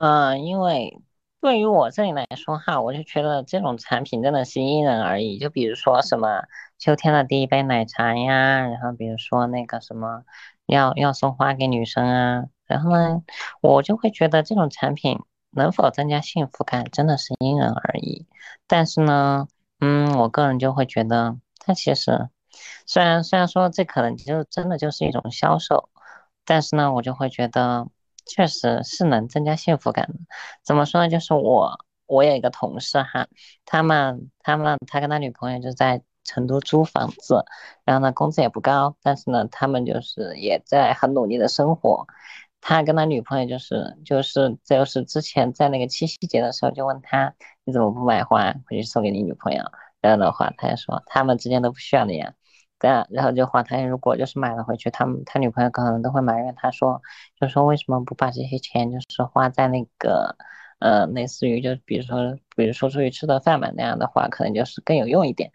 [0.00, 0.98] 嗯，因为
[1.40, 5.38] 对于我这里来说哈，我就觉得这种产品真的是因人而异。
[5.38, 6.44] 就比如说什么
[6.78, 10.24] 秋天的第一杯奶茶呀，然后比如说那个什么
[10.64, 12.44] 要要送花给女生啊。
[12.66, 13.22] 然后呢，
[13.60, 15.18] 我就会觉得这种产品
[15.50, 18.26] 能否增加幸福感，真的是因人而异。
[18.66, 19.46] 但是呢，
[19.80, 22.28] 嗯，我个人就会觉得，它其实
[22.86, 25.88] 虽然虽然说这可能就真的就是一种销售，
[26.44, 27.86] 但是呢，我就会觉得
[28.26, 30.14] 确实是能增加幸福感的。
[30.62, 31.08] 怎么说呢？
[31.08, 33.26] 就是我我有一个同事哈，
[33.64, 37.44] 他们他们他跟他女朋友就在成都租房子，
[37.84, 42.06] 然后呢工资也不高，但是呢他们就是也在很努力的生活。
[42.66, 47.34] 他跟他女朋友就是就是就是之前在那个七夕节的时候就问他
[47.64, 49.62] 你怎么不买花回去送给你女朋友？
[50.00, 52.32] 然后的话他就说他们之间都不需要的呀。
[52.80, 57.02] 然然后就话他如果就是买了回去，他们他女朋友可能都会埋怨他说，
[57.38, 60.34] 就说为什么不把这些钱就是花在那个，
[60.78, 65.52] 呃，类似于就比如说比如说出去吃顿饭嘛，那样的话可能就是更有用一点。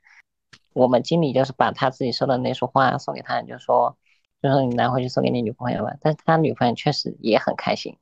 [0.73, 3.97] 我们经理就是把他自己收的那束花送给他，就说
[4.41, 5.93] 就说你拿回去送给你女朋友吧。
[6.01, 7.97] 但是他女朋友确实也很开心，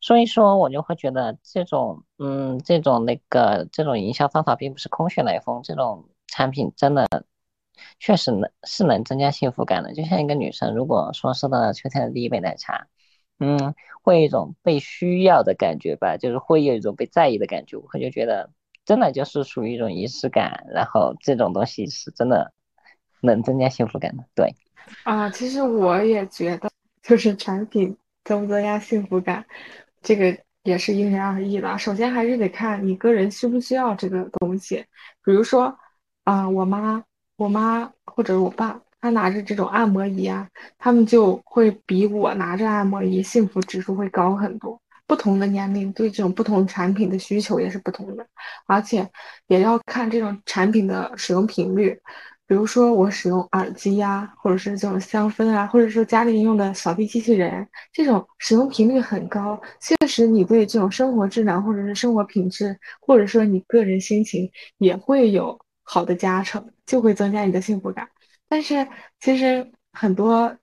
[0.00, 7.06] 所以说我就会觉得这种嗯这种那个这种营销方法并不是空穴来风，这种产品真的。
[7.98, 12.86] 确实能是能增加幸福感的，就像一个女生，如果说收到秋天的第一杯奶茶，
[13.40, 18.50] 嗯，会有一种被需要的感觉吧，就是会有一种被在意的感觉，我就觉得
[18.84, 22.52] 真的就是属于一种仪式感，然后这种东西是真的
[23.26, 24.24] 能增加幸福感的。
[24.34, 24.54] 对，
[25.02, 26.70] 啊，其实我也觉得，
[27.02, 29.44] 就是产品增不增加幸福感，
[30.02, 31.78] 这个也是因人而异的。
[31.78, 34.84] 首先还是得看你个人需不需要这个东西，
[35.24, 35.78] 比如说，
[36.24, 37.04] 啊，我妈。
[37.36, 40.48] 我妈或者我爸，他拿着这种按摩仪啊，
[40.78, 44.80] 他们就会比我拿着按摩仪幸福指数会高很多。
[45.04, 48.24] 不同的年龄对这种不同产品的需求也是不同的，
[48.66, 49.10] 而且
[49.48, 52.00] 也要看这种产品的使用频率。
[52.54, 64.48] 比如说我使用耳机呀，或者是这种香氛啊，或者说家里用的扫地机器人，这种使用频率很高，确实你对这种生活质量或者是生活品质，或者说你个人心情
[64.78, 65.58] 也会有。
[65.82, 68.08] 好的加成就会增加你的幸福感，
[68.48, 68.86] 但是
[69.18, 70.56] 其实很多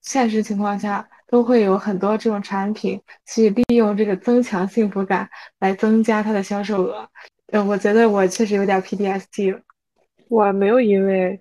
[0.00, 5.28] 现实情况下都会有很多这种产品去利用这个增强幸福感
[5.60, 7.06] 来增加它的销售额。
[7.52, 9.60] 呃，我觉得我确实有点 PDSD 了。
[10.28, 11.40] 我没有因为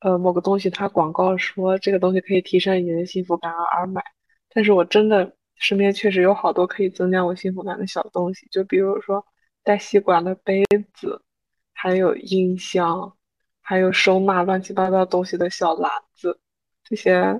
[0.00, 4.02] 呃某个东西它广告说这个东西可以提升你的幸福感而买，
[4.50, 9.24] 但是我真的身边确实有好多可以增加我幸福感的小东西，就比如说
[9.62, 10.64] 带吸管的杯
[10.94, 11.20] 子。
[11.76, 13.14] 还有音箱，
[13.60, 16.40] 还有收纳乱七八糟东西的小篮子，
[16.82, 17.38] 这些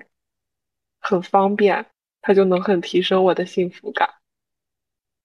[1.00, 1.86] 很方便，
[2.20, 4.10] 它就能很提升我的幸福感。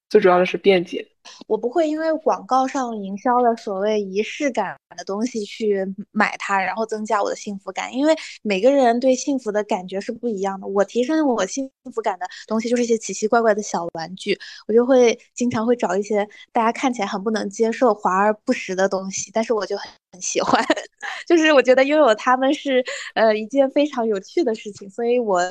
[0.09, 1.07] 最主要的是便捷。
[1.47, 7.93] 我不会因为广告上营销的所谓仪式感的东西去买它，然后增加我的幸福感。
[7.93, 10.65] 因为每个人对幸福的感觉是不一样的。
[10.65, 14.37] 我提升我幸福感的东西就是一些奇奇怪怪的小玩具，
[14.67, 20.65] 我就会经常会找一些大家看起来很不能接受、华而不实的东西，但是我就很喜欢。
[21.27, 22.83] 就是我觉得拥有它们是
[23.13, 25.41] 呃一件非常有趣的事情，所以我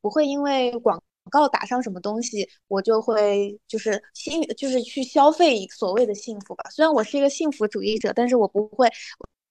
[0.00, 1.00] 不会因为广。
[1.28, 6.64] 广告打上什么东西，我就会就是幸，就是去消费所谓的幸福吧。
[6.70, 8.88] 虽然我是一个幸福主义者，但是我不会，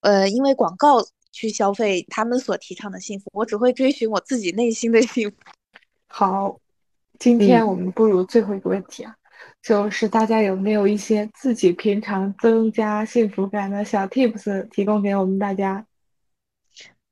[0.02, 3.30] 呃，因为广告去消费他们所提倡的幸福。
[3.32, 5.36] 我只会追寻我自己内心的幸福。
[6.08, 6.60] 好，
[7.20, 9.16] 今天我们步入最后一个问题啊，
[9.62, 15.86] 就是大家有没有一些自己平常增加幸福感的小 tips 提供给我们大家？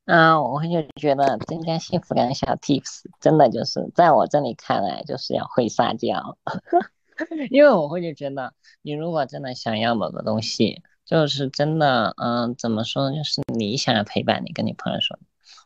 [0.05, 6.37] 嗯，我会就觉得增加幸福感小 tips，真的就是在我这里看来，就是要会撒娇。
[7.49, 8.53] 因为我会就觉得，
[8.83, 13.15] 你如果真的想要某个东西，就是真的，嗯，怎么说呢？
[13.15, 15.17] 就是你想要陪伴，你跟你朋友说，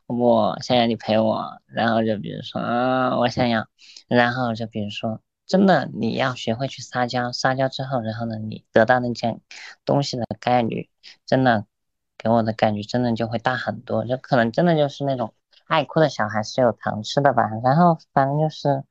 [0.05, 3.67] 我想要你陪我，然后就比如说，啊，我想要，
[4.07, 9.41] 然后就比如说，真的你要学会去撒娇，撒娇之后，然后呢，你得到那件
[9.83, 10.89] 东西的概率，
[11.25, 11.65] 真的。
[12.21, 15.33] 给我的感觉真的就会大很多，就可能真的就是那种
[15.67, 17.49] 爱哭的小孩是有糖吃的吧。
[17.63, 18.83] 然后反正就是，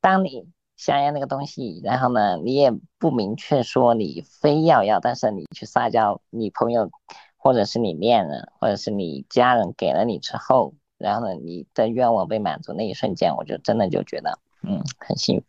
[0.00, 6.88] 当你想要那个东西，然后呢，你也不明确说你非要要，但是你去撒娇，你朋友
[7.36, 15.46] 或者是你恋人或者是你家人给了你之后，然后呢，你的愿望被满足那一瞬间，我就真的就觉得，嗯，很幸福。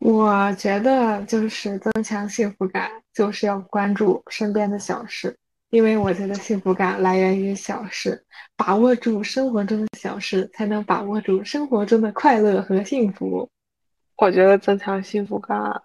[0.00, 5.38] 我觉得就是增强幸福感，就是要关注身边的小事。
[5.74, 8.24] 因为我觉得幸福感来源于小事，
[8.54, 13.50] 把握住生活中的小事，才能把握住生活中的快乐和幸福。
[14.14, 15.82] 我觉得增强幸福感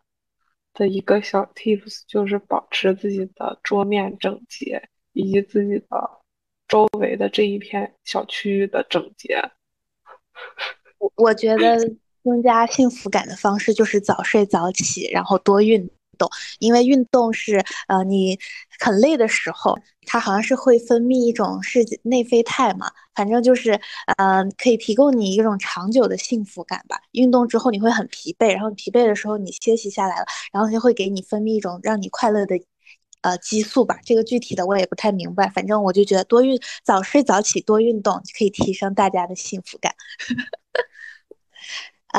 [0.76, 5.88] 的一个小 tips 就是保持自己的桌面整洁，以及自己的
[6.68, 9.41] 周围的这一片小区域的整洁。
[10.99, 11.80] 我我觉得
[12.24, 15.90] 增加幸福感的方式就是早睡早起，然后多运
[16.20, 16.30] 动，
[16.60, 18.38] 因为运动是呃你
[18.80, 19.76] 很累的时候，
[20.06, 23.72] 它好像是会分泌一种是内啡肽嘛，反正就是
[24.18, 27.00] 呃可以提供你一种长久的幸福感吧。
[27.14, 32.56] 运动之后你会很疲惫，然后疲惫的时候你歇息下来了，然后就会给你分泌一种让你快乐的。
[33.22, 35.50] 呃，激素吧，这个具体的我也不太明白。
[35.50, 39.94] 反正我就觉得多运、早睡早起、多运动可以提升大家的幸福感。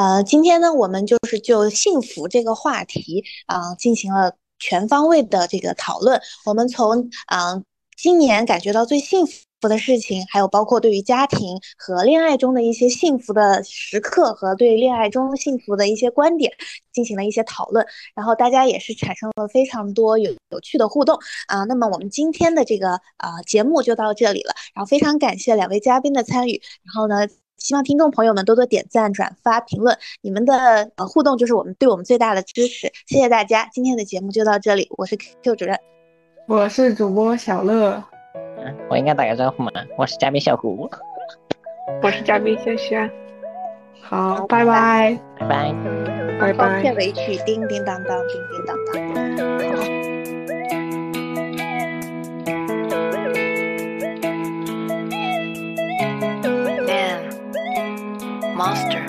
[0.00, 6.18] 呃，今天呢，我们就是就幸福这个话题啊，进行了全方位的这个讨论。
[6.46, 7.62] 我们从啊，
[7.98, 9.32] 今年感觉到最幸福。
[9.68, 16.50] 的事情，还有包括对于家庭和恋爱中的一些幸福的时刻和对恋爱中幸福的一些观点
[16.94, 21.64] 进行了一些讨论，然后大家也是产生了非常多有有趣的互动啊。
[21.64, 27.28] 那么我们今天的这个啊节目就到这里了，然后非常感谢两位嘉宾的参与，然后呢，
[27.60, 33.68] 希望听众朋友们多多点赞、转发、评论，你们的呃互动就是我们对我们最大的支持，谢谢大家。
[33.72, 35.78] 今天的节目就到这里，我是 Q 主任，
[36.48, 38.02] 我是主播小乐。
[38.62, 39.70] 嗯我应该打个招呼吗？
[39.96, 40.88] 我是嘉宾小胡，
[42.02, 43.10] 我是嘉宾轩轩。
[44.02, 45.74] 好，拜拜，拜拜，
[46.40, 46.80] 拜拜。
[46.82, 49.99] 片尾曲叮叮当当，叮叮当当。
[58.60, 59.00] Monster。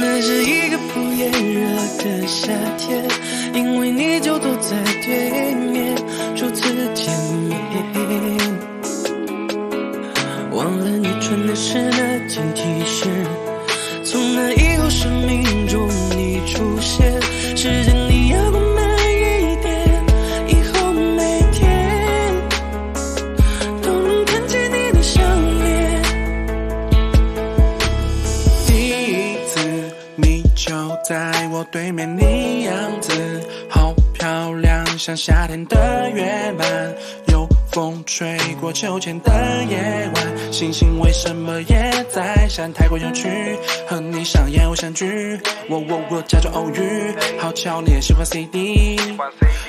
[0.00, 3.06] 那是一个不炎热的夏天，
[3.52, 5.94] 因为你就坐在对面。
[6.34, 7.52] 初次见面，
[10.52, 13.06] 忘了你穿的是那件 T 恤。
[14.02, 15.86] 从那以后，生命中
[16.16, 17.20] 你出现，
[17.54, 17.94] 时间
[35.00, 36.94] 像夏天的月满，
[37.28, 39.32] 有风吹过秋千的
[39.64, 42.70] 夜晚，星星为什么也在闪？
[42.74, 43.26] 太过有趣，
[43.88, 45.40] 和你上演偶像剧，
[45.70, 49.00] 我我我假装偶遇，好巧你也喜欢 CD，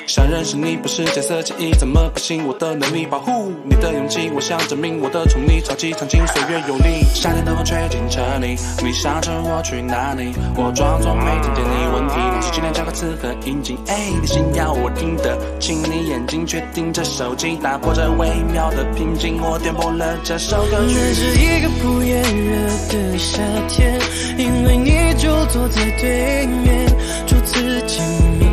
[0.06, 4.30] 想认识你不是见色起意，怎么可信我的能力保护你的勇气？
[4.34, 7.04] 我想证明我的宠溺，超级长情，岁月有力。
[7.14, 10.32] 夏天的风吹进车里，你想着我去哪里？
[10.56, 13.78] 我装作没听见你问题，老师尽量加个词和音景。
[13.86, 19.40] 哎，你心要我听得清，你眼睛却盯着手机，打破这微妙的平静。
[19.40, 20.94] 我点播了这首歌曲。
[20.94, 23.38] 那是一个不炎热的夏
[23.68, 24.00] 天，
[24.36, 26.86] 因为你就坐在对面，
[27.26, 28.04] 初次见
[28.38, 28.51] 面。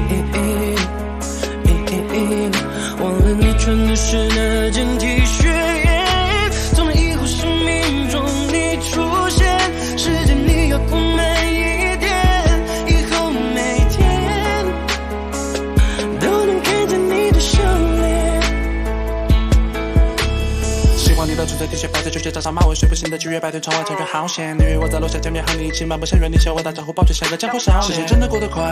[3.38, 5.59] 你穿的是那件 T 恤，
[21.60, 24.56] 喜欢你的纯粹 T 恤，白色球鞋加上马尾，睡不醒的七月白天，窗外超越好险。
[24.58, 27.84] 你约我在楼下见面，和你一起漫步，校园你向我打招呼，抱歉像个江湖少年。
[27.84, 28.64] 时间真的过得快，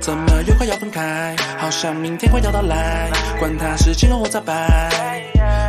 [0.00, 1.34] 怎么又快要分开？
[1.56, 5.22] 好像明天快要到来，管他是晴朗或早白。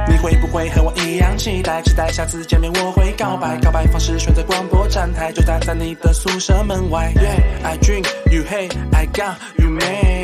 [0.10, 1.82] 你会不会和我一样期待？
[1.84, 7.14] 期待下次见面我会告白，告白方式选择广播站台，就站在你的宿舍门外。
[7.16, 10.21] Yeah, I drink, you hate, I got you mad.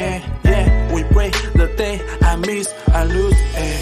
[1.10, 3.36] Regret the day, I miss, I lose.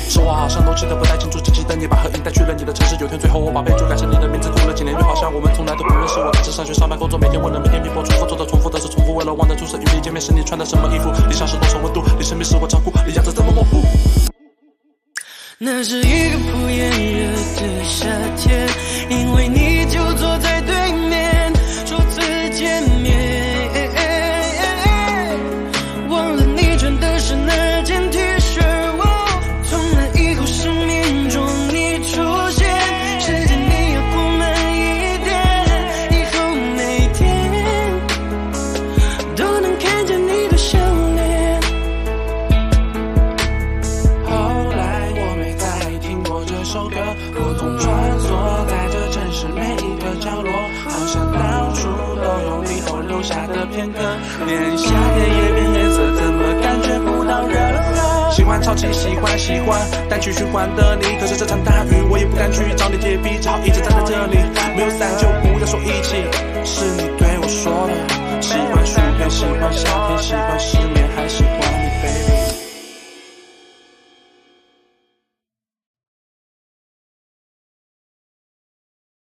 [0.10, 2.95] 说话好像都记得不太清楚，只记得你把合影带去了你的城市。
[2.99, 6.19] 有天最后我把备注改成你的名字，哭了几年，又好像我们从来都不认识。
[6.19, 13.84] 我开始上学、上班、工作，每天为了每天拼搏，重复做的重复的是重复，为了忘的出生与你见面时你穿的什么衣服，你像是多少温度，你身边是我照顾，你样子怎么模糊。
[15.57, 18.06] 那是一个不炎热的夏
[18.38, 18.68] 天，
[19.10, 19.84] 因为你
[58.76, 58.91] 只？
[58.95, 59.80] 喜欢，喜欢
[60.10, 64.38] 单曲循环的你，可是这场大雨我也不敢去找你借笔，只好一直站在这里。
[64.76, 66.15] 没有伞就不要说一起，
[66.65, 68.41] 是你对我说的。
[68.41, 72.34] 喜欢薯片，喜欢夏天，喜欢失眠，还喜欢你，baby。